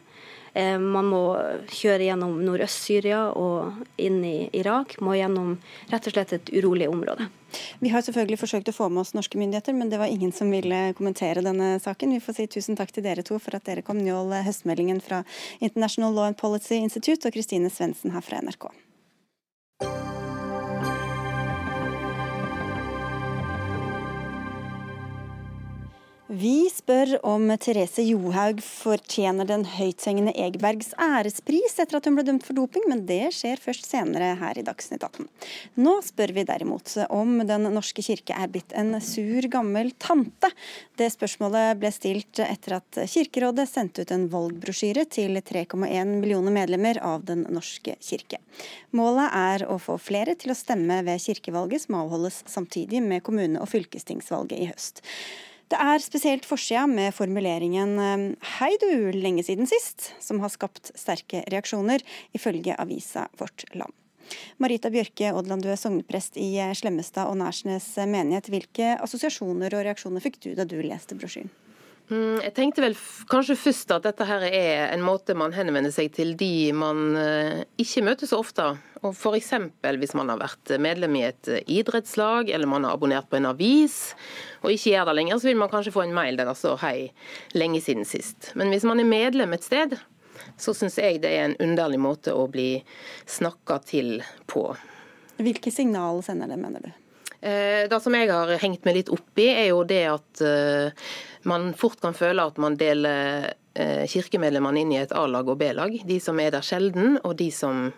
Eh, 0.53 0.79
man 0.79 1.09
må 1.11 1.23
kjøre 1.71 2.09
gjennom 2.09 2.39
Nordøst-Syria 2.45 3.29
og 3.39 3.85
inn 4.01 4.21
i 4.27 4.51
Irak. 4.57 4.97
Må 5.05 5.17
gjennom 5.19 5.57
rett 5.93 6.09
og 6.09 6.17
slett 6.17 6.35
et 6.37 6.53
urolig 6.57 6.89
område. 6.91 7.29
Vi 7.83 7.91
har 7.91 8.05
selvfølgelig 8.07 8.39
forsøkt 8.39 8.71
å 8.71 8.75
få 8.75 8.89
med 8.91 9.03
oss 9.03 9.15
norske 9.17 9.39
myndigheter, 9.39 9.75
men 9.75 9.91
det 9.91 9.99
var 9.99 10.11
ingen 10.11 10.33
som 10.35 10.53
ville 10.55 10.93
kommentere 10.99 11.43
denne 11.47 11.73
saken. 11.83 12.15
Vi 12.15 12.23
får 12.23 12.39
si 12.39 12.47
tusen 12.59 12.79
takk 12.79 12.95
til 12.95 13.07
dere 13.07 13.27
to 13.27 13.39
for 13.43 13.59
at 13.59 13.67
dere 13.67 13.83
kom. 13.87 13.99
Njål 14.01 14.37
høstmeldingen 14.47 15.03
fra 15.05 15.25
International 15.59 16.15
Law 16.15 16.31
and 16.31 16.39
Policy 16.39 16.79
Institute 16.79 17.27
og 17.27 17.35
Kristine 17.35 17.71
Svendsen 17.73 18.15
her 18.15 18.25
fra 18.25 18.43
NRK. 18.45 18.71
Vi 26.31 26.69
spør 26.71 27.17
om 27.27 27.49
Therese 27.59 28.05
Johaug 28.07 28.61
fortjener 28.63 29.49
den 29.49 29.65
høythengende 29.67 30.31
Egebergs 30.39 30.93
ærespris 30.95 31.75
etter 31.83 31.99
at 31.99 32.07
hun 32.07 32.15
ble 32.15 32.23
dømt 32.29 32.47
for 32.47 32.55
doping, 32.55 32.85
men 32.87 33.03
det 33.09 33.33
skjer 33.35 33.59
først 33.59 33.89
senere 33.89 34.37
her 34.39 34.61
i 34.61 34.63
Dagsnytt 34.63 35.03
18. 35.09 35.27
Nå 35.83 35.97
spør 36.07 36.35
vi 36.37 36.45
derimot 36.47 36.95
om 37.09 37.43
Den 37.49 37.67
norske 37.75 38.07
kirke 38.07 38.39
er 38.39 38.47
blitt 38.55 38.71
en 38.79 38.95
sur, 39.03 39.51
gammel 39.51 39.91
tante. 39.99 40.53
Det 40.95 41.11
spørsmålet 41.11 41.83
ble 41.83 41.91
stilt 41.99 42.45
etter 42.47 42.79
at 42.79 43.03
Kirkerådet 43.11 43.67
sendte 43.67 44.07
ut 44.07 44.15
en 44.15 44.31
valgbrosjyre 44.31 45.09
til 45.11 45.35
3,1 45.43 46.15
millioner 46.15 46.55
medlemmer 46.61 47.03
av 47.11 47.27
Den 47.27 47.43
norske 47.51 47.99
kirke. 47.99 48.39
Målet 48.95 49.35
er 49.35 49.67
å 49.67 49.83
få 49.83 49.99
flere 49.99 50.39
til 50.39 50.55
å 50.55 50.61
stemme 50.63 51.03
ved 51.11 51.27
kirkevalget 51.27 51.89
som 51.89 51.99
avholdes 52.05 52.45
samtidig 52.47 53.03
med 53.03 53.27
kommune- 53.27 53.59
og 53.59 53.75
fylkestingsvalget 53.75 54.61
i 54.63 54.71
høst. 54.71 55.09
Det 55.71 55.79
er 55.79 56.03
spesielt 56.03 56.47
forsida 56.49 56.83
med 56.91 57.15
formuleringen 57.15 57.93
eh, 58.03 58.23
'Hei 58.57 58.73
du, 58.83 59.13
lenge 59.15 59.45
siden 59.47 59.71
sist', 59.71 60.11
som 60.19 60.41
har 60.43 60.51
skapt 60.51 60.91
sterke 60.99 61.45
reaksjoner, 61.47 62.03
ifølge 62.35 62.75
avisa 62.75 63.29
Vårt 63.39 63.63
Land. 63.75 63.95
Marita 64.59 64.91
Bjørke 64.91 65.31
Odland, 65.31 65.63
du 65.63 65.71
er 65.71 65.79
sogneprest 65.79 66.35
i 66.43 66.57
eh, 66.59 66.75
Slemmestad 66.75 67.31
og 67.31 67.39
Nærsnes 67.39 67.87
menighet. 68.03 68.51
Hvilke 68.51 68.97
assosiasjoner 68.99 69.79
og 69.79 69.87
reaksjoner 69.87 70.27
fikk 70.27 70.43
du 70.43 70.55
da 70.59 70.67
du 70.67 70.81
leste 70.83 71.15
brosjyren? 71.15 71.55
Mm, 72.11 72.41
jeg 72.43 72.55
tenkte 72.57 72.83
vel 72.83 72.97
kanskje 73.31 73.55
først 73.55 73.93
at 73.95 74.07
dette 74.09 74.27
her 74.27 74.43
er 74.49 74.89
en 74.91 75.03
måte 75.07 75.37
man 75.39 75.55
henvender 75.55 75.93
seg 75.95 76.09
til 76.17 76.33
de 76.39 76.73
man 76.75 77.15
eh, 77.15 77.61
ikke 77.79 78.03
møter 78.03 78.27
så 78.27 78.41
ofte. 78.43 78.67
Og 79.07 79.15
F.eks. 79.15 79.53
hvis 80.03 80.17
man 80.19 80.33
har 80.33 80.41
vært 80.41 80.73
medlem 80.83 81.15
i 81.21 81.23
et 81.29 81.51
idrettslag, 81.71 82.51
eller 82.51 82.69
man 82.69 82.85
har 82.85 82.99
abonnert 82.99 83.31
på 83.31 83.39
en 83.39 83.49
avis 83.53 84.17
og 84.61 84.75
ikke 84.75 84.91
gjør 84.91 85.09
det 85.09 85.15
lenger, 85.21 85.39
så 85.39 85.49
vil 85.49 85.61
man 85.63 85.71
kanskje 85.73 85.95
få 85.95 86.03
en 86.05 86.17
mail 86.17 86.37
der 86.37 86.51
det 86.51 86.59
står 86.59 86.83
'hei, 86.83 87.13
lenge 87.55 87.81
siden 87.81 88.05
sist'. 88.05 88.51
Men 88.59 88.75
hvis 88.75 88.85
man 88.85 89.01
er 89.01 89.09
medlem 89.09 89.55
et 89.55 89.65
sted, 89.65 89.97
så 90.59 90.75
syns 90.75 90.99
jeg 90.99 91.23
det 91.23 91.31
er 91.31 91.45
en 91.45 91.57
underlig 91.63 92.01
måte 92.01 92.35
å 92.35 92.49
bli 92.51 92.83
snakka 93.27 93.79
til 93.87 94.19
på. 94.51 94.67
Hvilke 95.39 95.71
signal 95.73 96.23
sender 96.27 96.51
det, 96.51 96.59
mener 96.59 96.81
du? 96.85 96.91
Eh, 97.41 97.89
det 97.89 98.01
som 98.05 98.15
jeg 98.15 98.29
har 98.29 98.51
hengt 98.61 98.85
meg 98.85 98.99
litt 98.99 99.13
opp 99.13 99.41
i, 99.41 99.49
er 99.49 99.71
jo 99.71 99.85
det 99.89 100.03
at 100.11 100.43
eh, 100.45 101.07
man 101.49 101.71
fort 101.79 102.01
kan 102.03 102.17
føle 102.17 102.45
at 102.45 102.59
man 102.61 102.77
deler 102.81 103.49
eh, 103.73 104.05
kirkemedlemmene 104.11 104.83
inn 104.83 104.93
i 104.93 105.01
et 105.01 105.15
A-lag 105.17 105.49
og 105.49 105.57
B-lag. 105.63 105.95
De 106.05 106.19
som 106.21 106.41
er 106.43 106.53
der 106.53 106.67
sjelden, 106.67 107.17
og 107.25 107.39
de 107.41 107.49
som 107.55 107.89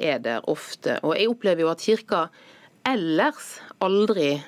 er 0.00 0.22
der 0.24 0.48
ofte. 0.48 0.96
Og 1.04 1.12
jeg 1.18 1.28
opplever 1.28 1.66
jo 1.66 1.74
at 1.74 1.84
kirka 1.84 2.30
ellers 2.88 3.58
aldri 3.84 4.38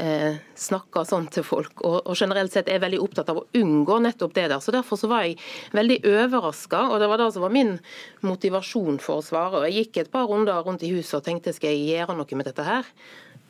snakker 0.00 1.02
sånn 1.04 1.26
til 1.34 1.42
folk, 1.44 1.82
og, 1.82 1.96
og, 2.06 2.14
generelt 2.14 2.54
sett 2.54 2.68
er 2.70 2.78
veldig 2.80 3.00
opptatt 3.02 3.32
av 3.32 3.40
å 3.40 3.42
unngå 3.58 3.96
nettopp 4.00 4.36
det 4.36 4.44
der. 4.52 4.62
Så 4.62 4.72
Derfor 4.72 4.96
så 4.96 5.10
var 5.10 5.26
jeg 5.26 5.34
veldig 5.76 5.96
overraska, 6.06 6.84
og 6.94 7.02
det 7.02 7.08
var 7.10 7.20
det 7.20 7.26
som 7.34 7.42
var 7.44 7.52
min 7.52 7.74
motivasjon 8.24 9.00
for 9.02 9.18
å 9.18 9.26
svare. 9.26 9.58
Og 9.58 9.66
Jeg 9.66 9.90
gikk 9.90 9.98
et 10.00 10.12
par 10.14 10.30
runder 10.30 10.62
rundt 10.64 10.86
i 10.86 10.92
huset 10.94 11.18
og 11.18 11.26
tenkte 11.26 11.52
skal 11.52 11.74
jeg 11.74 11.90
gjøre 11.90 12.16
noe 12.16 12.38
med 12.38 12.48
dette 12.48 12.64
her. 12.64 12.88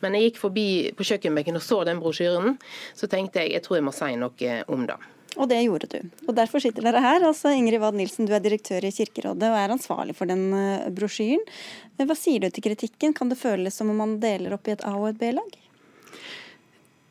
Men 0.03 0.17
jeg 0.17 0.29
gikk 0.29 0.41
forbi 0.41 0.67
på 0.97 1.07
kjøkkenbenken 1.07 1.57
og 1.59 1.65
så 1.65 1.81
den 1.87 2.01
brosjyren, 2.03 2.57
så 2.97 3.09
tenkte 3.11 3.43
jeg 3.43 3.55
jeg 3.55 3.65
tror 3.65 3.79
jeg 3.79 3.87
må 3.87 3.95
si 3.95 4.13
noe 4.19 4.61
om 4.71 4.85
det. 4.89 4.99
Og 5.39 5.47
det 5.47 5.61
gjorde 5.63 5.87
du. 5.87 5.99
Og 6.27 6.35
derfor 6.35 6.59
sitter 6.59 6.83
dere 6.83 6.99
her. 7.03 7.23
Altså, 7.23 7.53
Ingrid 7.55 7.79
Wad 7.79 7.95
Nilsen, 7.95 8.27
du 8.27 8.33
er 8.35 8.43
direktør 8.43 8.83
i 8.83 8.91
Kirkerådet 8.91 9.47
og 9.47 9.57
er 9.61 9.73
ansvarlig 9.77 10.15
for 10.17 10.27
den 10.27 10.51
eh, 10.57 10.89
brosjyren. 10.91 11.43
Hva 12.01 12.17
sier 12.17 12.43
du 12.43 12.49
til 12.51 12.65
kritikken? 12.65 13.15
Kan 13.15 13.31
det 13.31 13.39
føles 13.39 13.77
som 13.77 13.91
om 13.93 14.01
man 14.03 14.17
deler 14.23 14.57
opp 14.57 14.67
i 14.67 14.75
et 14.75 14.83
A- 14.83 14.97
og 14.97 15.07
et 15.13 15.21
B-lag? 15.21 15.55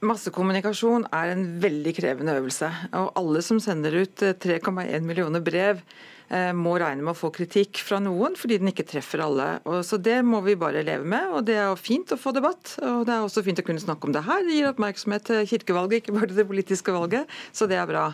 Massekommunikasjon 0.04 1.06
er 1.16 1.32
en 1.32 1.44
veldig 1.60 1.96
krevende 1.96 2.36
øvelse. 2.36 2.68
Og 2.92 3.10
alle 3.20 3.42
som 3.44 3.60
sender 3.60 4.02
ut 4.02 4.24
3,1 4.44 5.00
millioner 5.04 5.44
brev 5.44 5.80
eh, 5.80 6.10
må 6.30 6.76
regne 6.78 7.02
med 7.02 7.12
å 7.14 7.18
få 7.18 7.32
kritikk 7.34 7.80
fra 7.82 7.98
noen 8.02 8.36
fordi 8.38 8.60
den 8.60 8.70
ikke 8.70 8.86
treffer 8.86 9.24
alle. 9.24 9.48
Og 9.66 9.80
så 9.86 9.98
Det 9.98 10.20
må 10.22 10.38
vi 10.46 10.54
bare 10.54 10.84
leve 10.86 11.04
med. 11.04 11.26
og 11.34 11.44
Det 11.48 11.56
er 11.58 11.66
jo 11.72 11.76
fint 11.80 12.14
å 12.14 12.20
få 12.20 12.32
debatt. 12.36 12.76
og 12.82 13.06
Det 13.06 13.14
er 13.14 13.24
også 13.24 13.42
fint 13.42 13.58
å 13.58 13.66
kunne 13.66 13.82
snakke 13.82 14.06
om 14.06 14.14
det 14.14 14.22
her. 14.24 14.44
Det 14.46 14.54
gir 14.54 14.70
oppmerksomhet 14.70 15.26
til 15.26 15.46
kirkevalget, 15.50 16.04
ikke 16.04 16.14
bare 16.14 16.30
til 16.30 16.36
det 16.36 16.46
politiske 16.46 16.94
valget. 16.94 17.26
Så 17.52 17.66
det 17.66 17.80
er 17.80 17.90
bra. 17.90 18.06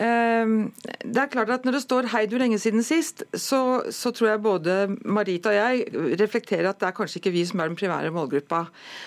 Ehm, 0.00 0.72
det 1.04 1.20
er 1.20 1.30
klart 1.32 1.50
at 1.50 1.64
Når 1.64 1.72
det 1.72 1.82
står 1.82 2.08
'hei, 2.08 2.26
du 2.26 2.38
lenge 2.38 2.58
siden 2.58 2.80
sist', 2.80 3.22
så, 3.34 3.82
så, 3.90 4.10
tror 4.10 4.28
jeg 4.28 4.42
både 4.42 4.96
Marita 5.04 5.48
og 5.48 5.54
jeg 5.54 5.86
reflekterer 6.20 6.68
at 6.68 6.80
det 6.80 6.88
er 6.88 6.96
kanskje 6.96 7.20
ikke 7.20 7.32
vi 7.32 7.44
som 7.44 7.60
er 7.60 7.68
den 7.68 7.76
primære 7.76 8.10
målgruppa. 8.10 8.66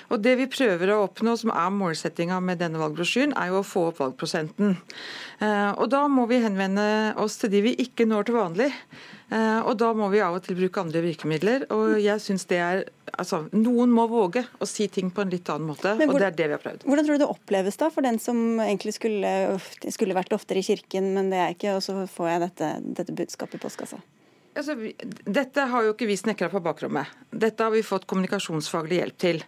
Og 0.09 0.21
Det 0.21 0.37
vi 0.37 0.45
prøver 0.45 0.93
å 0.93 1.07
oppnå, 1.07 1.37
som 1.37 1.49
er 1.49 1.69
målsettinga 1.69 2.39
med 2.39 2.59
denne 2.59 2.77
valgbrosjyren, 2.77 3.33
er 3.35 3.47
jo 3.47 3.59
å 3.59 3.65
få 3.65 3.87
opp 3.87 3.99
valgprosenten. 3.99 4.77
Ehm, 5.41 5.75
og 5.77 5.89
Da 5.89 6.07
må 6.07 6.27
vi 6.27 6.39
henvende 6.39 7.15
oss 7.17 7.37
til 7.37 7.49
de 7.49 7.61
vi 7.61 7.75
ikke 7.75 8.05
når 8.05 8.23
til 8.25 8.35
vanlig. 8.35 8.73
Ehm, 9.33 9.65
og 9.65 9.77
Da 9.81 9.91
må 9.97 10.09
vi 10.13 10.21
av 10.21 10.37
og 10.37 10.43
til 10.45 10.57
bruke 10.57 10.81
andre 10.81 11.01
virkemidler. 11.01 11.65
og 11.73 11.97
jeg 12.01 12.21
synes 12.21 12.45
det 12.45 12.57
er 12.57 12.83
altså, 13.17 13.45
Noen 13.53 13.89
må 13.89 14.07
våge 14.07 14.45
å 14.59 14.67
si 14.69 14.87
ting 14.87 15.09
på 15.11 15.21
en 15.21 15.29
litt 15.33 15.49
annen 15.49 15.67
måte, 15.71 15.95
hvor, 15.97 16.13
og 16.13 16.19
det 16.19 16.27
er 16.27 16.37
det 16.37 16.47
vi 16.47 16.57
har 16.57 16.63
prøvd. 16.63 16.85
Hvordan 16.85 17.05
tror 17.05 17.17
du 17.17 17.23
det 17.23 17.31
oppleves 17.31 17.77
da 17.77 17.89
for 17.89 18.05
den 18.05 18.19
som 18.19 18.59
egentlig 18.59 18.95
skulle, 18.97 19.59
skulle 19.89 20.17
vært 20.17 20.35
oftere 20.35 20.61
i 20.61 20.67
kirken, 20.67 21.13
men 21.17 21.31
det 21.33 21.39
er 21.41 21.55
ikke, 21.55 21.77
og 21.77 21.83
så 21.85 22.05
får 22.11 22.29
jeg 22.33 22.43
dette, 22.45 22.71
dette 23.01 23.17
budskapet 23.17 23.59
i 23.59 23.65
postkassa? 23.65 24.01
Altså, 24.55 24.75
dette 25.27 25.63
har 25.67 25.83
jo 25.83 25.91
ikke 25.91 26.07
vi 26.07 26.15
snekra 26.15 26.47
på 26.47 26.61
bakrommet. 26.63 27.09
Dette 27.35 27.65
har 27.65 27.73
vi 27.73 27.81
fått 27.83 28.05
kommunikasjonsfaglig 28.07 29.01
hjelp 29.01 29.17
til. 29.19 29.41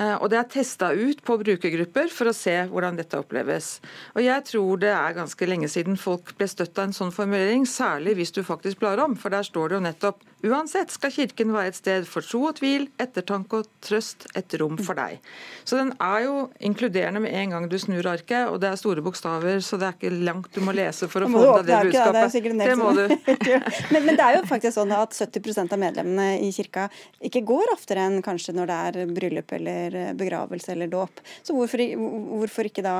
Eh, 0.00 0.14
og 0.14 0.30
Det 0.32 0.38
er 0.38 0.48
testa 0.54 0.88
ut 0.96 1.20
på 1.20 1.36
brukergrupper 1.42 2.08
for 2.08 2.30
å 2.30 2.36
se 2.36 2.54
hvordan 2.70 2.96
dette 2.96 3.20
oppleves. 3.20 3.82
Og 4.16 4.24
Jeg 4.24 4.46
tror 4.48 4.80
det 4.80 4.94
er 4.94 5.18
ganske 5.18 5.46
lenge 5.50 5.68
siden 5.68 6.00
folk 6.00 6.32
ble 6.38 6.48
støtt 6.48 6.78
av 6.78 6.88
en 6.88 6.96
sånn 6.96 7.12
formulering, 7.12 7.68
særlig 7.68 8.16
hvis 8.16 8.32
du 8.32 8.42
faktisk 8.42 8.80
blar 8.80 9.02
om. 9.04 9.14
For 9.14 9.28
der 9.28 9.44
står 9.44 9.68
det 9.68 9.76
jo 9.76 9.84
nettopp 9.84 10.24
Uansett 10.44 10.92
skal 10.92 11.12
Kirken 11.14 11.52
være 11.54 11.70
et 11.70 11.78
sted 11.78 12.04
for 12.08 12.24
tro 12.24 12.42
og 12.50 12.58
tvil, 12.58 12.86
ettertanke 13.00 13.62
og 13.62 13.68
trøst, 13.84 14.26
et 14.36 14.52
rom 14.60 14.76
for 14.76 14.98
deg. 14.98 15.16
Så 15.64 15.78
den 15.78 15.94
er 16.02 16.26
jo 16.26 16.34
inkluderende 16.60 17.22
med 17.24 17.32
en 17.40 17.54
gang 17.54 17.68
du 17.72 17.76
snur 17.80 18.04
arket, 18.10 18.50
og 18.50 18.60
det 18.60 18.68
er 18.68 18.80
store 18.80 19.04
bokstaver, 19.06 19.62
så 19.64 19.80
det 19.80 19.88
er 19.88 19.96
ikke 19.96 20.12
langt 20.28 20.52
du 20.52 20.60
må 20.66 20.76
lese 20.76 21.08
for 21.08 21.24
å 21.24 21.30
få 21.32 21.40
med 21.40 21.64
deg 21.64 21.72
det 21.72 21.80
budskapet. 21.88 22.36
Det, 22.36 22.54
det, 22.60 22.76
må 22.76 22.92
du. 22.98 23.04
men, 23.94 24.00
men, 24.04 24.12
det 24.12 24.28
er 24.28 24.38
jo 24.38 24.44
faktisk 24.52 24.76
sånn 24.76 24.92
at 24.98 25.16
70% 25.16 25.72
av 25.72 25.82
medlemmene 25.82 26.28
i 26.44 26.52
kirka 26.54 26.88
ikke 27.24 27.44
går 27.48 27.72
oftere 27.72 28.04
enn 28.04 28.20
kanskje 28.24 28.54
når 28.56 28.70
det 28.70 28.80
er 28.90 29.14
bryllup 29.16 29.56
eller 29.56 30.00
begravelse 30.20 30.76
eller 30.76 30.92
dåp. 30.92 31.24
Så 31.40 31.56
hvorfor, 31.56 31.80
hvorfor, 31.96 32.68
ikke 32.68 32.84
da 32.84 32.96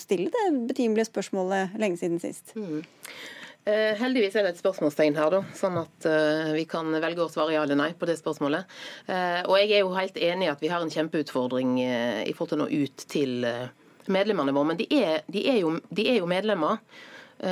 stille 0.00 0.32
det 0.34 0.48
betimelige 0.72 1.12
spørsmålet 1.12 1.78
lenge 1.78 2.02
siden 2.02 2.18
sist? 2.22 2.50
Mm. 2.58 2.82
Eh, 3.68 3.92
heldigvis 4.00 4.38
er 4.38 4.46
det 4.46 4.54
et 4.54 4.60
spørsmålstegn 4.62 5.18
her, 5.20 5.34
da, 5.34 5.40
sånn 5.52 5.74
at 5.82 6.06
uh, 6.08 6.48
vi 6.56 6.64
kan 6.68 6.88
velge 6.96 7.26
å 7.26 7.28
svare 7.28 7.52
ja 7.52 7.64
eller 7.66 7.76
nei 7.76 7.90
på 7.92 8.06
det 8.08 8.16
spørsmålet. 8.16 8.70
Uh, 9.04 9.42
og 9.44 9.58
jeg 9.60 9.74
er 9.74 9.82
jo 9.82 9.90
helt 9.92 10.16
enig 10.16 10.46
i 10.46 10.52
at 10.52 10.62
vi 10.64 10.70
har 10.72 10.80
en 10.80 10.92
kjempeutfordring 10.92 11.74
i 11.82 12.32
forhold 12.32 12.54
til 12.54 12.56
å 12.56 12.62
nå 12.62 12.86
ut 12.86 13.04
til 13.12 13.44
medlemmene 14.08 14.54
våre. 14.56 14.70
Men 14.72 14.80
de 14.80 14.86
er, 14.96 15.20
de 15.28 15.42
er, 15.52 15.58
jo, 15.60 15.74
de 15.92 16.06
er 16.08 16.22
jo, 16.22 16.30
medlemmer, 16.30 16.80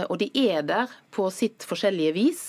og 0.09 0.17
de 0.21 0.27
er 0.37 0.65
der 0.69 0.91
på 1.15 1.29
sitt 1.33 1.65
forskjellige 1.65 2.15
vis. 2.17 2.43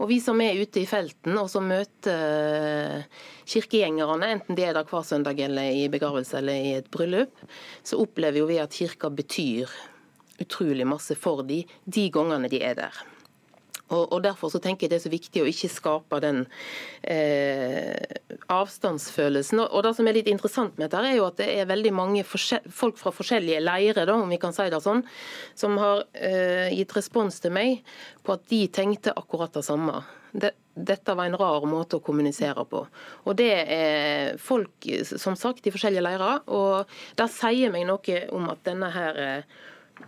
Og 0.00 0.10
vi 0.10 0.18
som 0.20 0.40
er 0.44 0.58
ute 0.60 0.82
i 0.82 0.88
felten 0.88 1.36
og 1.40 1.48
som 1.48 1.68
møter 1.68 3.04
kirkegjengerne, 3.48 4.28
enten 4.34 4.58
de 4.58 4.66
er 4.66 4.76
der 4.76 4.88
hver 4.88 5.04
søndag 5.08 5.40
eller 5.40 5.72
i 5.72 5.86
begravelse 5.92 6.40
eller 6.40 6.64
i 6.68 6.74
et 6.80 6.90
bryllup, 6.92 7.44
så 7.80 8.00
opplever 8.02 8.42
jo 8.42 8.48
vi 8.50 8.60
at 8.60 8.76
kirka 8.76 9.12
betyr 9.12 9.72
utrolig 10.42 10.86
masse 10.88 11.16
for 11.18 11.44
de, 11.46 11.62
de 11.84 12.08
gangene 12.14 12.50
de 12.52 12.62
er 12.64 12.78
der. 12.78 13.04
Og, 13.86 14.12
og, 14.12 14.22
Derfor 14.24 14.50
så 14.50 14.58
tenker 14.62 14.86
jeg 14.86 14.90
det 14.90 14.98
er 14.98 15.04
så 15.04 15.12
viktig 15.12 15.42
å 15.42 15.48
ikke 15.50 15.70
skape 15.70 16.18
den 16.24 16.42
eh, 17.06 17.94
avstandsfølelsen. 18.50 19.62
Og, 19.62 19.78
Det 19.86 19.92
som 19.98 20.08
er 20.10 20.18
litt 20.18 20.30
interessant 20.30 20.74
med 20.74 20.88
dette, 20.88 21.04
er 21.06 21.18
jo 21.20 21.28
at 21.28 21.38
det 21.38 21.48
er 21.54 21.70
veldig 21.70 21.92
mange 21.94 22.24
folk 22.26 22.98
fra 22.98 23.14
forskjellige 23.14 23.62
leirer 23.62 24.10
om 24.14 24.26
vi 24.32 24.40
kan 24.42 24.54
si 24.56 24.66
det 24.72 24.82
sånn, 24.82 25.04
som 25.54 25.78
har 25.78 26.02
eh, 26.18 26.74
gitt 26.74 26.96
respons 26.98 27.38
til 27.42 27.54
meg 27.54 27.84
på 28.26 28.34
at 28.34 28.46
de 28.50 28.64
tenkte 28.74 29.14
akkurat 29.14 29.54
det 29.54 29.62
samme. 29.66 30.02
Det, 30.36 30.50
dette 30.74 31.14
var 31.16 31.30
en 31.30 31.38
rar 31.38 31.64
måte 31.70 32.00
å 32.00 32.04
kommunisere 32.04 32.66
på. 32.68 32.82
Og 33.24 33.38
Det 33.38 33.52
er 33.54 34.42
folk 34.42 34.90
som 35.14 35.38
sagt 35.38 35.64
i 35.64 35.72
forskjellige 35.72 36.04
leirer. 36.04 36.42
og 36.50 36.90
Det 37.16 37.30
sier 37.30 37.70
meg 37.70 37.86
noe 37.86 38.20
om 38.34 38.50
at 38.50 38.66
denne 38.66 38.90
her 38.98 39.22
eh, 39.22 39.56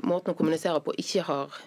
måten 0.02 0.34
å 0.34 0.38
kommunisere 0.38 0.80
på 0.84 0.96
ikke 1.00 1.26
har 1.28 1.58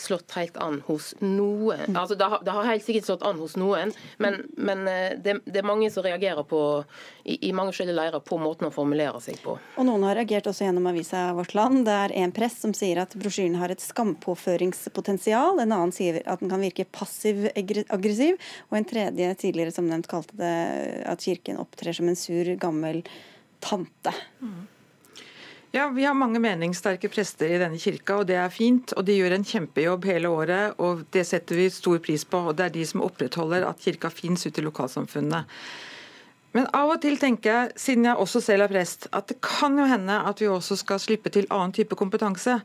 slått 0.00 0.32
helt 0.36 0.56
an 0.56 0.80
hos 0.86 1.12
noen. 1.20 1.96
Altså, 1.96 2.14
det, 2.14 2.24
har, 2.24 2.42
det 2.44 2.54
har 2.54 2.68
helt 2.68 2.84
sikkert 2.84 3.08
slått 3.08 3.24
an 3.26 3.40
hos 3.40 3.56
noen, 3.60 3.92
men, 4.22 4.40
men 4.56 4.86
eh, 4.88 5.16
det, 5.20 5.36
det, 5.44 5.60
er 5.60 5.66
mange 5.68 5.90
som 5.92 6.04
reagerer 6.06 6.46
på, 6.48 6.60
i, 7.24 7.36
i 7.48 7.52
mange 7.56 7.74
forskjellige 7.74 7.98
leirer 7.98 8.24
på 8.24 8.38
måten 8.40 8.68
å 8.68 8.72
formulere 8.74 9.20
seg 9.22 9.40
på. 9.44 9.56
Og 9.76 9.88
Noen 9.88 10.06
har 10.08 10.18
reagert 10.20 10.48
også 10.50 10.66
gjennom 10.66 10.88
avisa 10.90 11.26
Vårt 11.36 11.54
Land. 11.58 11.84
Det 11.88 11.98
er 12.06 12.16
en 12.22 12.34
press 12.36 12.60
som 12.62 12.74
sier 12.76 13.02
at 13.02 13.16
brosjyren 13.20 13.58
har 13.60 13.72
et 13.72 13.84
skampåføringspotensial. 13.84 15.60
En 15.60 15.76
annen 15.76 15.94
sier 15.94 16.22
at 16.24 16.42
den 16.42 16.52
kan 16.52 16.64
virke 16.64 16.88
passiv-aggressiv. 16.88 18.40
Og 18.70 18.80
en 18.80 18.88
tredje 18.88 19.32
tidligere 19.44 19.74
som 19.74 19.88
nevnt 19.90 20.10
kalte 20.10 20.36
det 20.40 20.54
at 21.10 21.24
Kirken 21.24 21.60
opptrer 21.60 21.96
som 21.96 22.08
en 22.08 22.18
sur, 22.18 22.54
gammel 22.60 23.02
tante. 23.60 24.14
Mm. 24.40 24.60
Ja, 25.72 25.88
Vi 25.88 26.04
har 26.04 26.14
mange 26.14 26.40
meningssterke 26.42 27.08
prester 27.08 27.46
i 27.46 27.58
denne 27.60 27.78
kirka, 27.78 28.16
og 28.18 28.26
det 28.26 28.34
er 28.34 28.50
fint. 28.50 28.90
og 28.98 29.04
De 29.06 29.14
gjør 29.14 29.36
en 29.36 29.46
kjempejobb 29.46 30.08
hele 30.10 30.32
året, 30.34 30.74
og 30.82 31.04
det 31.14 31.22
setter 31.28 31.60
vi 31.60 31.68
stor 31.70 32.00
pris 32.02 32.24
på. 32.26 32.40
og 32.50 32.56
Det 32.56 32.64
er 32.64 32.74
de 32.74 32.86
som 32.86 33.04
opprettholder 33.06 33.68
at 33.68 33.78
kirka 33.78 34.10
fins 34.10 34.42
ute 34.46 34.58
i 34.58 34.64
lokalsamfunnene. 34.66 35.44
Men 36.56 36.66
av 36.74 36.90
og 36.90 36.98
til 37.02 37.14
tenker 37.20 37.50
jeg, 37.50 37.74
siden 37.78 38.08
jeg 38.08 38.18
også 38.18 38.40
selv 38.42 38.64
er 38.64 38.72
prest, 38.72 39.06
at 39.14 39.28
det 39.30 39.36
kan 39.44 39.76
jo 39.78 39.86
hende 39.86 40.16
at 40.26 40.40
vi 40.42 40.48
også 40.50 40.78
skal 40.80 40.98
slippe 41.02 41.30
til 41.30 41.46
annen 41.46 41.74
type 41.76 41.94
kompetanse. 41.98 42.56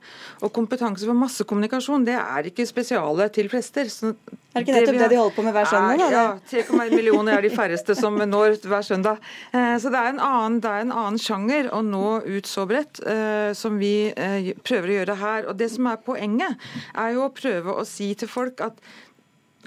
Og 0.41 0.53
kompetanse 0.55 1.05
for 1.05 1.17
massekommunikasjon, 1.19 2.07
det 2.07 2.15
er 2.17 2.49
ikke 2.49 2.65
spesiale 2.65 3.29
til 3.36 3.51
prester. 3.51 3.91
Så 3.93 4.09
er 4.09 4.63
det 4.63 4.63
ikke 4.63 4.77
nettopp 4.79 4.95
det, 4.95 5.03
det 5.03 5.11
de 5.13 5.19
holder 5.19 5.36
på 5.36 5.45
med 5.45 5.55
hver 5.57 5.69
søndag? 5.69 6.03
Er, 6.07 6.15
ja, 6.15 6.25
3,1 6.65 6.95
millioner 6.95 7.38
er 7.38 7.45
de 7.45 7.53
færreste 7.53 7.97
som 7.99 8.17
når 8.17 8.57
hver 8.65 8.86
søndag. 8.89 9.21
Eh, 9.51 9.75
så 9.83 9.93
det 9.93 10.01
er 10.01 10.13
en 10.15 10.21
annen, 10.31 10.59
er 10.65 10.86
en 10.88 10.95
annen 10.95 11.21
sjanger 11.21 11.69
å 11.69 11.83
nå 11.86 12.21
ut 12.25 12.49
så 12.49 12.65
bredt 12.69 13.03
eh, 13.05 13.51
som 13.57 13.77
vi 13.77 14.09
eh, 14.09 14.53
prøver 14.65 14.89
å 14.89 14.99
gjøre 14.99 15.21
her. 15.21 15.49
Og 15.51 15.61
det 15.61 15.69
som 15.75 15.91
er 15.91 16.01
poenget, 16.01 16.69
er 16.97 17.13
jo 17.13 17.27
å 17.27 17.33
prøve 17.36 17.77
å 17.77 17.86
si 17.86 18.15
til 18.17 18.31
folk 18.31 18.65
at 18.65 18.81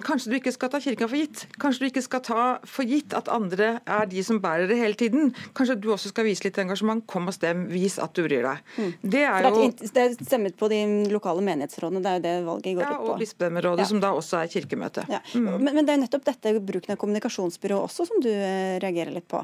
Kanskje 0.04 0.32
du 0.32 0.36
ikke 0.38 0.52
skal 0.54 0.70
ta 0.72 0.80
kirka 0.82 1.08
for 1.08 1.18
gitt. 1.18 1.44
Kanskje 1.60 1.84
du 1.84 1.88
ikke 1.88 2.04
skal 2.04 2.22
ta 2.26 2.44
for 2.68 2.88
gitt 2.88 3.14
at 3.16 3.30
andre 3.32 3.70
er 3.82 4.08
de 4.10 4.22
som 4.26 4.40
bærer 4.42 4.70
det 4.70 4.78
hele 4.80 4.98
tiden. 4.98 5.32
Kanskje 5.58 5.78
du 5.82 5.90
også 5.94 6.12
skal 6.12 6.28
vise 6.28 6.46
litt 6.46 6.58
engasjement. 6.60 7.04
Kom 7.10 7.30
og 7.30 7.36
stem, 7.36 7.66
vis 7.72 7.98
at 8.02 8.14
du 8.16 8.24
bryr 8.26 8.46
deg. 8.46 8.64
Mm. 8.78 8.92
Det 9.02 9.24
er 9.26 9.48
jo 9.48 9.66
Det 9.78 10.04
er 10.04 10.16
stemmet 10.18 10.56
på 10.58 10.70
de 10.72 10.80
lokale 11.12 11.44
menighetsrådene, 11.44 12.02
det 12.04 12.10
er 12.10 12.18
jo 12.18 12.24
det 12.26 12.34
valget 12.48 12.78
går 12.78 12.84
ja, 12.86 12.94
ut 12.94 13.04
på. 13.04 13.12
Og 13.12 13.22
bispedømmerådet, 13.22 13.84
ja. 13.84 13.90
som 13.92 14.02
da 14.02 14.14
også 14.16 14.42
er 14.42 14.50
kirkemøte. 14.52 15.06
Ja. 15.10 15.22
Mm. 15.34 15.50
Men, 15.58 15.72
men, 15.74 15.86
det 15.88 15.94
er 15.94 16.02
nettopp 16.04 16.26
dette 16.28 16.56
bruken 16.58 16.94
av 16.94 17.00
kommunikasjonsbyrå 17.00 17.80
også 17.86 18.08
som 18.08 18.22
du 18.24 18.30
eh, 18.32 18.78
reagerer 18.82 19.14
litt 19.14 19.28
på? 19.30 19.42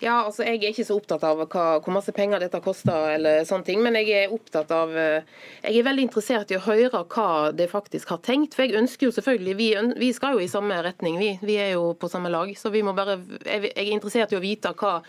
Ja, 0.00 0.22
altså 0.24 0.46
Jeg 0.46 0.62
er 0.62 0.70
ikke 0.72 0.86
så 0.88 0.96
opptatt 0.96 1.24
av 1.28 1.42
hva, 1.42 1.64
hvor 1.84 1.92
masse 1.92 2.12
penger 2.16 2.40
dette 2.40 2.60
koster, 2.64 3.10
eller 3.14 3.42
sånne 3.48 3.66
ting, 3.66 3.82
men 3.84 3.98
jeg 4.00 4.14
er 4.16 4.32
opptatt 4.32 4.70
av 4.72 4.94
eh, 4.96 5.26
Jeg 5.66 5.82
er 5.82 5.88
veldig 5.90 6.06
interessert 6.08 6.52
i 6.52 6.56
å 6.56 6.64
høre 6.64 7.02
hva 7.04 7.50
de 7.52 7.66
faktisk 7.68 8.14
har 8.14 8.22
tenkt. 8.24 8.56
For 8.56 8.64
jeg 8.64 8.80
ønsker 8.80 9.08
jo 9.08 9.16
selvfølgelig 9.18 9.56
Vi, 9.58 9.68
vi 10.00 10.12
skal 10.16 10.38
jo 10.38 10.44
i 10.44 10.48
samme 10.48 10.80
retning, 10.86 11.20
vi. 11.20 11.34
Vi 11.44 11.58
er 11.60 11.74
jo 11.74 11.92
på 12.00 12.08
samme 12.08 12.32
lag. 12.32 12.48
Så 12.56 12.72
vi 12.72 12.84
må 12.86 12.96
bare 12.96 13.18
Jeg 13.44 13.74
er 13.74 13.92
interessert 13.92 14.32
i 14.32 14.40
å 14.40 14.44
vite 14.44 14.72
hva, 14.80 15.00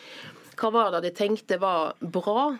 hva 0.59 0.73
var 0.75 0.91
det 0.97 1.05
de 1.07 1.15
tenkte 1.23 1.61
var 1.61 1.95
bra 2.01 2.51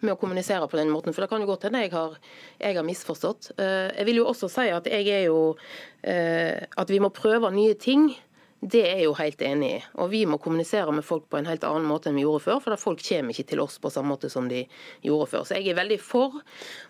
med 0.00 0.14
å 0.14 0.18
kommunisere 0.20 0.68
på 0.70 0.78
den 0.78 0.90
måten. 0.92 1.12
For 1.12 1.24
det 1.24 1.30
kan 1.32 1.42
jo 1.42 1.48
godt 1.50 1.66
hende 1.68 1.82
jeg 1.84 1.92
jeg 1.92 2.76
har 2.76 2.86
misforstått. 2.86 3.52
Eh, 3.58 3.90
jeg 3.98 4.08
vil 4.08 4.22
jo 4.22 4.28
også 4.30 4.48
si 4.52 4.68
at 4.72 4.86
jeg 4.88 5.08
er 5.10 5.26
jo 5.28 5.56
eh, 6.02 6.66
At 6.76 6.90
vi 6.90 7.00
må 7.02 7.10
prøve 7.10 7.50
nye 7.52 7.74
ting. 7.74 8.12
Det 8.60 8.82
er 8.84 8.98
jeg 9.00 9.06
jo 9.06 9.14
helt 9.16 9.40
enig 9.40 9.70
i. 9.72 9.78
Og 10.04 10.10
vi 10.12 10.20
må 10.28 10.36
kommunisere 10.42 10.92
med 10.92 11.04
folk 11.06 11.24
på 11.32 11.38
en 11.40 11.48
helt 11.48 11.64
annen 11.64 11.88
måte 11.88 12.10
enn 12.10 12.18
vi 12.20 12.26
gjorde 12.26 12.44
før. 12.44 12.60
For 12.60 12.82
folk 12.82 13.00
kommer 13.06 13.32
ikke 13.32 13.48
til 13.54 13.62
oss 13.64 13.78
på 13.80 13.92
samme 13.92 14.12
måte 14.12 14.28
som 14.32 14.50
de 14.50 14.66
gjorde 15.06 15.30
før. 15.32 15.46
Så 15.48 15.56
jeg 15.56 15.72
er 15.72 15.80
veldig 15.80 15.96
for 16.04 16.42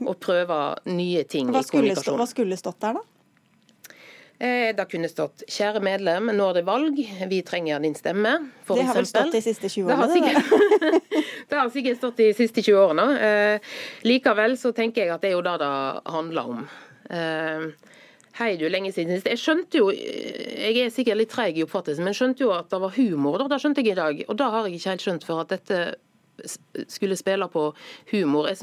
å 0.02 0.16
prøve 0.18 0.58
nye 0.90 1.22
ting 1.30 1.52
hva 1.54 1.62
i 1.62 1.70
kommunikasjon. 1.70 2.18
Hva 2.18 2.26
skulle 2.30 2.58
stått 2.58 2.80
der, 2.82 2.98
da? 2.98 3.06
Eh, 4.40 4.74
det 4.74 4.86
kunne 4.88 5.08
stått 5.08 5.42
'Kjære 5.46 5.82
medlem, 5.84 6.30
nå 6.32 6.44
er 6.48 6.54
det 6.54 6.64
valg. 6.64 6.96
Vi 7.28 7.42
trenger 7.44 7.78
din 7.78 7.94
stemme'. 7.94 8.48
For 8.64 8.74
det 8.74 8.86
har 8.88 8.94
vel 8.94 9.06
stått 9.06 9.32
de 9.32 9.42
siste 9.44 9.68
20 9.68 9.84
årene? 9.84 10.00
Det 10.00 10.00
har 10.00 10.08
sikkert, 10.16 10.94
det 11.50 11.58
har 11.58 11.70
sikkert 11.70 11.98
stått 11.98 12.16
de 12.16 12.32
siste 12.34 12.62
20 12.62 12.78
årene. 12.80 13.06
Eh, 13.20 13.60
likevel 14.02 14.56
så 14.56 14.72
tenker 14.72 15.04
jeg 15.04 15.12
at 15.12 15.20
det 15.20 15.28
er 15.28 15.36
jo 15.36 15.44
det 15.44 15.58
det 15.60 15.74
handler 16.16 16.54
om. 16.56 16.68
Eh, 17.10 17.68
Hei, 18.40 18.54
du, 18.56 18.62
lenge 18.72 18.88
siden 18.96 19.18
sist. 19.18 19.26
Jeg 19.28 19.36
skjønte 19.36 19.80
jo, 19.82 19.90
jeg 19.92 20.78
er 20.80 20.92
sikkert 20.94 21.18
litt 21.20 21.28
treig 21.28 21.58
i 21.60 21.64
oppfattelsen, 21.66 22.06
men 22.06 22.14
skjønte 22.16 22.40
jo 22.40 22.54
at 22.56 22.70
det 22.72 22.78
var 22.80 22.94
humor. 22.94 23.36
da, 23.36 23.50
Det 23.52 23.58
skjønte 23.60 23.82
jeg 23.84 23.92
i 23.92 23.98
dag. 23.98 24.22
Og 24.32 24.38
da 24.40 24.46
har 24.54 24.64
jeg 24.64 24.78
ikke 24.78 24.94
helt 24.94 25.04
skjønt 25.04 25.26
før 25.28 25.42
at 25.42 25.52
dette 25.52 25.80
skulle 26.88 27.18
spille 27.20 27.50
på 27.52 27.66
humor. 28.14 28.48
Jeg 28.48 28.56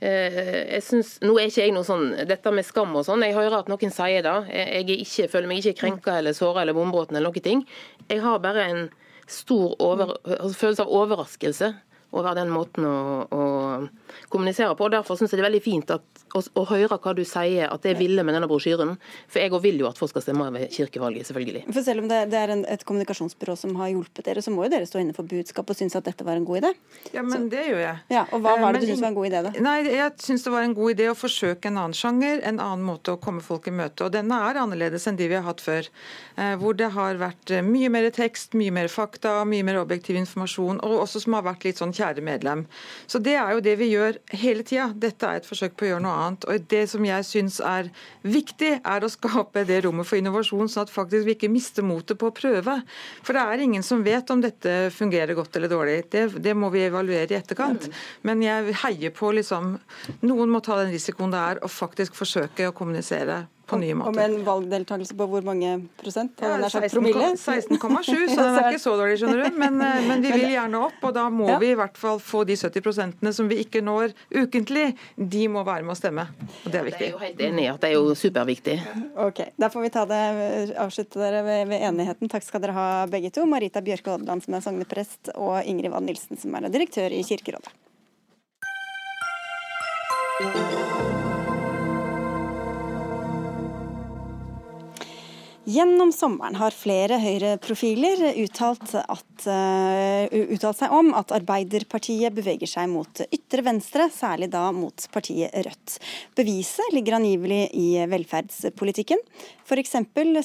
jeg 0.00 0.82
synes, 0.86 1.18
Nå 1.20 1.36
er 1.36 1.50
ikke 1.50 1.66
jeg 1.66 1.74
noe 1.76 1.84
sånn 1.84 2.06
Dette 2.24 2.50
med 2.52 2.64
skam 2.64 2.96
og 2.96 3.04
sånn, 3.04 3.20
jeg 3.20 3.36
hører 3.36 3.58
at 3.58 3.68
noen 3.68 3.92
sier 3.92 4.24
det. 4.24 4.36
Jeg 4.48 4.88
ikke, 5.04 5.28
føler 5.28 5.48
meg 5.50 5.60
ikke 5.60 5.80
krenka 5.82 6.16
eller 6.16 6.32
såra 6.32 6.64
eller 6.64 6.72
bombråten 6.72 7.16
eller 7.16 7.28
noen 7.28 7.44
ting. 7.44 7.66
Jeg 8.08 8.24
har 8.24 8.40
bare 8.40 8.64
en 8.64 8.88
stor 9.28 9.76
over, 9.82 10.16
altså 10.24 10.56
følelse 10.56 10.88
av 10.88 10.96
overraskelse 11.02 11.74
over 12.16 12.36
den 12.38 12.50
måten 12.52 12.86
å, 12.88 13.26
å 13.30 13.42
kommunisere 14.32 14.74
på. 14.76 14.86
og 14.86 14.94
Derfor 14.94 15.18
syns 15.18 15.32
jeg 15.32 15.40
det 15.40 15.44
er 15.44 15.48
veldig 15.48 15.62
fint 15.64 15.92
at, 15.94 16.04
å, 16.34 16.42
å, 16.42 16.64
høre 16.70 16.98
hva 17.02 17.14
du 17.16 17.22
sier 17.26 17.70
at 17.70 17.84
det 17.84 17.94
er 17.94 18.00
ville 18.00 18.24
med 18.26 18.36
denne 18.36 18.48
brosjyren. 18.50 18.94
For 19.30 19.42
jeg 19.42 19.52
òg 19.54 19.62
vil 19.64 19.80
jo 19.82 19.88
at 19.90 20.00
folk 20.00 20.12
skal 20.12 20.24
stemme 20.24 20.48
ved 20.54 20.72
kirkevalget, 20.74 21.28
selvfølgelig. 21.30 21.64
For 21.70 21.86
Selv 21.86 22.04
om 22.04 22.10
det, 22.10 22.22
det 22.32 22.40
er 22.40 22.54
en, 22.56 22.64
et 22.72 22.84
kommunikasjonsbyrå 22.88 23.56
som 23.58 23.76
har 23.80 23.92
hjulpet 23.92 24.26
dere, 24.26 24.44
så 24.44 24.54
må 24.54 24.66
jo 24.66 24.72
dere 24.74 24.88
stå 24.88 25.02
inne 25.02 25.16
for 25.16 25.28
budskap 25.28 25.70
og 25.70 25.78
synes 25.78 25.98
at 25.98 26.08
dette 26.08 26.26
var 26.26 26.40
en 26.40 26.46
god 26.48 26.62
idé? 26.62 26.72
Ja, 27.12 27.22
men 27.22 27.46
så, 27.46 27.52
det 27.52 27.66
gjør 27.68 27.82
jeg. 27.82 28.02
Ja, 28.12 28.24
og 28.30 28.44
Hva 28.44 28.56
var 28.60 28.76
det 28.76 28.82
men, 28.82 28.86
du 28.86 28.92
syns 28.92 29.04
var 29.04 29.12
en 29.12 29.18
god 29.20 29.30
idé, 29.30 29.42
da? 29.46 29.54
Nei, 29.66 29.76
Jeg 29.86 30.26
syns 30.26 30.46
det 30.46 30.54
var 30.54 30.66
en 30.66 30.76
god 30.76 30.96
idé 30.96 31.10
å 31.12 31.16
forsøke 31.18 31.70
en 31.70 31.80
annen 31.82 31.96
sjanger, 31.96 32.42
en 32.42 32.60
annen 32.62 32.86
måte 32.86 33.14
å 33.14 33.20
komme 33.22 33.44
folk 33.44 33.68
i 33.70 33.74
møte. 33.74 34.06
Og 34.06 34.14
denne 34.14 34.40
er 34.48 34.60
annerledes 34.62 35.06
enn 35.08 35.18
de 35.18 35.30
vi 35.30 35.38
har 35.38 35.46
hatt 35.46 35.62
før. 35.64 35.90
Eh, 36.36 36.54
hvor 36.60 36.76
det 36.78 36.90
har 36.96 37.20
vært 37.20 37.54
eh, 37.54 37.64
mye 37.64 37.90
mer 37.92 38.08
tekst, 38.14 38.56
mye 38.58 38.74
mer 38.74 38.90
fakta, 38.92 39.38
mye 39.48 39.64
mer 39.66 39.80
objektiv 39.82 40.18
informasjon, 40.20 40.80
og 40.84 41.00
også 41.04 41.22
som 41.24 41.36
har 41.38 41.46
vært 41.46 41.66
litt 41.66 41.80
sånn 41.80 41.94
kjære 42.06 42.24
medlem. 42.24 42.64
Så 43.06 43.18
det 43.22 43.36
er 43.36 43.52
jo 43.54 43.62
det 43.64 43.76
vi 43.80 43.90
gjør 43.92 44.18
hele 44.38 44.64
tida. 44.66 44.90
Dette 44.94 45.26
er 45.26 45.40
et 45.40 45.48
forsøk 45.48 45.76
på 45.76 45.86
å 45.86 45.90
gjøre 45.90 46.04
noe 46.04 46.16
annet. 46.24 46.46
Og 46.48 46.68
det 46.70 46.84
som 46.90 47.04
jeg 47.06 47.26
syns 47.26 47.58
er 47.60 47.90
viktig, 48.22 48.72
er 48.84 49.04
å 49.04 49.10
skape 49.12 49.64
det 49.68 49.82
rommet 49.86 50.08
for 50.08 50.18
innovasjon, 50.20 50.70
sånn 50.70 50.86
at 50.86 50.94
faktisk 50.94 51.26
vi 51.26 51.36
ikke 51.36 51.52
mister 51.52 51.86
motet 51.86 52.20
på 52.20 52.30
å 52.30 52.36
prøve. 52.36 52.78
For 53.26 53.36
det 53.36 53.44
er 53.44 53.64
ingen 53.66 53.86
som 53.86 54.04
vet 54.06 54.30
om 54.32 54.44
dette 54.44 54.76
fungerer 54.94 55.36
godt 55.38 55.58
eller 55.58 55.72
dårlig. 55.72 55.98
Det, 56.12 56.28
det 56.42 56.54
må 56.56 56.70
vi 56.74 56.86
evaluere 56.86 57.28
i 57.34 57.40
etterkant. 57.40 57.88
Men 58.26 58.44
jeg 58.44 58.76
heier 58.84 59.14
på 59.14 59.32
liksom 59.36 59.76
Noen 60.26 60.50
må 60.52 60.60
ta 60.64 60.76
den 60.78 60.92
risikoen 60.94 61.32
det 61.32 61.40
er 61.40 61.60
å 61.64 61.70
faktisk 61.70 62.16
forsøke 62.18 62.68
å 62.68 62.74
kommunisere 62.76 63.44
på 63.66 63.78
nye 63.80 63.94
måter. 63.98 64.10
Og 64.10 64.16
med 64.16 64.30
en 64.30 64.44
valgdeltakelse 64.46 65.16
på 65.18 65.26
hvor 65.30 65.44
mange 65.46 65.72
prosent? 66.00 66.38
Ja, 66.42 66.56
16,7, 66.62 67.36
så 67.36 68.36
den 68.38 68.58
er 68.60 68.68
ikke 68.70 68.82
så 68.82 68.94
dårlig, 68.98 69.18
skjønner 69.20 69.42
du. 69.42 69.58
Men, 69.58 69.80
eh, 69.82 70.02
men, 70.06 70.22
vi 70.24 70.32
vil 70.38 70.52
gjerne 70.54 70.82
opp, 70.86 70.98
og 71.02 71.14
da 71.16 71.26
må 71.32 71.48
ja. 71.50 71.58
vi 71.62 71.72
i 71.74 71.78
hvert 71.78 71.98
fall 71.98 72.20
få 72.22 72.44
de 72.48 72.56
70 72.58 72.84
prosentene 72.84 73.32
som 73.36 73.50
vi 73.50 73.58
ikke 73.64 73.82
når 73.84 74.14
ukentlig, 74.34 74.88
de 75.16 75.46
må 75.52 75.64
være 75.66 75.86
med 75.86 75.96
å 75.96 75.98
stemme. 75.98 76.26
Og 76.64 76.68
det 76.70 76.80
er 76.80 76.88
viktig. 76.90 77.00
Det 77.00 77.08
er 77.10 77.16
jo 77.16 77.22
helt 77.24 77.42
enig 77.48 77.66
at 77.72 77.80
det 77.82 77.90
er 77.90 77.96
jo 77.98 78.14
superviktig. 78.18 78.76
Ok, 79.26 79.42
Da 79.56 79.70
får 79.72 79.86
vi 79.86 79.94
ta 79.96 80.04
det, 80.10 80.22
avslutte 80.86 81.22
dere 81.22 81.42
ved, 81.46 81.64
ved 81.72 81.88
enigheten. 81.90 82.30
Takk 82.32 82.46
skal 82.46 82.62
dere 82.64 82.76
ha 82.76 82.88
begge 83.10 83.32
to. 83.34 83.46
Marita 83.50 83.82
Bjørke 83.84 84.14
Odland 84.14 84.46
som 84.46 84.56
er 84.56 84.64
sogneprest, 84.64 85.34
og 85.34 85.58
Ingrid 85.64 85.94
Wann 85.94 86.06
Nilsen 86.06 86.38
som 86.40 86.54
er 86.54 86.70
direktør 86.70 87.14
i 87.14 87.24
Kirkerådet. 87.26 87.74
Gjennom 95.66 96.12
sommeren 96.14 96.54
har 96.60 96.70
flere 96.70 97.16
Høyre-profiler 97.18 98.20
uttalt, 98.38 98.92
uh, 98.94 100.26
uttalt, 100.30 100.78
seg 100.78 100.92
om 100.94 101.08
at 101.18 101.32
Arbeiderpartiet 101.34 102.36
beveger 102.36 102.70
seg 102.70 102.86
mot 102.92 103.22
ytre 103.26 103.64
venstre, 103.66 104.06
særlig 104.14 104.46
da 104.52 104.68
mot 104.70 105.08
partiet 105.10 105.50
Rødt. 105.66 105.96
Beviset 106.38 106.94
ligger 106.94 107.18
angivelig 107.18 107.64
i 107.74 107.88
velferdspolitikken. 108.06 109.18
F.eks. 109.66 109.96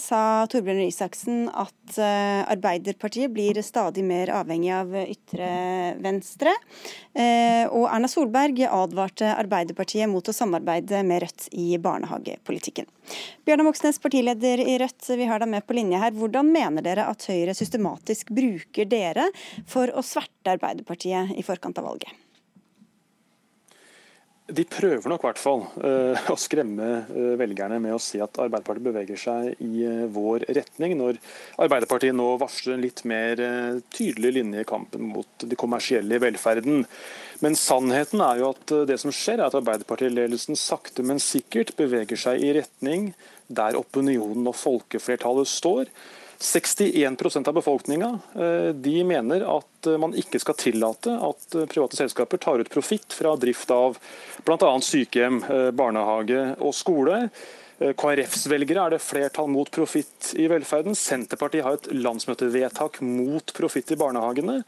sa 0.01 0.23
Torbjørn 0.49 0.81
Røe 0.81 0.89
Isaksen 0.89 1.45
at 1.53 1.99
uh, 2.01 2.41
Arbeiderpartiet 2.49 3.29
blir 3.29 3.61
stadig 3.61 4.01
mer 4.07 4.33
avhengig 4.41 4.73
av 4.73 4.97
ytre 5.03 5.51
venstre. 6.01 6.55
Uh, 7.11 7.67
og 7.75 7.89
Erna 7.91 8.07
Solberg 8.07 8.61
advarte 8.69 9.33
Arbeiderpartiet 9.35 10.07
mot 10.07 10.23
å 10.23 10.35
samarbeide 10.35 11.01
med 11.03 11.25
Rødt 11.25 11.49
i 11.51 11.75
barnehagepolitikken. 11.81 12.87
Bjørnar 13.43 13.67
Moxnes, 13.67 13.99
partileder 13.99 14.63
i 14.63 14.77
Rødt, 14.79 15.09
vi 15.19 15.27
har 15.27 15.43
deg 15.43 15.51
med 15.51 15.67
på 15.67 15.75
linje 15.75 15.99
her. 15.99 16.15
Hvordan 16.15 16.51
mener 16.53 16.85
dere 16.85 17.09
at 17.11 17.27
Høyre 17.27 17.55
systematisk 17.57 18.31
bruker 18.31 18.87
dere 18.87 19.27
for 19.67 19.91
å 19.91 20.05
sverte 20.05 20.55
Arbeiderpartiet 20.55 21.35
i 21.35 21.43
forkant 21.45 21.83
av 21.83 21.91
valget? 21.91 22.20
De 24.49 24.63
prøver 24.67 25.05
nok 25.07 25.21
i 25.21 25.27
hvert 25.27 25.39
fall 25.39 25.61
uh, 25.83 26.29
å 26.33 26.35
skremme 26.39 26.87
uh, 27.07 27.33
velgerne 27.39 27.77
med 27.83 27.93
å 27.95 27.99
si 28.01 28.19
at 28.23 28.39
Arbeiderpartiet 28.41 28.87
beveger 28.87 29.19
seg 29.19 29.61
i 29.63 29.85
uh, 29.85 30.07
vår 30.11 30.47
retning, 30.57 30.95
når 30.99 31.19
Arbeiderpartiet 31.61 32.17
nå 32.17 32.25
varsler 32.41 32.75
en 32.75 32.83
litt 32.83 33.03
mer 33.07 33.39
tydelig 33.93 34.33
linje 34.39 34.63
i 34.63 34.67
kampen 34.67 35.05
mot 35.13 35.45
de 35.45 35.59
kommersielle 35.59 36.17
i 36.17 36.23
velferden. 36.23 36.83
Men 37.45 37.57
sannheten 37.57 38.23
er 38.25 38.41
jo 38.41 38.51
at 38.55 38.73
det 38.89 38.97
som 39.01 39.13
skjer, 39.13 39.39
er 39.39 39.47
at 39.47 39.59
Arbeiderpartiledelsen 39.61 40.59
sakte, 40.59 41.05
men 41.05 41.21
sikkert 41.21 41.75
beveger 41.79 42.19
seg 42.19 42.43
i 42.43 42.55
retning 42.59 43.11
der 43.51 43.77
opinionen 43.79 44.49
og 44.49 44.57
folkeflertallet 44.57 45.49
står. 45.49 45.93
61% 46.41 47.47
av 47.47 47.53
befolkninga 47.53 48.09
mener 49.05 49.43
at 49.45 49.89
man 50.01 50.15
ikke 50.17 50.39
skal 50.41 50.57
tillate 50.57 51.13
at 51.13 51.57
private 51.69 51.99
selskaper 51.99 52.41
tar 52.41 52.63
ut 52.63 52.71
profitt 52.73 53.13
fra 53.13 53.35
drift 53.37 53.69
av 53.71 53.99
bl.a. 54.47 54.71
sykehjem, 54.81 55.43
barnehage 55.77 56.47
og 56.57 56.73
skole. 56.73 57.27
Eh, 57.81 57.95
KrFs 57.97 58.45
velgere 58.51 58.83
er 58.85 58.93
det 58.93 59.01
flertall 59.01 59.47
mot 59.49 59.69
profitt 59.73 60.35
i 60.37 60.45
velferden. 60.51 60.93
Senterpartiet 60.97 61.65
har 61.65 61.79
et 61.79 61.87
landsmøtevedtak 61.97 62.99
mot 63.01 63.53
profitt 63.57 63.89
i 63.95 63.97
barnehagene. 63.97 64.59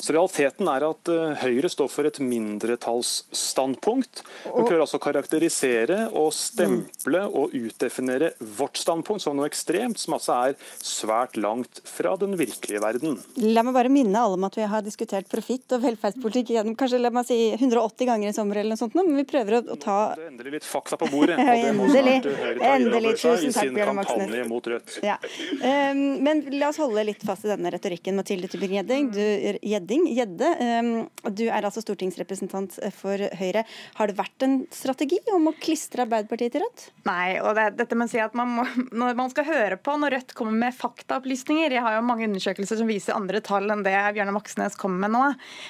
Så 0.00 0.14
realiteten 0.16 0.70
er 0.72 0.86
at 0.86 1.10
eh, 1.12 1.34
Høyre 1.42 1.68
står 1.72 1.90
for 1.92 2.08
et 2.08 2.20
mindretallsstandpunkt. 2.24 4.22
Vi 4.46 4.64
prøver 4.64 4.84
altså 4.86 4.96
å 4.96 5.04
karakterisere 5.04 6.06
og 6.16 6.30
stemple 6.36 7.26
og 7.28 7.52
utdefinere 7.58 8.32
vårt 8.56 8.80
standpunkt 8.80 9.26
som 9.26 9.36
noe 9.36 9.50
ekstremt, 9.50 10.00
som 10.00 10.16
altså 10.16 10.38
er 10.38 10.56
svært 10.80 11.36
langt 11.36 11.82
fra 11.84 12.16
den 12.20 12.38
virkelige 12.40 12.80
verden. 12.80 13.20
La 13.44 13.66
meg 13.66 13.76
bare 13.76 13.92
minne 13.92 14.16
alle 14.16 14.40
om 14.40 14.48
at 14.48 14.56
vi 14.56 14.64
har 14.64 14.86
diskutert 14.86 15.28
profitt 15.28 15.76
og 15.76 15.84
velferdspolitikk 15.84 16.54
gjennom 16.56 16.78
kanskje 16.78 17.02
la 17.02 17.12
meg 17.12 17.28
si 17.28 17.38
180 17.52 18.08
ganger 18.08 18.32
i 18.32 18.36
sommer, 18.36 18.62
eller 18.62 18.72
noe 18.72 18.80
sånt, 18.80 18.96
men 18.96 19.12
vi 19.20 19.28
prøver 19.28 19.60
å, 19.60 19.76
ta 19.82 20.00
Endelig 20.22 20.56
litt 20.56 20.66
fakta 20.66 20.96
på 20.96 21.10
bordet. 21.12 21.36
og 21.42 21.52
det 21.52 21.76
må 21.76 21.92
snart 21.92 22.32
Høyre 22.32 22.61
Endelig. 22.62 23.14
Tusen 23.20 23.54
takk, 23.54 23.72
Bjørn 23.74 23.98
Moxnes. 23.98 24.98
Ja. 25.04 25.16
Um, 25.62 26.02
men 26.24 26.44
la 26.56 26.70
oss 26.70 26.80
holde 26.82 27.04
litt 27.06 27.22
fast 27.26 27.46
i 27.46 27.50
denne 27.50 27.72
retorikken. 27.74 28.16
Mathilde 28.18 28.50
Tybring-Gjedding, 28.52 29.10
Gjedding, 29.62 30.06
Gjedde, 30.16 30.50
um, 30.80 30.92
du 31.34 31.44
er 31.48 31.62
altså 31.62 31.82
stortingsrepresentant 31.84 32.78
for 32.96 33.26
Høyre. 33.38 33.64
Har 33.98 34.10
det 34.10 34.18
vært 34.18 34.46
en 34.46 34.58
strategi 34.74 35.20
om 35.34 35.50
å 35.50 35.54
klistre 35.58 36.06
Arbeiderpartiet 36.06 36.56
til 36.56 36.64
Rødt? 36.64 36.86
Nei, 37.08 37.38
og 37.42 37.56
det, 37.58 37.68
dette 37.80 37.98
med 37.98 38.10
å 38.10 38.12
si 38.12 38.22
at 38.22 38.36
man 38.38 38.54
må, 38.56 38.66
når 39.02 39.18
man 39.18 39.32
skal 39.32 39.48
høre 39.48 39.78
på 39.80 39.96
når 39.98 40.16
Rødt 40.16 40.36
kommer 40.38 40.56
med 40.66 40.76
faktaopplysninger 40.76 41.76
Jeg 41.76 41.84
har 41.84 41.96
jo 41.96 42.04
mange 42.06 42.26
undersøkelser 42.28 42.80
som 42.80 42.90
viser 42.90 43.16
andre 43.16 43.42
tall 43.44 43.70
enn 43.72 43.84
det 43.86 43.94
Bjørnar 44.16 44.36
Moxnes 44.36 44.78
kommer 44.78 45.06
med 45.06 45.14
nå. 45.16 45.24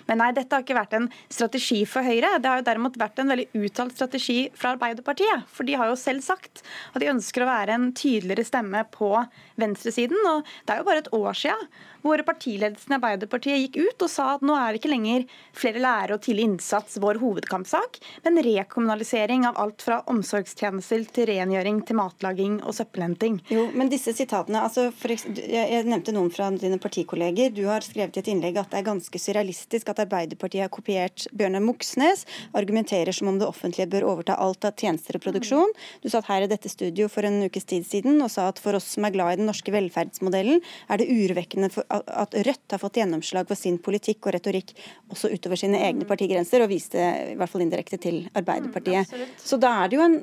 Men 0.09 0.22
nei, 0.22 0.30
dette 0.36 0.55
har 0.55 0.64
ikke 0.64 0.78
vært 0.78 0.97
en 0.99 1.09
strategi 1.32 1.82
for 1.88 2.07
Høyre. 2.07 2.36
Det 2.43 2.51
har 2.51 2.61
jo 2.61 2.68
derimot 2.68 2.99
vært 3.01 3.22
en 3.22 3.32
veldig 3.32 3.49
uttalt 3.62 3.97
strategi 3.97 4.38
fra 4.57 4.74
Arbeiderpartiet. 4.76 5.47
For 5.53 5.68
de 5.68 5.76
har 5.78 5.90
jo 5.90 5.99
selv 5.99 6.24
sagt 6.24 6.62
at 6.93 7.01
de 7.03 7.11
ønsker 7.12 7.45
å 7.45 7.51
være 7.51 7.76
en 7.76 7.89
tydeligere 7.97 8.47
stemme 8.47 8.85
på 8.95 9.14
venstresiden. 9.61 10.18
Og 10.33 10.47
det 10.66 10.74
er 10.74 10.83
jo 10.83 10.89
bare 10.89 11.05
et 11.05 11.12
år 11.16 11.39
siden 11.39 11.66
hvor 12.03 12.23
partiledelsen 12.27 12.95
i 12.95 12.99
Arbeiderpartiet 12.99 13.61
gikk 13.63 13.79
ut 13.83 14.05
og 14.07 14.11
sa 14.11 14.29
at 14.37 14.45
nå 14.47 14.57
er 14.59 14.73
det 14.73 14.83
ikke 14.83 14.93
lenger 14.93 15.27
flere 15.57 15.83
lærere 15.83 16.17
og 16.19 16.25
tidlig 16.25 16.47
innsats 16.49 16.99
vår 17.03 17.21
hovedkampsak, 17.23 17.99
men 18.25 18.41
rekommunalisering 18.43 19.47
av 19.49 19.59
alt 19.63 19.85
fra 19.85 20.01
omsorgstjenester 20.11 21.07
til 21.15 21.29
rengjøring 21.31 21.83
til 21.87 21.99
matlaging 21.99 22.59
og 22.67 22.75
søppelhenting. 22.77 23.39
Jo, 23.53 23.69
men 23.77 23.91
disse 23.93 24.15
sitatene, 24.17 24.65
altså 24.67 24.89
for, 24.97 25.13
Jeg 25.13 25.85
nevnte 25.87 26.15
noen 26.15 26.31
fra 26.33 26.49
dine 26.57 26.79
partikolleger. 26.83 27.53
Du 27.55 27.65
har 27.69 27.85
skrevet 27.85 28.17
i 28.17 28.23
et 28.23 28.31
innlegg 28.33 28.59
at 28.61 28.73
det 28.73 28.81
er 28.81 28.89
ganske 28.89 29.19
surrealistisk 29.21 29.91
at 29.93 30.03
Arbeiderpartiet 30.05 30.67
har 30.67 30.73
kopiert 30.73 31.27
Bjørnar 31.37 31.63
Moxnes, 31.65 32.25
argumenterer 32.57 33.13
som 33.15 33.31
om 33.31 33.39
det 33.41 33.49
offentlige 33.49 33.91
bør 33.93 34.09
overta 34.13 34.37
alt 34.41 34.65
av 34.69 34.77
tjenester 34.79 35.19
og 35.19 35.25
produksjon. 35.27 35.75
Du 36.03 36.11
satt 36.13 36.29
her 36.31 36.47
i 36.47 36.51
dette 36.51 36.71
studio 36.73 37.09
for 37.13 37.27
en 37.29 37.43
ukes 37.47 37.69
tid 37.69 37.87
siden 37.87 38.21
og 38.25 38.31
sa 38.33 38.49
at 38.51 38.61
for 38.63 38.79
oss 38.79 38.89
som 38.97 39.07
er 39.07 39.15
glad 39.15 39.35
i 39.35 39.41
den 39.43 39.49
norske 39.51 39.73
velferdsmodellen, 39.75 40.63
er 40.89 41.01
det 41.01 41.11
urovekkende 41.11 41.71
for 41.73 41.87
at 41.93 42.34
Rødt 42.34 42.74
har 42.74 42.80
fått 42.80 42.99
gjennomslag 43.01 43.49
for 43.49 43.59
sin 43.59 43.78
politikk 43.82 44.26
og 44.26 44.36
retorikk 44.36 44.72
også 45.12 45.30
utover 45.32 45.61
sine 45.61 45.80
egne 45.84 46.07
partigrenser, 46.09 46.64
og 46.64 46.70
viste 46.72 47.01
i 47.32 47.36
hvert 47.38 47.53
fall 47.53 47.64
indirekte 47.64 47.99
til 48.01 48.22
Arbeiderpartiet. 48.38 49.12
Mm, 49.12 49.34
så 49.38 49.59
da 49.61 49.72
er 49.82 49.93
det 49.93 49.99
jo 49.99 50.05
en 50.07 50.16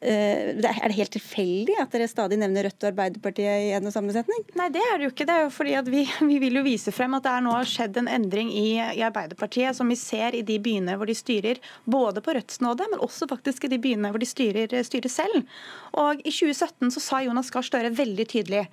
eh, 0.00 0.56
Er 0.56 0.86
det 0.88 0.96
helt 0.96 1.14
tilfeldig 1.14 1.76
at 1.82 1.92
dere 1.92 2.08
stadig 2.10 2.38
nevner 2.40 2.68
Rødt 2.68 2.84
og 2.84 2.90
Arbeiderpartiet 2.92 3.66
i 3.66 3.72
en 3.76 3.90
og 3.90 3.94
samme 3.94 4.14
setning? 4.16 4.44
Nei, 4.58 4.70
det 4.72 4.82
er 4.86 4.96
det 4.98 5.08
jo 5.08 5.12
ikke. 5.14 5.26
Det 5.28 5.36
er 5.36 5.44
jo 5.44 5.52
fordi 5.54 5.76
at 5.80 5.90
vi, 5.92 6.04
vi 6.30 6.40
vil 6.42 6.60
jo 6.60 6.64
vise 6.66 6.94
frem 6.94 7.18
at 7.18 7.26
det 7.26 7.34
er 7.34 7.44
nå 7.46 7.54
har 7.56 7.68
skjedd 7.68 8.00
en 8.00 8.10
endring 8.10 8.52
i, 8.54 8.68
i 8.80 9.04
Arbeiderpartiet, 9.06 9.76
som 9.76 9.90
vi 9.90 9.98
ser 10.00 10.36
i 10.38 10.44
de 10.46 10.58
byene 10.62 10.96
hvor 10.96 11.10
de 11.10 11.18
styrer, 11.18 11.60
både 11.84 12.24
på 12.24 12.34
Rødts 12.36 12.62
nåde, 12.64 12.88
men 12.92 13.04
også 13.04 13.28
faktisk 13.30 13.66
i 13.66 13.72
de 13.74 13.80
byene 13.82 14.12
hvor 14.12 14.22
de 14.22 14.28
styrer, 14.28 14.74
styrer 14.86 15.12
selv. 15.12 15.44
Og 16.00 16.22
I 16.24 16.32
2017 16.32 16.94
så 16.96 17.04
sa 17.04 17.22
Jonas 17.24 17.50
Gahr 17.52 17.66
Støre 17.66 17.92
veldig 17.94 18.26
tydelig 18.30 18.64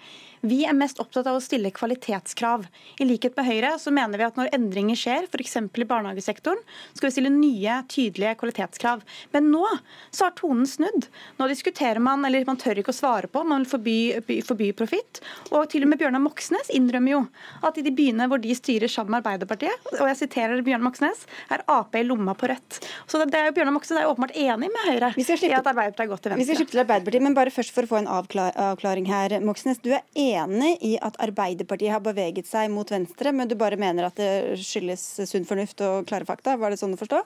vi 0.42 0.64
er 0.68 0.76
mest 0.78 1.00
opptatt 1.02 1.28
av 1.30 1.38
å 1.38 1.42
stille 1.44 1.72
kvalitetskrav. 1.74 2.66
I 3.02 3.08
likhet 3.08 3.36
med 3.38 3.48
Høyre 3.48 3.72
så 3.82 3.92
mener 3.94 4.20
vi 4.20 4.26
at 4.28 4.38
når 4.38 4.52
endringer 4.56 5.00
skjer, 5.00 5.28
f.eks. 5.32 5.58
i 5.58 5.88
barnehagesektoren, 5.88 6.62
skal 6.94 7.08
vi 7.08 7.14
stille 7.16 7.32
nye, 7.34 7.80
tydelige 7.90 8.36
kvalitetskrav. 8.42 9.04
Men 9.34 9.50
nå 9.54 9.64
så 10.12 10.28
har 10.28 10.36
tonen 10.38 10.68
snudd. 10.70 11.08
Nå 11.40 11.48
diskuterer 11.50 12.02
man, 12.04 12.26
eller 12.28 12.46
man 12.48 12.60
tør 12.62 12.82
ikke 12.82 12.94
å 12.94 12.98
svare 12.98 13.32
på, 13.32 13.44
man 13.48 13.64
vil 13.64 13.72
forby, 13.72 13.98
forby 14.46 14.72
profitt. 14.78 15.22
Og 15.52 15.66
til 15.72 15.88
og 15.88 15.92
med 15.94 16.02
Bjørnar 16.02 16.24
Moxnes 16.24 16.72
innrømmer 16.76 17.16
jo 17.16 17.24
at 17.66 17.80
i 17.80 17.86
de 17.86 17.94
byene 17.96 18.30
hvor 18.30 18.42
de 18.44 18.54
styrer 18.58 18.92
sammen 18.92 19.16
med 19.16 19.24
Arbeiderpartiet, 19.24 19.90
og 19.98 20.06
jeg 20.12 20.22
siterer 20.22 20.62
Bjørnar 20.66 20.90
Moxnes, 20.90 21.26
er 21.54 21.66
Ap 21.72 21.96
i 21.98 22.04
lomma 22.06 22.38
på 22.38 22.52
Rødt. 22.52 22.82
Så 23.10 23.24
det 23.24 23.40
er 23.40 23.50
jo 23.50 23.58
Bjørnar 23.58 23.76
Moxnes 23.76 24.02
er 24.04 24.12
åpenbart 24.12 24.38
enig 24.38 24.70
med 24.74 24.90
Høyre 24.92 25.12
i 25.18 25.26
at 25.26 25.66
Arbeiderpartiet 25.66 26.06
er 26.06 26.12
godt 26.12 26.26
til 26.28 26.34
venstre. 26.34 26.44
Vi 26.44 26.48
skal 26.48 26.62
slippe 26.62 26.76
til 26.76 26.84
Arbeiderpartiet, 26.84 27.26
men 27.26 27.38
bare 27.38 27.54
først 27.54 27.74
for 27.74 27.88
å 27.88 27.92
få 27.92 28.02
en 28.04 28.12
avklaring 28.12 29.10
her. 29.10 29.40
Moxnes, 29.44 29.82
du 29.82 29.92
er 29.96 30.04
enig 30.14 30.27
i 30.34 30.94
at 31.02 31.18
Arbeiderpartiet 31.24 31.94
har 31.96 32.04
beveget 32.04 32.50
seg 32.50 32.72
mot 32.74 32.90
venstre, 32.92 33.34
men 33.34 33.50
du 33.50 33.56
bare 33.60 33.80
mener 33.80 34.10
at 34.10 34.20
det 34.20 34.60
skyldes 34.62 35.04
sunn 35.30 35.48
fornuft 35.48 35.82
og 35.86 36.08
klare 36.10 36.28
fakta? 36.28 36.58
Var 36.60 36.74
det 36.74 36.82
sånn 36.82 36.96
å 36.98 37.02
forstå? 37.02 37.24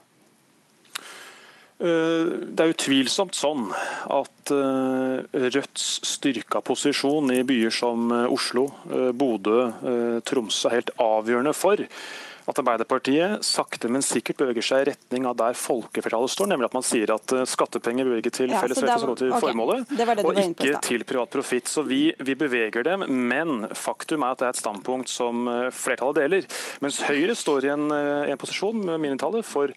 Eh, 1.82 2.26
det 2.54 2.62
er 2.62 2.72
utvilsomt 2.76 3.34
sånn 3.34 3.64
at 4.12 4.52
eh, 4.54 5.46
Rødts 5.50 5.86
styrka 6.06 6.60
posisjon 6.62 7.32
i 7.34 7.40
byer 7.46 7.74
som 7.74 8.12
eh, 8.14 8.28
Oslo, 8.30 8.68
Bodø, 9.18 9.64
Tromsø 10.28 10.70
er 10.70 10.78
helt 10.78 10.92
avgjørende 11.02 11.54
for 11.56 11.82
at 12.52 12.60
Arbeiderpartiet 12.62 13.44
sakte, 13.46 13.88
men 13.92 14.04
sikkert 14.04 14.40
beveger 14.42 14.64
seg 14.66 14.84
i 14.84 14.88
retning 14.92 15.26
av 15.28 15.36
der 15.40 15.56
folkeflertallet 15.58 16.32
står, 16.32 16.50
nemlig 16.52 16.68
at 16.68 16.76
man 16.76 16.86
sier 16.86 17.12
at 17.14 17.34
eh, 17.34 17.44
skattepenger 17.48 18.08
bevilget 18.08 18.38
til 18.38 18.52
ja, 18.52 18.60
felles 18.62 18.80
velferd 18.80 19.02
skal 19.02 19.12
gå 19.12 19.18
til 19.22 19.32
okay. 19.32 19.44
formålet, 19.46 19.84
det 19.90 20.06
det 20.08 20.26
og 20.26 20.40
ikke 20.42 20.82
til 20.84 21.06
privat 21.08 21.32
profitt. 21.32 21.70
Så 21.72 21.84
vi, 21.86 22.02
vi, 22.20 22.36
beveger 22.38 22.86
dem, 22.86 23.04
men 23.08 23.66
faktum 23.76 24.24
er 24.26 24.36
at 24.36 24.42
det 24.42 24.48
er 24.48 24.56
et 24.56 24.62
standpunkt 24.62 25.12
som 25.12 25.48
eh, 25.50 25.68
flertallet 25.74 26.20
deler. 26.22 26.48
Mens 26.84 27.00
Høyre 27.06 27.36
står 27.38 27.68
i 27.68 27.72
en, 27.74 27.86
eh, 27.96 28.32
en 28.32 28.40
posisjon 28.40 28.84
med 28.84 29.00
mindretallet 29.02 29.46
for, 29.46 29.72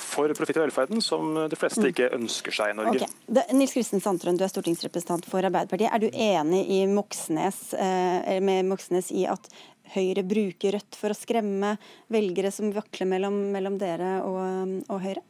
for 0.00 0.32
profitt 0.36 0.58
i 0.58 0.62
velferden, 0.62 1.02
som 1.04 1.34
de 1.50 1.58
fleste 1.58 1.82
mm. 1.82 1.88
ikke 1.92 2.08
ønsker 2.16 2.54
seg 2.54 2.72
i 2.72 2.76
Norge. 2.78 3.06
Okay. 3.06 3.56
Nils 3.56 3.74
Kristin 3.76 4.02
Sandtrøen, 4.02 4.38
du 4.38 4.44
er 4.44 4.52
stortingsrepresentant 4.52 5.26
for 5.30 5.44
Arbeiderpartiet. 5.44 5.92
Er 5.92 6.02
du 6.02 6.08
enig 6.10 6.62
i 6.72 6.80
Moxnes, 6.90 7.60
med 8.42 8.68
Moxnes 8.68 9.10
i 9.14 9.26
at 9.30 9.48
Høyre 9.92 10.24
bruker 10.24 10.76
Rødt 10.78 10.96
for 10.98 11.12
å 11.12 11.18
skremme 11.18 11.74
velgere 12.12 12.52
som 12.54 12.72
vakler 12.74 13.08
mellom, 13.10 13.38
mellom 13.54 13.78
dere 13.80 14.18
og, 14.26 14.80
og 14.88 15.02
Høyre? 15.04 15.24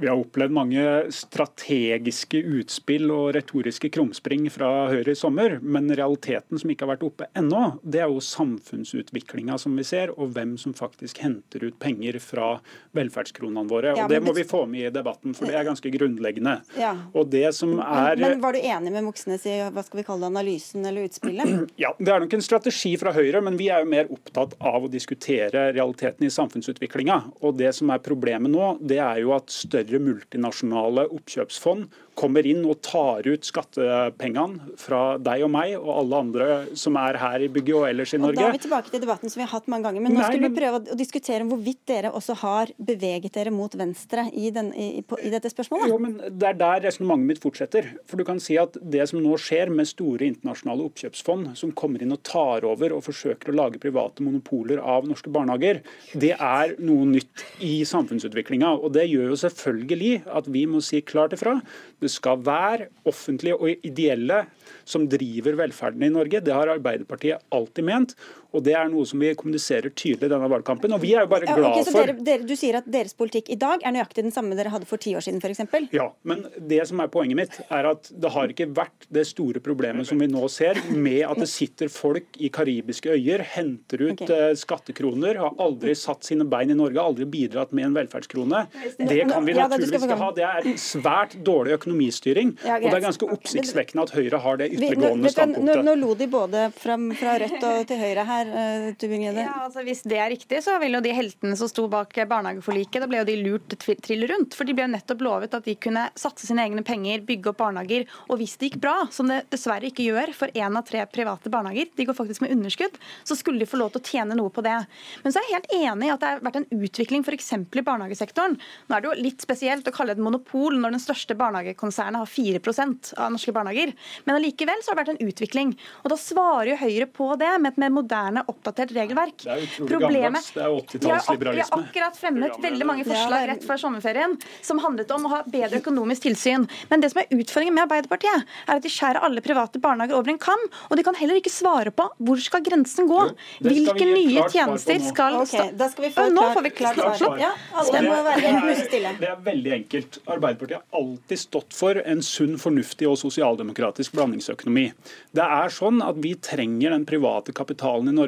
Vi 0.00 0.08
har 0.08 0.16
opplevd 0.16 0.54
mange 0.56 0.82
strategiske 1.12 2.38
utspill 2.40 3.10
og 3.12 3.34
retoriske 3.36 3.90
krumspring 3.92 4.46
fra 4.48 4.88
Høyre 4.88 5.12
i 5.12 5.18
sommer. 5.18 5.58
Men 5.60 5.90
realiteten 5.92 6.56
som 6.56 6.70
ikke 6.72 6.86
har 6.86 6.94
vært 6.94 7.04
oppe 7.04 7.26
ennå, 7.36 7.74
det 7.84 8.00
er 8.00 8.08
jo 8.08 8.22
samfunnsutviklinga 8.24 9.58
som 9.60 9.74
vi 9.76 9.84
ser, 9.84 10.14
og 10.16 10.32
hvem 10.32 10.54
som 10.60 10.72
faktisk 10.76 11.20
henter 11.20 11.66
ut 11.66 11.76
penger 11.82 12.16
fra 12.24 12.54
velferdskronene 12.96 13.66
våre. 13.68 13.92
Ja, 13.92 14.06
og 14.06 14.14
Det 14.14 14.22
må 14.24 14.32
vi 14.36 14.46
få 14.48 14.62
med 14.70 14.86
i 14.88 14.94
debatten, 14.94 15.34
for 15.36 15.50
det 15.50 15.58
er 15.60 15.68
ganske 15.68 15.92
grunnleggende. 15.92 16.56
Ja. 16.80 16.94
Og 17.12 17.28
det 17.28 17.50
som 17.58 17.76
er... 17.84 18.16
Men 18.16 18.40
Var 18.40 18.56
du 18.56 18.60
enig 18.62 18.94
med 18.96 19.04
Moxnes 19.10 19.44
i 19.44 19.58
hva 19.68 19.84
skal 19.84 20.00
vi 20.00 20.06
kalle 20.08 20.24
det, 20.24 20.32
analysen 20.32 20.88
eller 20.88 21.10
utspillet? 21.10 21.68
Ja, 21.80 21.92
Det 21.98 22.12
er 22.12 22.24
nok 22.24 22.34
en 22.38 22.42
strategi 22.44 22.94
fra 23.00 23.12
Høyre, 23.12 23.40
men 23.44 23.60
vi 23.60 23.68
er 23.72 23.84
jo 23.84 23.92
mer 23.92 24.08
opptatt 24.12 24.56
av 24.56 24.84
å 24.84 24.90
diskutere 24.92 25.70
realiteten 25.76 26.24
i 26.24 26.32
samfunnsutviklinga. 26.32 27.20
Og 27.44 27.56
det 27.60 27.74
som 27.76 27.92
er 27.92 28.02
problemet 28.04 28.52
nå, 28.52 28.74
det 28.80 28.98
er 29.04 29.20
jo 29.22 29.32
at 29.36 29.52
større 29.52 29.89
større 29.90 30.04
multinasjonale 30.06 31.08
oppkjøpsfond 31.10 31.88
kommer 32.20 32.46
inn 32.46 32.62
og 32.68 32.80
tar 32.84 33.26
ut 33.26 33.46
skattepengene 33.46 34.76
fra 34.80 35.16
deg 35.20 35.44
og 35.46 35.52
meg 35.54 35.74
og 35.78 35.90
alle 35.94 36.20
andre 36.24 36.48
som 36.78 36.98
er 37.00 37.18
her 37.20 37.44
i 37.46 37.48
bygget 37.52 37.78
og 37.78 37.86
ellers 37.88 38.14
i 38.14 38.20
Norge. 38.20 38.36
Og 38.36 38.42
da 38.42 38.48
er 38.50 38.56
vi 38.56 38.62
tilbake 38.66 38.92
til 38.92 39.02
debatten 39.04 39.32
som 39.32 39.40
vi 39.40 39.46
har 39.46 39.52
hatt 39.54 39.70
mange 39.72 39.88
ganger. 39.88 40.04
Men 40.04 40.14
nå 40.14 40.20
Nei, 40.20 40.28
skulle 40.28 40.50
vi 40.50 40.60
prøve 40.60 40.80
å 40.80 40.98
diskutere 40.98 41.46
hvorvidt 41.48 41.82
dere 41.88 42.12
også 42.16 42.36
har 42.42 42.72
beveget 42.76 43.36
dere 43.36 43.54
mot 43.54 43.74
venstre 43.78 44.26
i, 44.32 44.50
den, 44.54 44.72
i, 44.74 44.88
i 45.00 45.32
dette 45.32 45.52
spørsmålet. 45.52 45.92
Jo, 45.92 45.98
men 46.02 46.18
Det 46.20 46.50
er 46.50 46.58
der 46.60 46.84
resonnementet 46.88 47.30
mitt 47.30 47.42
fortsetter. 47.42 47.88
For 48.10 48.20
du 48.20 48.26
kan 48.28 48.42
si 48.42 48.58
at 48.60 48.76
Det 48.80 49.06
som 49.08 49.22
nå 49.22 49.36
skjer 49.40 49.72
med 49.72 49.88
store 49.88 50.28
internasjonale 50.28 50.86
oppkjøpsfond 50.90 51.54
som 51.58 51.74
kommer 51.76 52.02
inn 52.04 52.14
og 52.14 52.22
tar 52.26 52.66
over 52.68 52.96
og 52.96 53.04
forsøker 53.06 53.52
å 53.52 53.56
lage 53.62 53.82
private 53.82 54.24
monopoler 54.26 54.82
av 54.82 55.08
norske 55.08 55.32
barnehager, 55.32 55.82
det 56.12 56.34
er 56.36 56.76
noe 56.82 57.08
nytt 57.08 57.46
i 57.64 57.80
samfunnsutviklinga. 57.88 58.74
Og 58.80 58.92
det 58.96 59.06
gjør 59.08 59.32
jo 59.32 59.40
selvfølgelig 59.44 60.12
at 60.28 60.50
vi 60.50 60.66
må 60.70 60.82
si 60.84 61.00
klart 61.06 61.34
ifra. 61.36 61.58
Det 62.00 62.09
skal 62.10 62.42
være 62.46 62.90
offentlige 63.08 63.56
og 63.56 63.86
ideelle 63.86 64.42
som 64.84 65.06
driver 65.10 65.58
velferden 65.62 66.04
i 66.06 66.12
Norge. 66.12 66.42
Det 66.44 66.54
har 66.54 66.72
Arbeiderpartiet 66.74 67.46
alltid 67.54 67.86
ment. 67.86 68.14
Og 68.52 68.64
Det 68.66 68.74
er 68.74 68.88
noe 68.90 69.06
som 69.06 69.20
vi 69.22 69.30
kommuniserer 69.38 69.92
tydelig 69.94 70.28
i 70.28 70.32
denne 70.32 70.48
valgkampen. 70.50 70.92
og 70.92 71.02
vi 71.02 71.12
er 71.14 71.24
jo 71.24 71.30
bare 71.30 71.46
glad 71.46 71.70
okay, 71.70 71.86
for... 71.86 72.10
Dere, 72.10 72.24
dere, 72.26 72.46
du 72.48 72.54
sier 72.58 72.80
at 72.80 72.88
deres 72.90 73.14
politikk 73.16 73.50
i 73.54 73.58
dag 73.60 73.84
er 73.86 73.94
nøyaktig 73.94 74.24
den 74.26 74.34
samme 74.34 74.56
dere 74.58 74.72
hadde 74.72 74.88
for 74.90 75.00
ti 75.02 75.14
år 75.18 75.24
siden 75.24 75.40
f.eks.? 75.42 75.90
Ja, 75.94 76.10
men 76.26 76.44
det 76.58 76.82
som 76.90 77.02
er 77.02 77.10
poenget 77.12 77.38
mitt, 77.38 77.58
er 77.70 77.90
at 77.92 78.10
det 78.10 78.32
har 78.34 78.52
ikke 78.52 78.68
vært 78.74 79.06
det 79.12 79.26
store 79.30 79.62
problemet 79.62 80.08
som 80.08 80.20
vi 80.20 80.28
nå 80.30 80.46
ser, 80.52 80.80
med 80.90 81.22
at 81.28 81.40
det 81.40 81.48
sitter 81.50 81.90
folk 81.92 82.38
i 82.40 82.50
karibiske 82.52 83.14
øyer, 83.14 83.44
henter 83.54 84.06
ut 84.08 84.24
okay. 84.24 84.50
Eh, 84.50 84.56
skattekroner, 84.58 85.38
har 85.40 85.56
aldri 85.62 85.94
satt 85.98 86.26
sine 86.26 86.46
bein 86.50 86.72
i 86.72 86.78
Norge, 86.78 87.00
aldri 87.02 87.26
bidratt 87.30 87.74
med 87.76 87.90
en 87.90 87.96
velferdskrone. 87.96 88.64
Det 88.98 89.20
kan 89.30 89.46
vi 89.46 89.56
naturligvis 89.56 90.06
ikke 90.06 90.18
ha. 90.20 90.30
Det 90.36 90.46
er 90.48 90.68
svært 90.80 91.36
dårlig 91.46 91.76
økonomistyring. 91.78 92.54
Og 92.58 92.86
det 92.86 92.94
er 92.96 93.04
ganske 93.04 93.30
oppsiktsvekkende 93.36 94.06
at 94.06 94.14
Høyre 94.16 94.40
har 94.42 94.60
det 94.60 94.70
ytterliggående 94.74 95.32
standpunktet. 95.32 95.82
Nå, 95.82 95.86
nå 95.90 95.96
lo 96.00 96.14
de 96.18 96.28
både 96.30 96.66
fra, 96.76 96.96
fra 97.20 97.36
Rødt 97.42 97.66
og 97.70 97.82
til 97.90 98.00
Høyre 98.00 98.24
her 98.28 98.39
her, 98.40 98.90
eh, 98.90 99.40
Ja, 99.40 99.64
altså 99.66 99.84
Hvis 99.84 100.02
det 100.02 100.18
er 100.18 100.30
riktig, 100.30 100.62
så 100.64 100.78
vil 100.80 100.96
jo 100.96 101.00
de 101.00 101.12
heltene 101.12 101.56
som 101.56 101.68
sto 101.68 101.86
bak 101.88 102.12
barnehageforliket, 102.14 103.00
da 103.00 103.06
ble 103.06 103.20
jo 103.20 103.28
de 103.28 103.36
lurt 103.42 103.76
trill 103.78 104.26
rundt. 104.28 104.54
For 104.54 104.64
de 104.64 104.74
ble 104.74 104.88
nettopp 104.90 105.20
lovet 105.20 105.54
at 105.54 105.64
de 105.64 105.74
kunne 105.74 106.08
satse 106.14 106.46
sine 106.46 106.64
egne 106.64 106.84
penger, 106.86 107.24
bygge 107.26 107.52
opp 107.52 107.60
barnehager. 107.60 108.06
Og 108.28 108.40
hvis 108.40 108.56
det 108.58 108.70
gikk 108.70 108.80
bra, 108.80 109.06
som 109.10 109.30
det 109.30 109.44
dessverre 109.50 109.90
ikke 109.90 110.06
gjør 110.08 110.34
for 110.36 110.48
én 110.54 110.76
av 110.76 110.86
tre 110.88 111.04
private 111.06 111.52
barnehager, 111.52 111.90
de 111.96 112.06
går 112.08 112.16
faktisk 112.16 112.44
med 112.44 112.54
underskudd, 112.56 112.96
så 113.24 113.36
skulle 113.36 113.60
de 113.60 113.68
få 113.68 113.80
lov 113.80 113.92
til 113.94 114.02
å 114.02 114.08
tjene 114.10 114.38
noe 114.38 114.50
på 114.50 114.64
det. 114.66 114.76
Men 115.24 115.32
så 115.32 115.40
er 115.40 115.48
jeg 115.48 115.58
helt 115.58 115.74
enig 115.80 116.08
i 116.08 116.14
at 116.14 116.20
det 116.22 116.30
har 116.32 116.44
vært 116.44 116.60
en 116.62 116.70
utvikling 116.80 117.24
f.eks. 117.26 117.52
i 117.54 117.86
barnehagesektoren. 117.86 118.58
Nå 118.88 118.96
er 118.96 119.02
det 119.02 119.10
jo 119.10 119.16
litt 119.24 119.44
spesielt 119.44 119.88
å 119.88 119.94
kalle 119.94 120.14
det 120.14 120.20
et 120.20 120.26
monopol 120.26 120.76
når 120.80 120.96
den 120.96 121.02
største 121.02 121.36
barnehagekonsernet 121.38 122.20
har 122.20 122.30
4% 122.30 123.12
av 123.16 123.32
norske 123.34 123.54
barnehager. 123.56 123.94
Men 124.26 124.38
allikevel 124.38 124.82
så 124.82 124.92
har 124.92 124.98
det 124.98 125.04
vært 125.04 125.14
en 125.16 125.30
utvikling. 125.30 125.74
Og 126.04 126.12
da 126.12 126.18
svarer 126.20 126.72
jo 126.72 126.78
Høyre 126.80 127.06
på 127.10 127.26
det 127.40 127.50
med 127.60 127.72
et 127.72 127.80
mer 127.82 127.92
moderne 127.92 128.29
moderne, 128.30 128.44
oppdatert 128.48 128.92
regelverk. 128.94 129.36
Det 129.42 129.50
er 129.50 129.64
utrolig 129.64 129.90
Problemet, 129.90 130.50
Det 130.54 130.62
er 130.62 130.70
80-tallsliberalisme. 130.70 131.54
Vi 131.54 131.60
har 131.60 131.84
akkurat 131.84 132.16
fremmet 132.16 132.58
veldig 132.62 132.86
mange 132.86 133.04
forslag 133.04 133.46
rett 133.50 133.64
før 133.66 133.80
sommerferien 133.80 134.36
som 134.62 134.78
handlet 134.78 135.10
om 135.14 135.26
å 135.26 135.32
ha 135.34 135.40
bedre 135.46 135.80
økonomisk 135.80 136.26
tilsyn. 136.28 136.66
Men 136.90 137.00
det 137.02 137.12
som 137.12 137.22
er 137.22 137.30
utfordringen 137.34 137.76
med 137.76 137.86
Arbeiderpartiet, 137.86 138.46
er 138.66 138.80
at 138.80 138.84
de 138.84 138.92
skjærer 138.92 139.22
alle 139.24 139.42
private 139.44 139.80
barnehager 139.82 140.18
over 140.18 140.32
en 140.32 140.40
kam. 140.40 140.62
Og 140.90 140.96
de 140.96 141.04
kan 141.06 141.18
heller 141.18 141.40
ikke 141.40 141.52
svare 141.52 141.92
på 141.94 142.08
hvor 142.18 142.40
skal 142.42 142.64
grensen 142.64 143.08
gå. 143.10 143.20
Hvilke 143.64 144.06
nye 144.06 144.46
tjenester 144.50 145.00
skal 145.04 145.40
okay, 145.42 145.72
Da 145.76 145.90
skal 145.90 146.08
vi 146.08 146.12
få 146.14 146.28
Nå 146.30 146.46
får 146.54 146.62
vi 146.68 146.74
klart 146.74 147.00
svar. 147.18 147.38
Ja, 147.40 147.52
alle 147.80 148.02
må 148.06 148.20
være 148.26 148.54
musestille. 148.64 149.14
Det 149.20 149.30
er 149.30 149.40
veldig 149.44 149.74
enkelt. 149.80 150.20
Arbeiderpartiet 150.26 150.78
har 150.80 151.00
alltid 151.00 151.40
stått 151.40 151.76
for 151.76 151.98
en 152.00 152.22
sunn, 152.24 152.56
fornuftig 152.60 153.08
og 153.10 153.18
sosialdemokratisk 153.20 154.14
blandingsøkonomi. 154.16 154.90
Det 155.36 155.44
er 155.44 155.72
sånn 155.74 156.00
at 156.04 156.18
vi 156.22 156.34
trenger 156.40 156.94
den 156.94 157.06
private 157.08 157.54
kapitalen 157.56 158.10
i 158.10 158.14
Norge 158.14 158.19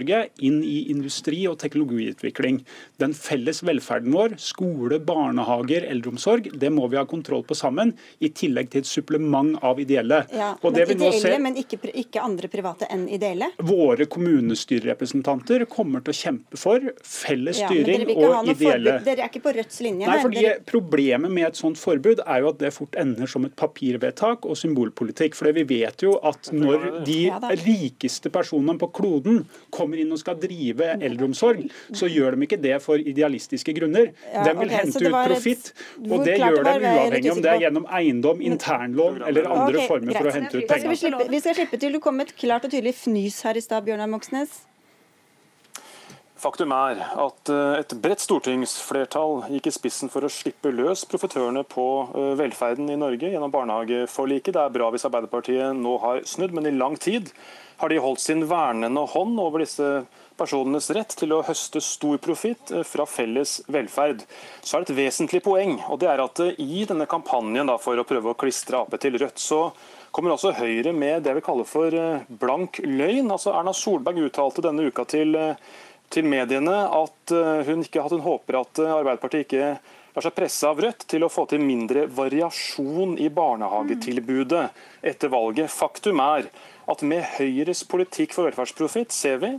inn 0.43 0.63
i 0.65 0.91
industri 0.93 1.43
og 1.51 1.59
teknologiutvikling. 1.63 2.63
Den 3.03 3.15
felles 3.15 3.63
velferden 3.63 4.13
vår, 4.15 4.37
skole, 4.43 4.99
barnehager, 5.03 5.87
eldreomsorg, 5.91 6.51
det 6.59 6.71
må 6.73 6.89
vi 6.89 6.99
ha 7.01 7.05
kontroll 7.09 7.45
på 7.45 7.57
sammen, 7.59 7.95
i 8.21 8.31
tillegg 8.31 8.71
til 8.73 8.83
et 8.83 8.89
supplement 8.89 9.57
av 9.63 9.81
ideelle. 9.83 10.23
Ja, 10.33 10.53
men 10.63 10.79
ideelle, 10.79 11.13
ser, 11.21 11.39
men 11.43 11.59
ikke, 11.61 11.79
ikke, 11.93 12.23
andre 12.23 12.49
private 12.53 12.89
enn 12.93 13.07
ideelle? 13.13 13.53
Våre 13.63 14.07
kommunestyrerepresentanter 14.11 15.67
kommer 15.71 16.05
til 16.05 16.15
å 16.15 16.19
kjempe 16.23 16.61
for 16.61 16.93
felles 17.03 17.61
styring 17.61 18.07
og 18.17 18.51
ideelle. 18.53 18.99
Forbud. 18.99 19.07
Dere 19.09 19.27
er 19.27 19.31
ikke 19.31 19.45
på 19.45 19.55
Rødts 19.57 19.83
linje? 19.85 20.09
Nei, 20.09 20.19
fordi 20.23 20.45
dere... 20.47 20.61
Problemet 20.73 21.33
med 21.33 21.49
et 21.51 21.59
sånt 21.59 21.81
forbud 21.81 22.23
er 22.25 22.43
jo 22.43 22.53
at 22.53 22.61
det 22.63 22.73
fort 22.75 22.97
ender 23.01 23.29
som 23.31 23.45
et 23.49 23.55
papirvedtak 23.59 24.47
og 24.49 24.59
symbolpolitikk. 24.59 25.37
For 25.39 25.53
vi 25.57 25.65
vet 25.69 26.05
jo 26.05 26.17
at 26.23 26.53
når 26.55 27.05
de 27.07 27.21
rikeste 27.65 28.33
personene 28.33 28.79
på 28.81 28.91
kloden 28.97 29.43
kommer 29.83 30.01
inn 30.03 30.15
og 30.15 30.23
skal 30.23 30.39
drive 30.41 30.95
eldreomsorg, 30.97 31.67
så 31.99 32.09
gjør 32.11 32.39
de 32.39 32.49
ikke 32.49 32.61
det 32.63 32.79
for 32.85 33.03
idealistiske 33.13 33.75
grunner. 33.77 34.13
Ja, 34.33 34.47
de 34.49 34.57
vil 34.63 34.71
okay, 34.71 34.81
hente 34.81 35.05
ut 35.05 35.19
profitt, 35.35 35.71
og 36.09 36.27
det 36.27 36.39
gjør 36.41 36.63
de 36.63 36.75
uavhengig 36.81 37.33
om 37.35 37.45
det 37.45 37.55
er 37.55 37.63
gjennom 37.67 37.89
eiendom, 38.01 38.43
internlov 38.53 39.23
eller 39.29 39.49
andre 39.51 39.79
okay, 39.79 39.89
former 39.91 40.13
greit. 40.13 40.21
for 40.21 40.33
å 40.33 40.37
hente 40.39 40.59
ut 40.59 40.69
penger. 40.75 40.93
Vi, 40.97 41.31
vi 41.37 41.45
skal 41.45 41.61
slippe 41.63 41.81
til. 41.85 41.97
Du 41.97 42.03
kom 42.03 42.21
med 42.21 42.31
et 42.31 42.37
klart 42.39 42.69
og 42.69 42.75
tydelig 42.75 42.97
fnys 43.03 43.43
her 43.47 43.59
i 43.59 43.65
stad, 43.65 43.85
Bjørnar 43.87 44.11
Moxnes. 44.13 44.63
Faktum 46.43 46.73
er 46.75 46.99
at 47.23 47.51
eh, 47.55 47.77
et 47.79 47.93
bredt 48.03 48.23
stortingsflertall 48.25 49.45
gikk 49.53 49.69
i 49.69 49.75
spissen 49.77 50.11
for 50.11 50.27
å 50.27 50.31
slippe 50.33 50.73
løs 50.75 51.05
profitørene 51.07 51.63
på 51.71 51.85
eh, 52.09 52.33
velferden 52.41 52.91
i 52.91 52.99
Norge 52.99 53.31
gjennom 53.31 53.53
barnehageforliket. 53.55 54.57
Det 54.57 54.65
er 54.65 54.75
bra 54.75 54.89
hvis 54.91 55.07
Arbeiderpartiet 55.07 55.79
nå 55.79 55.95
har 56.03 56.25
snudd, 56.27 56.55
men 56.57 56.67
i 56.67 56.75
lang 56.75 56.99
tid 56.99 57.31
har 57.83 57.89
de 57.89 57.99
holdt 57.99 58.21
sin 58.23 58.45
vernende 58.47 59.01
hånd 59.11 59.41
over 59.43 59.65
disse 59.65 59.87
personenes 60.39 60.87
rett 60.95 61.15
til 61.19 61.33
å 61.35 61.41
høste 61.43 61.81
stor 61.83 62.21
profitt 62.23 62.71
eh, 62.71 62.85
fra 62.87 63.07
felles 63.11 63.57
velferd. 63.67 64.23
Så 64.63 64.77
er 64.77 64.85
det 64.85 64.93
et 64.93 65.01
vesentlig 65.01 65.43
poeng, 65.43 65.75
og 65.91 65.99
det 66.03 66.11
er 66.13 66.23
at 66.23 66.43
eh, 66.45 66.61
i 66.63 66.85
denne 66.89 67.09
kampanjen 67.11 67.73
for 67.83 67.99
å 67.99 68.07
prøve 68.07 68.31
å 68.31 68.39
klistre 68.39 68.79
Ap 68.79 68.95
til 69.03 69.19
Rødt, 69.19 69.43
så 69.43 69.65
kommer 70.15 70.37
også 70.37 70.55
Høyre 70.61 70.93
med 70.95 71.25
det 71.27 71.35
vi 71.39 71.43
kaller 71.43 71.67
for 71.67 71.91
eh, 71.91 72.23
blank 72.29 72.79
løgn. 72.87 73.33
Altså 73.35 73.51
Erna 73.57 73.75
Solberg 73.75 74.23
uttalte 74.29 74.63
denne 74.63 74.87
uka 74.87 75.07
til, 75.11 75.35
til 76.13 76.31
mediene 76.31 76.85
at 76.87 77.35
hun, 77.67 77.83
ikke, 77.83 78.05
at 78.05 78.15
hun 78.15 78.23
håper 78.23 78.61
at 78.61 78.83
Arbeiderpartiet 78.85 79.47
ikke 79.49 79.75
lar 80.13 80.27
seg 80.27 80.35
presse 80.37 80.69
av 80.69 80.81
Rødt 80.85 81.07
til 81.09 81.25
å 81.25 81.31
få 81.33 81.47
til 81.51 81.63
mindre 81.65 82.05
variasjon 82.13 83.17
i 83.19 83.31
barnehagetilbudet 83.33 84.67
etter 85.09 85.33
valget. 85.33 85.73
Faktum 85.73 86.21
er 86.23 86.51
at 86.91 87.03
med 87.07 87.23
Høyres 87.37 87.85
politikk 87.89 88.35
for 88.35 88.49
velferdsprofitt 88.49 89.15
ser 89.15 89.39
vi 89.43 89.53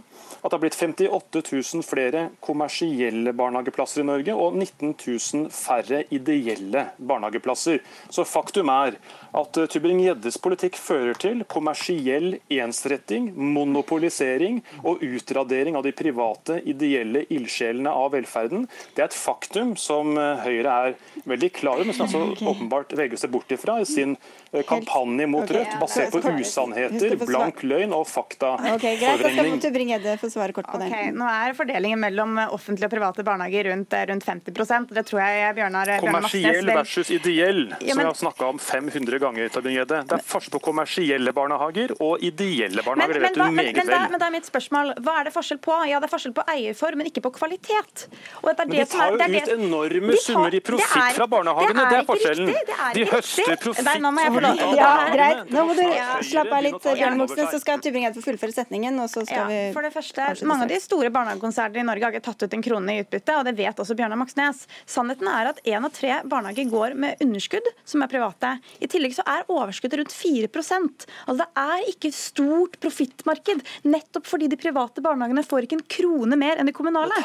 at 0.43 0.51
det 0.51 0.55
har 0.57 0.61
blitt 0.61 0.77
58 0.77 1.41
000 1.73 1.85
flere 1.87 2.27
kommersielle 2.43 3.33
barnehageplasser 3.33 4.03
i 4.03 4.07
Norge 4.07 4.35
og 4.37 4.57
19 4.59 4.93
000 4.93 5.49
færre 5.53 6.03
ideelle 6.13 6.85
barnehageplasser. 6.97 7.81
Så 8.13 8.25
faktum 8.27 8.69
er 8.73 8.99
at 9.33 9.57
eh, 9.57 9.69
Tybring-Gjeddes 9.73 10.37
politikk 10.43 10.77
fører 10.77 11.17
til 11.17 11.43
kommersiell 11.49 12.37
ensretting, 12.53 13.31
monopolisering 13.33 14.61
og 14.83 15.01
utradering 15.03 15.79
av 15.79 15.87
de 15.87 15.95
private, 15.95 16.59
ideelle 16.69 17.25
ildsjelene 17.33 17.89
av 17.89 18.13
velferden. 18.13 18.67
Det 18.93 19.05
er 19.05 19.09
et 19.09 19.17
faktum 19.17 19.73
som 19.79 20.13
eh, 20.19 20.45
Høyre 20.45 20.77
er 20.87 20.97
veldig 21.29 21.53
klar 21.55 21.81
over, 21.81 21.89
men 21.89 21.97
som 21.97 22.05
altså 22.05 22.51
åpenbart 22.53 22.93
velger 22.93 23.17
seg 23.17 23.23
se 23.23 23.31
bort 23.31 23.51
ifra 23.51 23.81
i 23.81 23.85
sin 23.85 24.15
eh, 24.51 24.63
kampanje 24.67 25.27
mot 25.27 25.51
Rødt, 25.53 25.77
basert 25.79 26.11
på 26.11 26.19
usannheter, 26.39 27.15
blank 27.25 27.63
løgn 27.63 27.93
og 27.95 28.07
faktaforvrengning. 28.09 29.59
Okay, 29.59 29.77
svare 30.21 30.53
kort 30.55 30.69
på 30.71 30.79
det. 30.81 30.89
Nå 31.15 31.27
er 31.29 31.55
fordelingen 31.57 32.01
mellom 32.01 32.37
offentlige 32.45 32.89
og 32.89 32.93
private 32.93 33.25
barnehager 33.25 33.69
rundt, 33.71 33.93
eh, 33.93 34.05
rundt 34.09 34.25
50% 34.25 34.93
Det 34.93 35.05
tror 35.07 35.21
jeg 35.21 35.55
Bjørnar 35.57 35.93
Kommersiell 36.03 36.65
versus 36.67 37.11
ideell, 37.13 37.65
ja, 37.79 37.93
men... 37.93 37.93
som 37.93 38.03
jeg 38.03 38.09
har 38.09 38.19
snakka 38.21 38.49
om 38.53 38.59
500 38.59 39.19
ganger. 39.19 39.49
Det 39.49 40.17
er 40.17 40.25
forskjell 40.27 40.55
på 40.57 40.63
kommersielle 40.69 41.33
barnehager 41.35 41.95
og 41.99 42.23
ideelle 42.23 42.83
barnehager. 42.85 43.19
Men, 43.19 43.21
det 43.21 43.29
vet 43.29 43.37
du 43.37 43.43
meget 43.43 43.77
men, 43.77 43.87
men, 43.87 44.11
men, 44.13 44.19
da 44.21 44.29
er 44.29 44.35
mitt 44.35 44.49
spørsmål, 44.49 44.93
Hva 45.03 45.19
er 45.21 45.29
det 45.29 45.33
forskjell 45.35 45.61
på? 45.63 45.77
Ja, 45.89 46.01
det 46.03 46.09
er 46.09 46.13
forskjell 46.13 46.35
på 46.37 46.45
eierform, 46.53 47.01
men 47.01 47.09
ikke 47.11 47.23
på 47.25 47.33
kvalitet. 47.37 48.07
Det 48.07 48.55
men 48.57 48.73
de 48.73 48.85
tar 48.89 49.13
jo 49.13 49.19
ut 49.19 49.53
enorme 49.57 50.17
summer 50.23 50.55
i 50.55 50.61
profitt 50.63 51.17
fra 51.17 51.27
barnehagene, 51.29 51.87
det 51.89 51.99
er, 51.99 52.07
forskjellen. 52.07 52.51
Riktig, 52.53 52.77
er 52.87 52.97
de 52.97 53.05
høster 53.11 53.57
profitt. 53.63 53.87
Nei, 53.87 53.97
nå 54.03 54.11
må 54.13 54.25
jeg 54.25 54.35
få 54.35 54.43
lov. 54.45 54.63
Ja, 54.77 54.91
greit. 55.13 55.53
Nå 55.53 55.65
må 55.69 55.77
du 55.77 55.83
slappe 56.29 56.57
av 56.57 56.65
litt, 56.65 56.79
Bjørn 56.83 57.19
Moxnes, 57.21 57.49
så 57.53 57.61
skal 57.63 57.83
Tybring-Gjedde 57.83 58.19
få 58.19 58.27
fullføre 58.31 58.55
setningen. 58.55 58.99
og 59.03 59.09
så 59.11 59.25
skal 59.27 59.49
vi... 59.49 59.59
Første, 60.03 60.47
mange 60.49 60.67
av 60.67 60.71
de 60.71 60.79
store 60.83 61.11
barnehagekonsernene 61.13 61.83
i 61.83 61.87
Norge 61.87 62.07
har 62.07 62.15
ikke 62.15 62.27
tatt 62.27 62.45
ut 62.45 62.55
en 62.57 62.65
krone 62.65 62.95
i 62.95 63.03
utbytte, 63.03 63.37
og 63.39 63.47
det 63.47 63.55
vet 63.57 63.79
også 63.79 63.95
Bjørnar 63.97 64.19
Moxnes. 64.19 64.65
Sannheten 64.89 65.29
er 65.31 65.51
at 65.53 65.61
én 65.63 65.83
av 65.83 65.93
tre 65.95 66.19
barnehager 66.29 66.69
går 66.71 66.97
med 66.99 67.23
underskudd, 67.23 67.67
som 67.87 68.03
er 68.03 68.11
private. 68.11 68.55
I 68.83 68.89
tillegg 68.91 69.15
så 69.17 69.25
er 69.29 69.47
overskuddet 69.47 70.01
rundt 70.01 70.13
4% 70.13 71.05
Altså 71.23 71.37
Det 71.39 71.47
er 71.59 71.87
ikke 71.91 72.11
stort 72.15 72.77
profittmarked, 72.83 73.63
nettopp 73.87 74.27
fordi 74.27 74.49
de 74.51 74.59
private 74.59 75.03
barnehagene 75.03 75.43
får 75.45 75.67
ikke 75.67 75.79
en 75.79 75.85
krone 75.95 76.37
mer 76.39 76.59
enn 76.59 76.69
de 76.69 76.75
kommunale. 76.75 77.17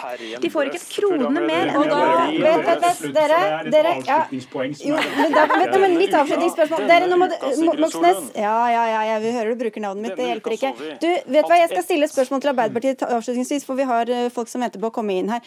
De 0.43 0.51
får 0.53 0.70
ikke 0.70 0.81
en 0.81 0.89
krone 0.95 1.45
mer. 1.45 1.72
enn 1.72 1.83
de 1.83 1.91
kommunale. 1.91 3.12
dere, 3.18 3.41
dere 3.72 3.95
ja, 4.07 4.18
jo, 4.31 4.97
men 5.18 5.35
da, 5.35 5.45
vet 5.51 5.72
du, 5.72 5.79
men 5.83 5.97
litt 5.99 6.14
avslutningsspørsmål. 6.14 6.87
Dere, 6.89 7.09
nå 7.11 7.18
må 7.20 7.29
Moxnes 7.79 8.33
Ja, 8.39 8.57
ja, 8.72 8.85
ja, 8.93 9.03
jeg 9.12 9.35
hører 9.37 9.53
du 9.53 9.62
bruker 9.64 9.85
navnet 9.85 10.09
mitt, 10.09 10.16
det 10.18 10.29
hjelper 10.31 10.57
ikke. 10.57 10.72
Du, 11.03 11.09
vet 11.09 11.49
hva, 11.49 11.59
jeg 11.62 11.70
skal 11.72 11.85
stille 11.87 12.11
spørsmål 12.11 12.45
til 12.45 12.53
Arbeiderpartiet 12.59 13.05
avslutningsvis, 13.07 13.65
for 13.67 13.79
vi 13.79 13.87
har 13.89 14.11
eh, 14.11 14.29
folk 14.35 14.51
som 14.51 14.63
venter 14.65 14.83
på 14.83 14.91
å 14.91 14.95
komme 14.95 15.17
inn 15.19 15.31
her. 15.33 15.45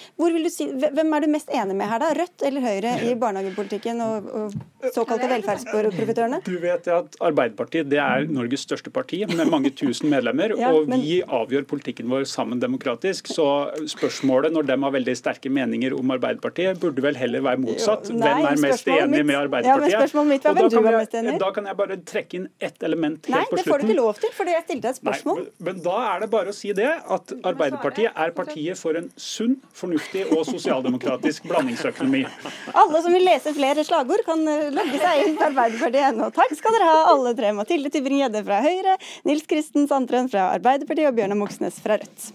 Si, 0.52 0.68
hvem 0.72 1.16
er 1.16 1.26
du 1.26 1.30
mest 1.32 1.52
enig 1.54 1.76
med 1.78 1.90
her, 1.92 2.02
da? 2.02 2.12
Rødt 2.18 2.46
eller 2.48 2.64
Høyre 2.66 2.94
i 3.08 3.14
barnehagepolitikken 3.20 4.02
og, 4.04 4.30
og 4.32 4.92
såkalte 4.96 5.30
velferdsprofitørene? 5.32 6.42
Du 6.48 6.56
vet 6.62 6.88
at 6.92 7.18
Arbeiderpartiet 7.22 7.90
det 7.92 8.00
er 8.02 8.28
Norges 8.32 8.66
største 8.66 8.92
parti 8.94 9.22
med 9.30 9.50
mange 9.52 9.72
tusen 9.76 10.10
medlemmer. 10.12 10.56
ja, 10.60 10.72
og 10.74 10.90
men... 10.92 11.04
vi 11.04 11.20
avgjør 11.22 11.68
politikken 11.70 12.10
vår 12.12 12.26
sammen 12.30 12.62
demokratisk. 12.62 13.32
Så 13.32 13.48
spørsmålet 13.92 14.54
når 14.56 14.70
de 14.70 14.78
har 14.86 14.96
veldig 14.98 15.16
sterke 15.20 15.52
meninger 15.54 15.96
om 15.98 16.16
Arbeiderpartiet, 16.16 16.80
burde 16.82 17.04
vel 17.04 17.20
heller 17.20 17.46
være 17.46 17.62
motsatt. 17.66 18.10
Jo, 18.10 18.20
nei, 18.22 18.34
hvem 18.42 18.50
er 18.52 18.64
mest 18.68 18.92
enig 18.92 19.24
med 19.26 19.40
Arbeiderpartiet? 19.40 19.94
Ja, 19.94 20.00
men 20.00 20.08
spørsmålet 20.08 20.34
mitt 20.36 20.48
var 20.48 20.58
hvem 20.58 20.72
du 20.72 20.80
var 20.80 21.00
mest 21.00 21.18
enig 21.22 21.38
Da 21.42 21.52
kan 21.56 21.70
jeg 21.70 21.80
bare 21.82 22.00
trekke 22.14 22.40
inn 22.40 22.48
ett 22.60 22.88
element 22.88 23.28
helt 23.28 23.38
nei, 23.38 23.44
på 23.50 23.58
slutten. 23.58 23.58
Nei, 23.58 23.64
det 23.64 23.72
får 23.72 23.84
du 23.84 23.88
ikke 23.90 24.00
lov 24.00 24.22
til, 24.22 24.36
fordi 24.38 24.56
jeg 24.56 24.66
stilte 24.68 24.92
et 24.92 25.02
spørsmål. 25.02 25.42
Nei, 25.42 25.52
men, 25.52 25.68
men 25.70 25.84
da 25.86 25.98
er 26.08 26.24
det 26.24 26.32
bare 26.34 26.54
å 26.54 26.56
si 26.56 26.74
det 26.78 26.90
at 27.16 27.34
Arbeiderpartiet 27.48 28.12
er 28.16 28.34
partiet 28.36 28.80
for 28.80 28.98
en 28.98 29.10
sunn, 29.20 29.58
fornuftig 29.78 30.26
og 30.36 30.44
sosialdemokratisk 30.50 31.48
blandingsøkonomi. 31.50 32.24
Alle 32.82 33.02
som 33.04 33.16
vil 33.16 33.26
lese 33.28 33.56
flere 33.58 33.86
slagord, 33.88 34.24
kan 34.28 34.44
eh, 34.48 34.70
logge 34.74 35.02
seg 35.02 35.26
inn 35.26 35.38
på 35.40 35.48
arbeiderpartiet.no. 35.50 36.32
Takk 36.36 36.56
skal 36.58 36.78
dere 36.78 36.90
ha, 36.90 37.02
alle 37.12 37.34
tre. 37.38 37.54
Mathilde 37.58 37.92
Tybring-Gjedde 37.94 38.44
fra 38.48 38.62
Høyre, 38.66 38.98
Nils 39.28 39.48
Kristen 39.50 39.90
Sandtrøen 39.90 40.32
fra 40.32 40.52
Arbeiderpartiet 40.56 41.12
og 41.12 41.18
Bjørnar 41.20 41.40
Moxnes 41.42 41.82
fra 41.84 42.00
Rødt. 42.02 42.32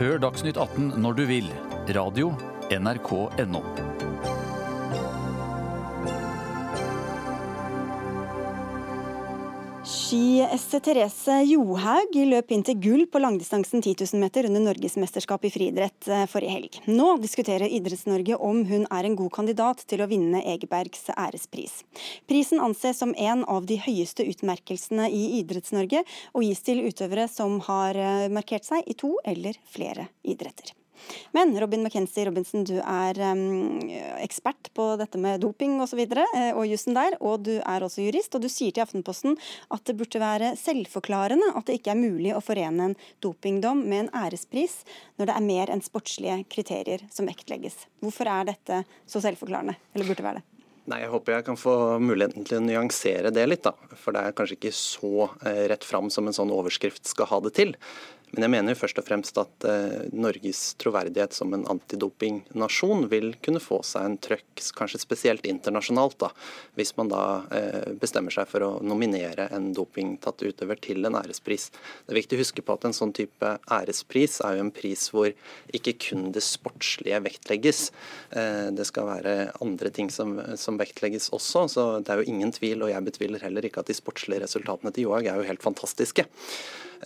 Hør 0.00 0.20
Dagsnytt 0.22 0.56
18 0.56 0.94
når 1.02 1.20
du 1.20 1.24
vil. 1.28 1.54
Radio 1.92 2.32
NRK.no. 2.70 3.89
Ski-Esse 9.80 10.76
Therese 10.84 11.38
Johaug 11.48 12.16
løp 12.28 12.50
inn 12.52 12.64
til 12.66 12.76
gull 12.84 13.06
på 13.08 13.20
langdistansen 13.22 13.80
10 13.80 13.94
000 14.12 14.20
meter 14.20 14.44
under 14.44 14.60
Norgesmesterskapet 14.66 15.48
i 15.48 15.52
friidrett 15.54 16.08
eh, 16.12 16.26
forrige 16.28 16.52
helg. 16.52 16.76
Nå 16.90 17.14
diskuterer 17.22 17.64
Idretts-Norge 17.64 18.36
om 18.36 18.60
hun 18.68 18.84
er 18.84 19.08
en 19.08 19.16
god 19.16 19.32
kandidat 19.38 19.80
til 19.88 20.04
å 20.04 20.08
vinne 20.10 20.42
Egebergs 20.52 21.08
ærespris. 21.14 21.78
Prisen 22.28 22.60
anses 22.60 23.00
som 23.00 23.14
en 23.16 23.46
av 23.48 23.64
de 23.70 23.78
høyeste 23.80 24.26
utmerkelsene 24.28 25.08
i 25.08 25.22
Idretts-Norge, 25.40 26.04
og 26.36 26.44
gis 26.44 26.60
til 26.66 26.84
utøvere 26.84 27.24
som 27.32 27.56
har 27.70 27.96
eh, 27.96 28.28
markert 28.28 28.68
seg 28.68 28.84
i 28.84 28.98
to 29.00 29.14
eller 29.24 29.56
flere 29.72 30.10
idretter. 30.20 30.76
Men 31.36 31.54
Robin 31.60 31.84
McKenzie 31.84 32.26
Robinson, 32.28 32.64
du 32.66 32.76
er 32.80 33.20
um, 33.32 33.80
ekspert 34.20 34.70
på 34.76 34.92
dette 35.00 35.20
med 35.20 35.42
doping 35.44 35.78
osv. 35.78 35.90
Og, 35.90 35.92
så 35.92 35.98
videre, 35.98 36.24
og 36.54 36.68
jussen 36.70 36.94
der, 36.94 37.16
og 37.18 37.42
du 37.48 37.56
er 37.58 37.82
også 37.82 38.04
jurist. 38.04 38.34
Og 38.36 38.44
du 38.44 38.48
sier 38.52 38.70
til 38.70 38.84
Aftenposten 38.84 39.34
at 39.74 39.82
det 39.88 39.96
burde 39.98 40.22
være 40.22 40.52
selvforklarende 40.60 41.50
at 41.58 41.66
det 41.66 41.80
ikke 41.80 41.94
er 41.94 42.00
mulig 42.00 42.34
å 42.36 42.42
forene 42.44 42.90
en 42.90 42.96
dopingdom 43.24 43.82
med 43.86 44.04
en 44.04 44.12
ærespris 44.24 44.80
når 45.18 45.30
det 45.30 45.36
er 45.36 45.48
mer 45.48 45.74
enn 45.74 45.84
sportslige 45.84 46.38
kriterier 46.52 47.04
som 47.12 47.28
vektlegges. 47.30 47.86
Hvorfor 48.04 48.30
er 48.30 48.52
dette 48.52 48.84
så 49.10 49.22
selvforklarende, 49.24 49.76
eller 49.94 50.10
burde 50.10 50.26
være 50.26 50.40
det? 50.40 50.46
Nei, 50.90 51.02
Jeg 51.04 51.10
håper 51.12 51.36
jeg 51.36 51.46
kan 51.46 51.58
få 51.60 51.74
muligheten 52.02 52.46
til 52.48 52.58
å 52.58 52.64
nyansere 52.64 53.30
det 53.34 53.44
litt. 53.46 53.62
da. 53.62 53.74
For 54.00 54.16
det 54.16 54.24
er 54.24 54.34
kanskje 54.34 54.56
ikke 54.56 54.74
så 54.74 55.28
eh, 55.46 55.66
rett 55.70 55.84
fram 55.86 56.08
som 56.10 56.26
en 56.26 56.34
sånn 56.34 56.50
overskrift 56.54 57.06
skal 57.06 57.28
ha 57.30 57.38
det 57.44 57.52
til. 57.58 57.74
Men 58.30 58.44
jeg 58.46 58.52
mener 58.52 58.78
først 58.78 58.98
og 59.00 59.06
fremst 59.06 59.38
at 59.42 59.66
eh, 59.66 60.06
Norges 60.14 60.60
troverdighet 60.80 61.34
som 61.34 61.50
en 61.56 61.64
antidopingnasjon 61.72 63.08
vil 63.10 63.32
kunne 63.42 63.62
få 63.62 63.80
seg 63.86 64.06
en 64.06 64.18
trøkk, 64.22 64.62
kanskje 64.76 65.00
spesielt 65.02 65.48
internasjonalt, 65.50 66.14
da, 66.20 66.30
hvis 66.78 66.92
man 66.98 67.10
da 67.10 67.22
eh, 67.56 67.90
bestemmer 67.98 68.34
seg 68.34 68.46
for 68.50 68.66
å 68.66 68.70
nominere 68.86 69.48
en 69.56 69.70
dopingtatt 69.74 70.44
utøver 70.46 70.78
til 70.82 71.08
en 71.08 71.18
ærespris. 71.18 71.70
Det 72.06 72.14
er 72.14 72.20
viktig 72.20 72.38
å 72.38 72.42
huske 72.44 72.64
på 72.66 72.76
at 72.76 72.86
en 72.86 72.94
sånn 72.96 73.14
type 73.16 73.54
ærespris 73.66 74.38
er 74.46 74.58
jo 74.58 74.66
en 74.66 74.74
pris 74.74 75.08
hvor 75.10 75.32
ikke 75.74 75.96
kun 76.06 76.28
det 76.34 76.44
sportslige 76.46 77.18
vektlegges. 77.26 77.82
Eh, 78.30 78.68
det 78.76 78.86
skal 78.86 79.10
være 79.10 79.34
andre 79.58 79.90
ting 79.94 80.12
som, 80.14 80.36
som 80.60 80.78
vektlegges 80.78 81.32
også, 81.34 81.66
så 81.74 81.88
det 81.98 82.14
er 82.14 82.22
jo 82.22 82.30
ingen 82.30 82.54
tvil, 82.54 82.86
og 82.86 82.94
jeg 82.94 83.08
betviler 83.10 83.42
heller 83.42 83.66
ikke 83.66 83.82
at 83.82 83.90
de 83.90 83.98
sportslige 83.98 84.44
resultatene 84.44 84.94
til 84.94 85.08
Johaug 85.08 85.26
er 85.26 85.42
jo 85.42 85.50
helt 85.50 85.66
fantastiske. 85.66 86.28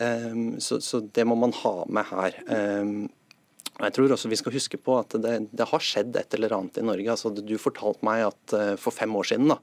Ehm, 0.03 0.61
så, 0.61 0.81
så, 0.83 1.01
det 1.15 1.27
må 1.29 1.37
man 1.39 1.55
ha 1.63 1.75
med 1.87 2.11
her. 2.11 2.41
Ehm, 2.51 2.97
jeg 3.75 3.95
tror 3.97 4.13
også 4.15 4.31
vi 4.31 4.39
skal 4.39 4.55
huske 4.55 4.79
på 4.79 4.97
at 5.01 5.17
det, 5.19 5.33
det, 5.51 5.67
har 5.67 5.83
skjedd 5.83 6.15
et 6.19 6.37
eller 6.37 6.55
annet 6.55 6.79
i 6.79 6.85
Norge. 6.87 7.11
Altså, 7.11 7.33
du 7.35 7.57
fortalte 7.59 8.07
meg 8.07 8.23
at 8.29 8.55
uh, 8.55 8.75
for 8.79 8.95
fem 8.95 9.11
år 9.19 9.27
siden 9.33 9.51
da, 9.51 9.57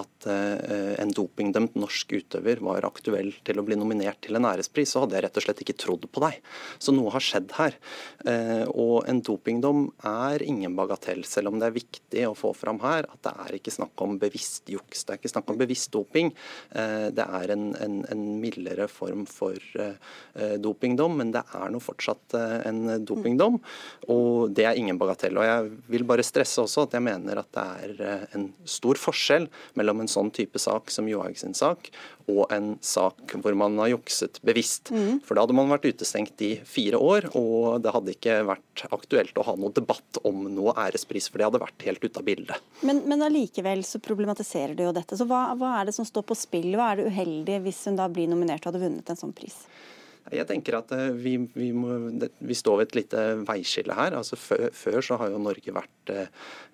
at 0.00 0.26
uh, 0.26 0.94
en 0.98 1.12
dopingdømt 1.14 1.76
norsk 1.78 2.16
utøver 2.18 2.60
var 2.64 2.86
aktuell 2.86 3.30
til 3.46 3.60
å 3.60 3.64
bli 3.66 3.78
nominert 3.78 4.20
til 4.24 4.38
en 4.38 4.48
ærespris, 4.48 4.90
så 4.90 5.04
hadde 5.04 5.18
jeg 5.18 5.26
rett 5.26 5.38
og 5.38 5.44
slett 5.46 5.62
ikke 5.62 5.76
trodd 5.78 6.06
på 6.10 6.22
deg. 6.24 6.40
Så 6.82 6.94
noe 6.94 7.12
har 7.14 7.22
skjedd 7.22 7.54
her. 7.58 7.78
Uh, 8.26 8.64
og 8.70 9.08
en 9.10 9.22
dopingdom 9.24 9.86
er 10.10 10.42
ingen 10.46 10.74
bagatell, 10.78 11.22
selv 11.28 11.52
om 11.52 11.60
det 11.60 11.68
er 11.68 11.76
viktig 11.76 12.26
å 12.26 12.34
få 12.38 12.50
fram 12.56 12.80
her 12.82 13.06
at 13.06 13.20
det 13.26 13.34
er 13.44 13.58
ikke 13.58 13.74
snakk 13.74 14.04
om 14.04 14.18
bevisst 14.20 14.70
juks, 14.72 15.04
det 15.04 15.14
er 15.14 15.22
ikke 15.22 15.32
snakk 15.32 15.52
om 15.52 15.60
bevisst 15.60 15.92
doping. 15.94 16.32
det 16.74 17.24
er 17.24 17.52
en, 17.52 17.64
en, 17.80 17.96
en, 18.10 18.22
mildere 18.40 18.86
form 18.90 19.24
for 19.28 19.58
dopingdom, 20.60 21.16
men 21.20 21.30
det 21.34 21.42
er 21.54 21.70
nå 21.72 21.80
fortsatt 21.82 22.34
en 22.36 22.80
dopingdom. 23.06 23.58
Og 24.12 24.54
det 24.56 24.66
er 24.68 24.80
ingen 24.80 24.98
bagatell. 25.00 25.38
Og 25.38 25.46
jeg 25.46 25.70
vil 25.94 26.06
bare 26.08 26.24
stresse 26.26 26.62
også 26.62 26.86
at 26.86 26.96
jeg 26.96 27.04
mener 27.04 27.40
at 27.40 27.50
det 27.54 27.66
er 27.84 28.28
en 28.38 28.48
stor 28.68 28.98
forskjell 29.00 29.48
mellom 29.78 29.83
en 29.92 30.10
sånn 30.10 30.30
type 30.34 30.60
sak 30.60 30.90
som 30.92 31.08
Johaug 31.10 31.36
sin 31.38 31.54
sak, 31.56 31.90
og 32.30 32.52
en 32.54 32.74
sak 32.84 33.34
hvor 33.42 33.56
man 33.58 33.76
har 33.82 33.90
jukset 33.92 34.40
bevisst. 34.46 34.90
Mm. 34.94 35.20
For 35.26 35.36
da 35.36 35.44
hadde 35.44 35.56
man 35.56 35.72
vært 35.72 35.88
utestengt 35.90 36.40
i 36.44 36.52
fire 36.64 37.00
år, 37.00 37.28
og 37.36 37.82
det 37.84 37.92
hadde 37.94 38.14
ikke 38.16 38.38
vært 38.48 38.84
aktuelt 38.94 39.36
å 39.38 39.46
ha 39.50 39.56
noe 39.60 39.74
debatt 39.76 40.20
om 40.24 40.46
noe 40.54 40.76
ærespris, 40.86 41.28
for 41.28 41.40
det 41.40 41.48
hadde 41.50 41.62
vært 41.64 41.86
helt 41.88 42.04
ute 42.04 42.22
av 42.22 42.28
bildet. 42.28 42.70
Men, 42.86 43.02
men 43.10 43.26
allikevel 43.26 43.84
så 43.86 44.00
problematiserer 44.04 44.76
du 44.78 44.86
jo 44.86 44.94
dette. 44.96 45.18
Så 45.20 45.28
hva, 45.28 45.46
hva 45.58 45.76
er 45.80 45.90
det 45.90 45.96
som 45.96 46.08
står 46.08 46.26
på 46.28 46.38
spill? 46.38 46.72
Hva 46.78 46.92
er 46.92 47.02
det 47.02 47.10
uheldige 47.12 47.64
hvis 47.66 47.84
hun 47.88 48.00
da 48.00 48.08
blir 48.12 48.30
nominert 48.30 48.64
og 48.64 48.72
hadde 48.72 48.86
vunnet 48.86 49.12
en 49.12 49.20
sånn 49.20 49.36
pris? 49.36 49.64
Jeg 50.32 50.46
tenker 50.48 50.78
at 50.78 50.92
eh, 50.96 51.10
vi, 51.12 51.34
vi, 51.52 51.68
må, 51.76 51.98
vi, 52.16 52.56
står 52.56 52.78
ved 52.80 52.86
et 52.88 52.96
lite 53.02 53.22
veiskille 53.44 53.96
her. 53.96 54.14
Altså 54.16 54.38
før, 54.40 54.70
før, 54.72 55.00
så 55.04 55.18
har 55.20 55.28
jo 55.28 55.40
Norge 55.42 55.74
vært 55.76 56.12
eh, 56.12 56.30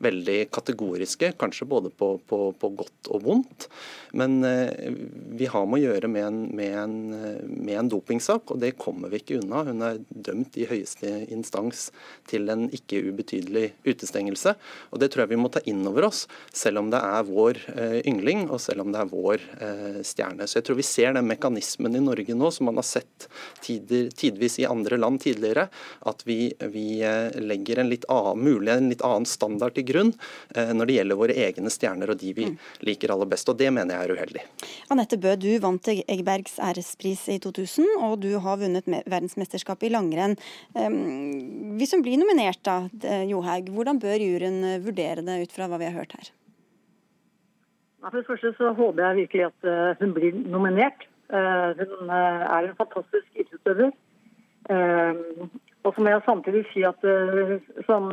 veldig 0.07 0.37
kategoriske, 0.55 1.33
kanskje 1.41 1.67
både 1.71 1.91
på, 1.91 2.13
på, 2.31 2.39
på 2.55 2.71
godt 2.79 3.11
og 3.11 3.25
vondt. 3.27 3.67
Men 4.15 4.39
eh, 4.47 4.95
vi 5.35 5.49
har 5.51 5.67
med 5.67 5.81
å 5.81 5.83
gjøre 5.83 6.11
med 6.13 6.27
en, 6.29 6.39
med, 6.55 6.77
en, 6.79 6.95
med 7.49 7.75
en, 7.75 7.91
dopingsak, 7.91 8.55
og 8.55 8.63
det 8.63 8.77
kommer 8.79 9.11
vi 9.11 9.19
ikke 9.25 9.41
unna. 9.41 9.65
Hun 9.67 9.83
er 9.89 9.99
dømt 10.15 10.55
i 10.61 10.69
høyeste 10.71 11.11
instans 11.35 11.89
til 12.31 12.47
en 12.55 12.69
ikke 12.71 13.03
ubetydelig 13.11 13.73
utestengelse. 13.83 14.55
Og 14.95 15.03
det 15.03 15.11
tror 15.11 15.25
jeg 15.25 15.35
vi 15.35 15.41
må 15.43 15.51
ta 15.51 15.65
inn 15.67 15.83
over 15.91 16.07
oss, 16.13 16.23
selv 16.55 16.85
om 16.85 16.95
det 16.95 17.03
er 17.03 17.27
vår 17.27 17.65
yngling 18.07 18.47
og 18.47 18.61
selv 18.63 18.85
om 18.85 18.95
det 18.95 19.03
er 19.03 19.11
vår 19.11 19.43
stjerne. 20.07 20.47
Så 20.47 20.61
jeg 20.61 20.69
tror 20.69 20.79
vi 20.79 20.87
ser 20.87 21.17
den 21.17 21.27
mekanismen 21.27 21.99
i 21.99 22.05
Norge 22.05 22.37
nå 22.37 22.53
som 22.55 22.71
man 22.71 22.79
har 22.79 22.87
sett 22.87 23.27
tider, 23.61 24.09
tidvis 24.17 24.59
i 24.63 24.67
andre 24.69 24.99
land 25.01 25.21
tidligere, 25.23 25.67
at 26.11 26.25
vi, 26.29 26.53
vi 26.73 27.03
eh, 27.07 27.37
legger 27.41 27.83
en 27.83 27.91
litt, 27.93 28.07
annen, 28.13 28.43
mulig, 28.45 28.73
en 28.73 28.91
litt 28.93 29.05
annen 29.07 29.29
standard 29.29 29.77
til 29.77 29.87
grunn 29.91 30.13
eh, 30.55 30.73
når 30.77 30.91
det 30.91 30.99
gjelder 30.99 31.21
våre 31.21 31.37
egne 31.47 31.73
stjerner 31.73 32.15
og 32.15 32.21
de 32.21 32.35
vi 32.37 32.49
mm. 32.51 32.59
liker 32.89 33.15
aller 33.15 33.31
best. 33.31 33.53
og 33.53 33.61
Det 33.61 33.71
mener 33.75 33.97
jeg 33.97 34.09
er 34.09 34.17
uheldig. 34.17 34.45
Anette 34.95 35.21
Bø, 35.21 35.37
du 35.41 35.51
vant 35.63 35.93
Eggbergs 35.93 36.59
ærespris 36.63 37.27
i 37.35 37.39
2000, 37.43 37.89
og 38.07 38.19
du 38.25 38.33
har 38.43 38.61
vunnet 38.61 38.89
verdensmesterskapet 38.89 39.91
i 39.91 39.95
langrenn. 39.95 40.37
Hvis 41.79 41.95
hun 41.97 42.05
blir 42.05 42.21
nominert, 42.21 42.63
da, 42.67 42.83
Johaug, 43.29 43.73
hvordan 43.75 44.01
bør 44.03 44.21
juryen 44.23 44.63
vurdere 44.85 45.25
det 45.27 45.41
ut 45.45 45.57
fra 45.57 45.71
hva 45.71 45.81
vi 45.81 45.89
har 45.91 45.99
hørt 45.99 46.17
her? 46.19 46.31
For 48.01 48.17
det 48.17 48.27
første 48.27 48.53
så 48.57 48.73
håper 48.73 49.05
jeg 49.05 49.17
virkelig 49.17 49.47
at 49.51 49.69
eh, 49.69 49.97
hun 50.01 50.15
blir 50.17 50.37
nominert. 50.49 51.05
Eh, 51.33 51.71
hun 51.79 52.11
eh, 52.11 52.41
er 52.55 52.63
en 52.69 52.79
fantastisk 52.83 53.29
idrettsutøver. 53.41 53.91
Eh, 54.71 55.15
og 55.85 55.95
så 55.95 56.01
må 56.03 56.09
jeg 56.09 56.23
samtidig 56.25 56.65
si 56.73 56.83
at 56.83 57.05
som, 57.87 58.11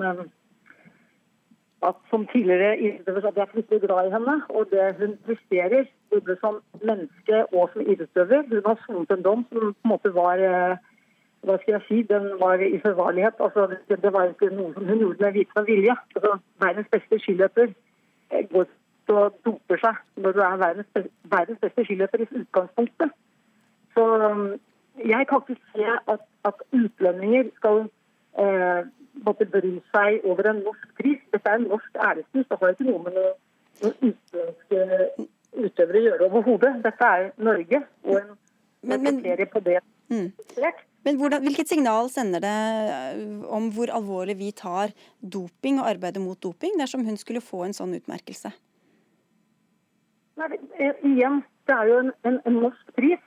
at 1.89 1.97
som 2.09 2.27
tidligere 2.33 2.77
idrettsutøver 2.79 3.31
jeg 3.35 3.45
er 3.45 3.53
fryktelig 3.53 3.81
glad 3.81 4.07
i 4.07 4.13
henne. 4.15 4.35
Og 4.49 4.69
det 4.71 4.95
hun 4.99 5.17
presterer, 5.25 5.85
både 6.11 6.37
som 6.43 6.61
menneske 6.89 7.35
og 7.53 7.69
som 7.73 7.81
idrettsutøver. 7.81 8.41
Hun 8.49 8.69
har 8.69 8.77
sonet 8.85 9.11
en 9.11 9.27
dom 9.29 9.45
som 9.49 9.73
på 9.73 9.83
en 9.83 9.93
måte 9.93 10.13
var 10.13 10.37
hva 11.45 11.55
skal 11.57 11.73
jeg 11.73 11.83
si, 11.87 11.97
den 12.13 12.23
var 12.39 12.59
i 12.59 12.79
forvarlighet. 12.85 13.35
Altså, 13.39 13.75
det, 13.89 14.13
var 14.13 14.23
ikke 14.29 14.55
noe 14.55 14.73
som 14.73 14.87
hun 14.89 14.99
gjorde 14.99 15.23
med 15.25 15.33
viten 15.33 15.61
og 15.61 15.67
vilje. 15.67 15.95
Altså, 16.15 16.37
verdens 16.59 16.89
beste 16.91 17.19
skiløper 17.19 17.67
går 18.51 18.65
og 19.13 19.37
doper 19.45 19.81
seg 19.81 20.23
når 20.23 20.35
du 20.35 20.41
er 20.45 20.59
verdens, 20.63 21.09
verdens 21.23 21.61
beste 21.63 21.85
skiløper 21.85 22.23
i 22.23 22.29
utgangspunktet. 22.41 23.13
Så 23.93 24.05
um, 24.31 24.47
jeg 25.05 25.27
kan 25.29 25.41
ikke 25.41 25.61
se 25.73 25.87
at, 26.13 26.23
at 26.49 26.63
utlendinger 26.73 27.49
skal 27.59 27.83
eh, 28.41 28.81
måtte 29.25 29.45
bry 29.53 29.73
seg 29.93 30.25
over 30.25 30.49
en 30.49 30.63
norsk 30.65 30.89
pris. 30.99 31.21
Dette 31.33 31.49
er 31.49 31.61
en 31.61 31.69
norsk 31.71 32.01
ærespris. 32.09 32.47
Det 32.49 32.57
har 32.61 32.73
ikke 32.73 32.89
noe 32.89 33.03
med 33.05 33.17
noen 33.17 33.35
noe 33.83 33.93
utenlandske 34.01 35.27
utøvere 35.57 36.01
å 36.01 36.05
gjøre 36.07 36.27
overhodet. 36.29 36.73
Dette 36.85 37.13
er 37.17 37.31
Norge 37.37 37.81
og 38.05 38.19
en 38.21 38.35
men, 38.87 39.01
men, 39.03 39.47
på 39.51 39.59
det. 39.65 39.79
Mm. 40.13 40.29
Men 41.03 41.17
hvordan, 41.19 41.41
Hvilket 41.43 41.69
signal 41.71 42.09
sender 42.13 42.43
det 42.43 42.53
eh, 42.93 43.23
om 43.53 43.71
hvor 43.73 43.91
alvorlig 43.91 44.37
vi 44.39 44.51
tar 44.55 44.93
doping 45.19 45.81
og 45.81 45.89
arbeidet 45.89 46.21
mot 46.23 46.39
doping, 46.39 46.77
dersom 46.79 47.03
hun 47.07 47.17
skulle 47.19 47.43
få 47.43 47.65
en 47.65 47.75
sånn 47.75 47.95
utmerkelse? 47.97 48.53
Nei, 50.37 50.59
eh, 50.77 50.93
igjen, 51.03 51.41
det 51.67 51.75
er 51.75 51.89
jo 51.89 51.97
en, 52.03 52.11
en, 52.29 52.39
en, 52.45 52.59
norsk 52.67 52.93
pris. 52.97 53.23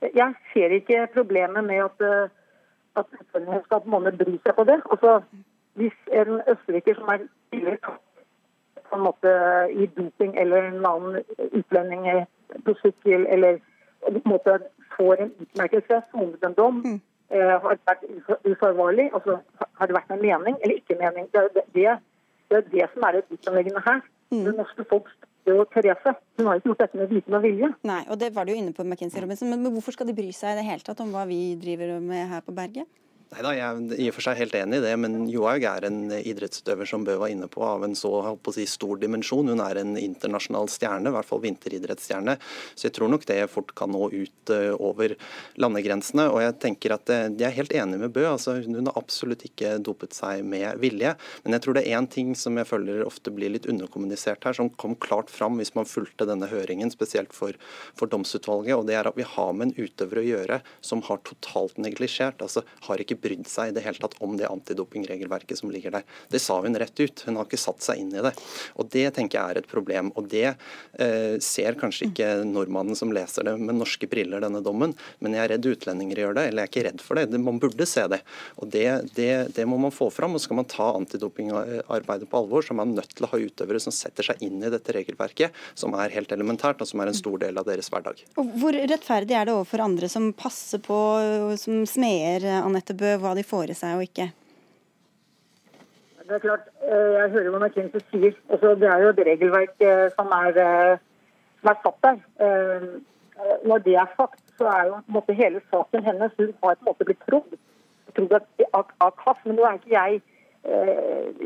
Jeg 0.00 0.34
ser 0.52 0.74
ikke 0.76 1.06
problemet 1.14 1.64
med 1.64 1.84
at, 1.84 2.04
eh, 2.04 2.28
at 3.00 3.06
på 3.32 3.40
en 3.40 4.18
bry 4.18 4.36
seg 4.44 4.54
på 4.56 4.66
det. 4.68 4.80
Altså, 4.92 5.20
hvis 5.80 5.96
en 6.12 6.40
østerriker 6.52 6.94
som 6.98 7.08
er 7.08 7.24
tidligere 7.52 7.96
på 8.90 8.96
en 8.96 9.06
måte 9.06 9.32
i 9.70 9.86
doping 9.96 10.36
eller 10.38 10.68
en 10.68 10.86
annen 10.86 11.22
utlending 11.52 12.26
på 12.64 12.74
sykkel 12.82 13.26
eller 13.26 13.60
på 14.00 14.12
en 14.14 14.22
måte 14.32 14.58
får 14.96 15.22
en 15.22 15.32
utmerkelse, 15.40 16.02
sonet 16.10 16.44
en 16.44 16.56
dom, 16.58 16.82
mm. 16.84 17.00
eh, 17.30 17.56
har 17.62 17.78
vært 17.88 18.04
uforvarlig, 18.44 19.10
altså 19.14 19.38
har 19.78 19.86
det 19.86 19.96
vært 19.96 20.10
en 20.10 20.22
mening 20.22 20.56
eller 20.60 20.76
ikke 20.76 20.98
mening. 21.00 21.28
Det 21.32 21.40
er 21.40 21.48
det, 21.54 21.64
det, 21.74 22.56
er 22.58 22.70
det 22.74 22.88
som 22.92 23.06
er 23.06 23.12
det 23.16 23.24
utanleggende 23.30 23.84
her. 23.86 24.00
Mm. 24.30 24.44
Det 24.44 24.56
norske 24.56 24.84
folk 25.50 25.74
jo 25.74 25.82
Therese. 25.82 26.14
Hun 26.38 26.48
har 26.48 26.58
ikke 26.58 26.70
gjort 26.70 26.82
dette 26.84 27.00
med 27.00 27.12
viten 27.12 27.36
og 27.36 27.44
vilje. 27.44 27.70
Nei, 27.88 28.00
og 28.08 28.18
det 28.20 28.32
var 28.34 28.46
du 28.46 28.52
jo 28.54 28.58
inne 28.60 28.74
på, 28.76 28.84
McKinsey 28.86 29.22
Robinson. 29.22 29.50
Men 29.50 29.74
hvorfor 29.74 29.96
skal 29.96 30.08
de 30.08 30.16
bry 30.16 30.30
seg 30.36 30.54
i 30.54 30.60
det 30.60 30.66
hele 30.68 30.84
tatt 30.86 31.02
om 31.04 31.12
hva 31.14 31.26
vi 31.28 31.40
driver 31.60 31.98
med 32.04 32.28
her 32.30 32.44
på 32.46 32.54
berget? 32.56 32.88
Nei 33.30 33.44
da, 33.46 33.50
Jeg 33.54 33.62
er 33.62 34.00
i 34.02 34.06
og 34.10 34.14
for 34.16 34.26
seg 34.26 34.40
helt 34.40 34.54
enig 34.58 34.80
i 34.80 34.82
det, 34.82 34.90
men 34.98 35.28
Johaug 35.30 35.62
er 35.62 35.84
en 35.86 36.00
idrettsutøver 36.10 36.88
som 36.90 37.04
Bø 37.06 37.14
var 37.20 37.30
inne 37.30 37.46
på, 37.46 37.62
av 37.62 37.84
en 37.86 37.92
så 37.94 38.10
si, 38.56 38.64
stor 38.66 38.98
dimensjon. 38.98 39.52
Hun 39.52 39.62
er 39.62 39.78
en 39.78 39.92
internasjonal 39.94 40.66
stjerne, 40.72 41.12
i 41.12 41.14
hvert 41.14 41.28
fall 41.28 41.42
vinteridrettsstjerne. 41.44 42.34
Så 42.74 42.88
jeg 42.88 42.96
tror 42.96 43.12
nok 43.12 43.28
det 43.30 43.36
fort 43.52 43.70
kan 43.78 43.94
nå 43.94 44.08
ut 44.10 44.50
uh, 44.50 44.74
over 44.82 45.14
landegrensene. 45.62 46.24
Og 46.26 46.40
jeg 46.42 46.56
tenker 46.64 46.96
at 46.96 47.12
uh, 47.14 47.28
jeg 47.28 47.46
er 47.46 47.54
helt 47.54 47.76
enig 47.78 48.00
med 48.02 48.16
Bø. 48.16 48.24
altså 48.32 48.56
Hun 48.64 48.90
har 48.90 48.98
absolutt 48.98 49.46
ikke 49.46 49.76
dopet 49.78 50.18
seg 50.18 50.42
med 50.42 50.82
vilje. 50.82 51.14
Men 51.44 51.54
jeg 51.54 51.64
tror 51.68 51.78
det 51.78 51.86
er 51.86 52.00
én 52.00 52.10
ting 52.10 52.34
som 52.34 52.58
jeg 52.58 52.66
føler 52.66 53.06
ofte 53.06 53.30
blir 53.30 53.54
litt 53.54 53.70
underkommunisert 53.70 54.42
her, 54.50 54.58
som 54.58 54.72
kom 54.74 54.98
klart 54.98 55.30
fram 55.30 55.62
hvis 55.62 55.76
man 55.78 55.86
fulgte 55.86 56.26
denne 56.26 56.50
høringen, 56.50 56.90
spesielt 56.90 57.30
for, 57.36 57.54
for 57.94 58.10
domsutvalget. 58.10 58.74
og 58.74 58.90
det 58.90 58.98
er 58.98 59.12
at 59.12 59.22
Vi 59.22 59.30
har 59.36 59.54
med 59.54 59.70
en 59.70 59.86
utøver 59.86 60.18
å 60.18 60.28
gjøre 60.32 60.60
som 60.82 61.06
har 61.06 61.22
totalt 61.30 61.78
neglisjert. 61.78 62.42
altså 62.42 62.66
har 62.90 62.98
ikke 62.98 63.19
brydd 63.22 63.48
seg 63.50 63.70
i 63.70 63.76
det 63.76 63.84
hele 63.84 64.00
tatt 64.00 64.16
om 64.24 64.36
det 64.38 64.48
antidopingregelverket 64.50 65.60
som 65.60 65.72
ligger 65.72 65.98
der. 65.98 66.06
Det 66.32 66.40
sa 66.42 66.60
hun 66.60 66.78
rett 66.78 67.00
ut. 67.00 67.24
Hun 67.26 67.38
har 67.38 67.48
ikke 67.48 67.60
satt 67.60 67.84
seg 67.84 68.02
inn 68.02 68.14
i 68.14 68.24
det. 68.24 68.32
Og 68.80 68.88
Det 68.90 69.06
tenker 69.16 69.38
jeg 69.38 69.54
er 69.54 69.60
et 69.62 69.70
problem. 69.70 70.12
Og 70.16 70.28
Det 70.30 70.46
eh, 70.50 71.36
ser 71.44 71.78
kanskje 71.80 72.10
ikke 72.10 72.30
nordmannen 72.48 72.98
som 72.98 73.12
leser 73.14 73.46
det 73.46 73.56
med 73.60 73.78
norske 73.78 74.08
briller, 74.10 74.42
denne 74.42 74.62
dommen, 74.64 74.94
men 75.20 75.36
jeg 75.36 75.44
er 75.44 75.52
redd 75.54 75.70
utlendinger 75.70 76.22
gjør 76.24 76.36
det. 76.38 76.46
Eller 76.48 76.64
jeg 76.64 76.68
er 76.68 76.72
ikke 76.72 76.86
redd 76.88 77.04
for 77.04 77.20
det. 77.20 77.40
Man 77.40 77.60
burde 77.62 77.86
se 77.88 78.06
det. 78.10 78.22
Og 78.60 78.70
Det, 78.70 78.86
det, 79.16 79.30
det 79.56 79.66
må 79.68 79.78
man 79.80 79.94
få 79.94 80.10
fram. 80.14 80.34
og 80.34 80.42
Skal 80.42 80.60
man 80.60 80.68
ta 80.70 80.90
antidopingarbeidet 80.96 82.30
på 82.30 82.40
alvor, 82.42 82.64
så 82.64 82.74
er 82.74 82.80
man 82.82 82.94
nødt 82.96 83.14
til 83.16 83.26
å 83.26 83.32
ha 83.32 83.40
utøvere 83.40 83.82
som 83.82 83.94
setter 83.94 84.26
seg 84.26 84.42
inn 84.46 84.62
i 84.62 84.72
dette 84.72 84.94
regelverket, 84.94 85.56
som 85.78 85.94
er 85.98 86.14
helt 86.14 86.32
elementært, 86.34 86.80
og 86.82 86.88
som 86.90 87.02
er 87.02 87.10
en 87.10 87.18
stor 87.18 87.38
del 87.42 87.58
av 87.60 87.68
deres 87.68 87.90
hverdag. 87.92 88.22
Og 88.40 88.54
hvor 88.60 88.76
rettferdig 88.76 89.36
er 89.36 89.48
det 89.48 89.56
overfor 89.56 89.84
andre 89.84 90.10
som 90.12 90.30
passer 90.36 90.82
på, 90.84 90.98
som 91.60 91.82
smeder 91.88 92.46
Anette 92.60 92.94
Bø 92.96 93.09
hva 93.18 93.34
de 93.34 93.42
får 93.46 93.72
i 93.72 93.76
seg 93.78 93.98
og 93.98 94.06
ikke? 94.06 94.30
Det 96.30 96.36
er 96.36 96.38
klart, 96.38 96.66
eh, 96.82 97.12
Jeg 97.18 97.30
hører 97.30 97.50
hva 97.50 97.58
McKinsey 97.58 98.00
sier. 98.10 98.34
Altså, 98.50 98.74
det 98.80 98.88
er 98.88 99.00
jo 99.02 99.08
et 99.08 99.22
regelverk 99.26 99.80
eh, 99.82 100.10
som 100.14 100.28
er, 100.36 100.58
eh, 100.64 100.98
som 101.60 101.70
er 101.72 101.78
satt 101.82 101.98
der. 102.06 102.20
Når 103.64 103.78
det 103.86 103.94
er 103.96 104.12
sagt, 104.16 104.42
så 104.58 104.68
er 104.70 104.84
jo 104.86 105.00
måte, 105.08 105.34
hele 105.34 105.60
saken 105.70 106.04
hennes 106.04 106.32
Hun 106.38 106.52
har 106.62 106.74
på 106.74 106.80
en 106.80 106.88
måte 106.90 107.04
blitt 107.04 107.24
trodd. 107.26 107.56
trodd 108.14 108.32
av, 108.72 108.86
av 109.00 109.10
KAF, 109.24 109.42
men 109.44 109.56
nå 109.56 109.64
er 109.66 109.80
ikke 109.80 109.96
jeg 109.96 110.22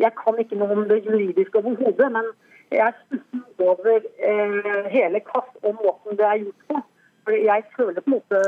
Jeg 0.05 0.13
kan 0.21 0.39
ikke 0.39 0.59
noe 0.59 0.73
om 0.73 0.89
det 0.89 1.05
juridiske 1.07 1.59
overhodet, 1.59 2.13
men 2.13 2.25
jeg 2.71 2.81
er 2.87 2.95
stusset 3.07 3.61
over 3.69 4.89
hele 4.97 5.21
KAF 5.21 5.49
og 5.63 5.75
måten 5.85 6.19
det 6.19 6.27
er 6.27 6.43
gjort 6.43 6.69
på. 6.69 6.83
For 7.25 7.33
jeg 7.33 7.65
føler 7.77 8.01
på 8.01 8.11
en 8.11 8.17
måte 8.17 8.41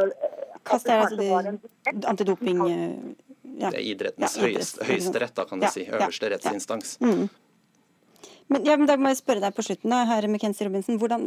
Kast 0.67 0.89
er 0.91 1.05
altså 1.05 1.17
det 1.21 2.05
antidoping 2.11 2.63
ja. 3.57 3.71
Det 3.71 3.79
er 3.79 3.85
idrettens 3.89 4.37
ja, 4.37 4.43
høyeste, 4.45 4.85
høyeste 4.85 5.21
rett, 5.23 5.33
da, 5.37 5.45
kan 5.49 5.63
du 5.63 5.69
si. 5.73 5.87
Øverste 5.89 6.29
rettsinstans. 6.29 6.97
Mm. 7.01 7.29
Men, 8.53 8.67
ja, 8.67 8.75
men 8.77 8.89
da 8.91 8.99
må 9.01 9.11
jeg 9.11 9.21
spørre 9.23 9.43
deg 9.43 9.55
på 9.57 9.65
slutten, 9.65 9.95
da, 9.95 10.03
herre 10.11 10.29
McKenzie 10.29 10.69
Robinson. 10.69 10.99
Hvordan, 11.01 11.25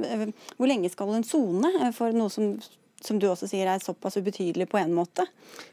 hvor 0.60 0.70
lenge 0.70 0.92
skal 0.94 1.16
en 1.16 1.26
sone 1.28 1.92
for 1.96 2.16
noe 2.16 2.32
som 2.32 2.54
som 3.06 3.20
du 3.22 3.28
også 3.30 3.50
sier 3.50 3.70
er 3.70 3.82
såpass 3.84 4.18
ubetydelig 4.20 4.68
på 4.72 4.80
en 4.80 4.94
måte? 4.96 5.26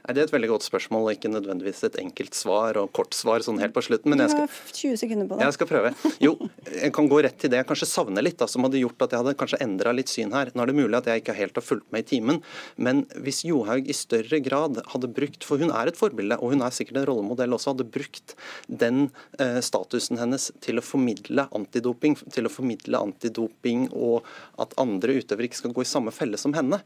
Nei, 0.06 0.14
det 0.14 0.22
er 0.22 0.28
et 0.28 0.34
veldig 0.34 0.50
godt 0.54 0.66
spørsmål, 0.66 1.10
ikke 1.14 1.30
nødvendigvis 1.32 1.84
et 1.88 1.98
enkelt 2.00 2.36
svar 2.38 2.78
og 2.80 2.92
kort 2.96 3.16
svar 3.16 3.44
sånn 3.44 3.60
helt 3.62 3.74
på 3.76 3.82
slutten. 3.84 4.12
Men 4.12 4.24
jeg 4.24 4.34
skal, 4.34 4.46
du 4.46 4.54
har 4.54 4.76
20 4.80 5.00
sekunder 5.02 5.30
på 5.30 5.38
det. 5.38 5.46
Jeg 5.46 5.56
skal 5.58 5.70
prøve. 5.70 5.92
Jo, 6.22 6.32
jeg 6.70 6.92
kan 6.96 7.10
gå 7.10 7.20
rett 7.26 7.38
til 7.42 7.52
det 7.52 7.60
jeg 7.60 7.68
kanskje 7.68 7.88
savner 7.90 8.24
litt, 8.24 8.38
da, 8.40 8.48
som 8.50 8.66
hadde 8.66 8.80
gjort 8.80 9.06
at 9.06 9.14
jeg 9.14 9.24
hadde 9.24 9.36
kanskje 9.42 9.60
endra 9.64 9.94
litt 9.96 10.12
syn 10.12 10.34
her. 10.36 10.52
Nå 10.54 10.64
er 10.64 10.72
det 10.72 10.78
mulig 10.78 11.00
at 11.00 11.10
jeg 11.10 11.24
ikke 11.24 11.36
helt 11.36 11.58
har 11.58 11.66
fulgt 11.66 11.88
med 11.94 12.06
i 12.06 12.08
timen, 12.14 12.40
men 12.76 13.04
hvis 13.22 13.42
Johaug 13.48 13.90
i 13.90 13.96
større 13.96 14.40
grad 14.44 14.80
hadde 14.92 15.10
brukt, 15.16 15.46
for 15.46 15.60
hun 15.62 15.72
er 15.74 15.90
et 15.90 15.98
forbilde, 15.98 16.38
og 16.40 16.54
hun 16.54 16.64
er 16.64 16.74
sikkert 16.74 17.02
en 17.02 17.08
rollemodell 17.10 17.56
også, 17.56 17.74
hadde 17.74 17.88
brukt 17.96 18.36
den 18.66 19.08
eh, 19.42 19.60
statusen 19.64 20.20
hennes 20.20 20.48
til 20.64 20.80
å 20.80 20.84
formidle 20.84 21.48
antidoping, 21.56 22.16
til 22.34 22.48
å 22.48 22.52
formidle 22.52 23.02
antidoping 23.08 23.88
og 23.94 24.26
at 24.62 24.74
andre 24.80 25.18
utøvere 25.20 25.50
ikke 25.50 25.60
skal 25.62 25.74
gå 25.76 25.84
i 25.84 25.90
samme 25.90 26.14
felle 26.14 26.40
som 26.40 26.54
henne, 26.56 26.80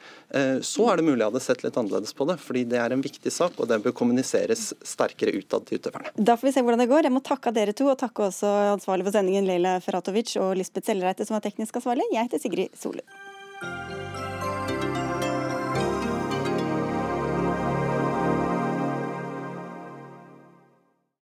så 0.62 0.84
er 0.90 1.00
det 1.00 1.06
mulig 1.06 1.20
jeg 1.20 1.30
hadde 1.30 1.42
sett 1.42 1.64
litt 1.64 1.78
annerledes 1.80 2.14
på 2.16 2.26
det. 2.28 2.36
fordi 2.40 2.64
det 2.70 2.78
er 2.78 2.94
en 2.94 3.02
viktig 3.02 3.32
sak, 3.34 3.58
og 3.58 3.68
den 3.70 3.82
bør 3.82 3.94
kommuniseres 3.96 4.70
sterkere 4.86 5.34
utad 5.38 5.66
til 5.66 5.80
utøverne. 5.80 6.12
Da 6.14 6.36
får 6.38 6.48
vi 6.48 6.54
se 6.54 6.62
hvordan 6.66 6.84
det 6.84 6.90
går. 6.92 7.08
Jeg 7.08 7.14
må 7.14 7.22
takke 7.24 7.52
dere 7.56 7.74
to, 7.76 7.88
og 7.90 7.98
takke 7.98 8.28
også 8.28 8.52
ansvarlig 8.76 9.08
for 9.08 9.18
sendingen 9.18 9.48
Leila 9.48 9.78
Ferratovic 9.84 10.36
og 10.40 10.54
Lisbeth 10.60 10.90
Sellereite 10.90 11.26
som 11.26 11.38
var 11.38 11.44
teknisk 11.46 11.80
ansvarlig. 11.82 12.06
Jeg 12.14 12.28
heter 12.28 12.42
Sigrid 12.42 12.78
Solund. 12.78 13.06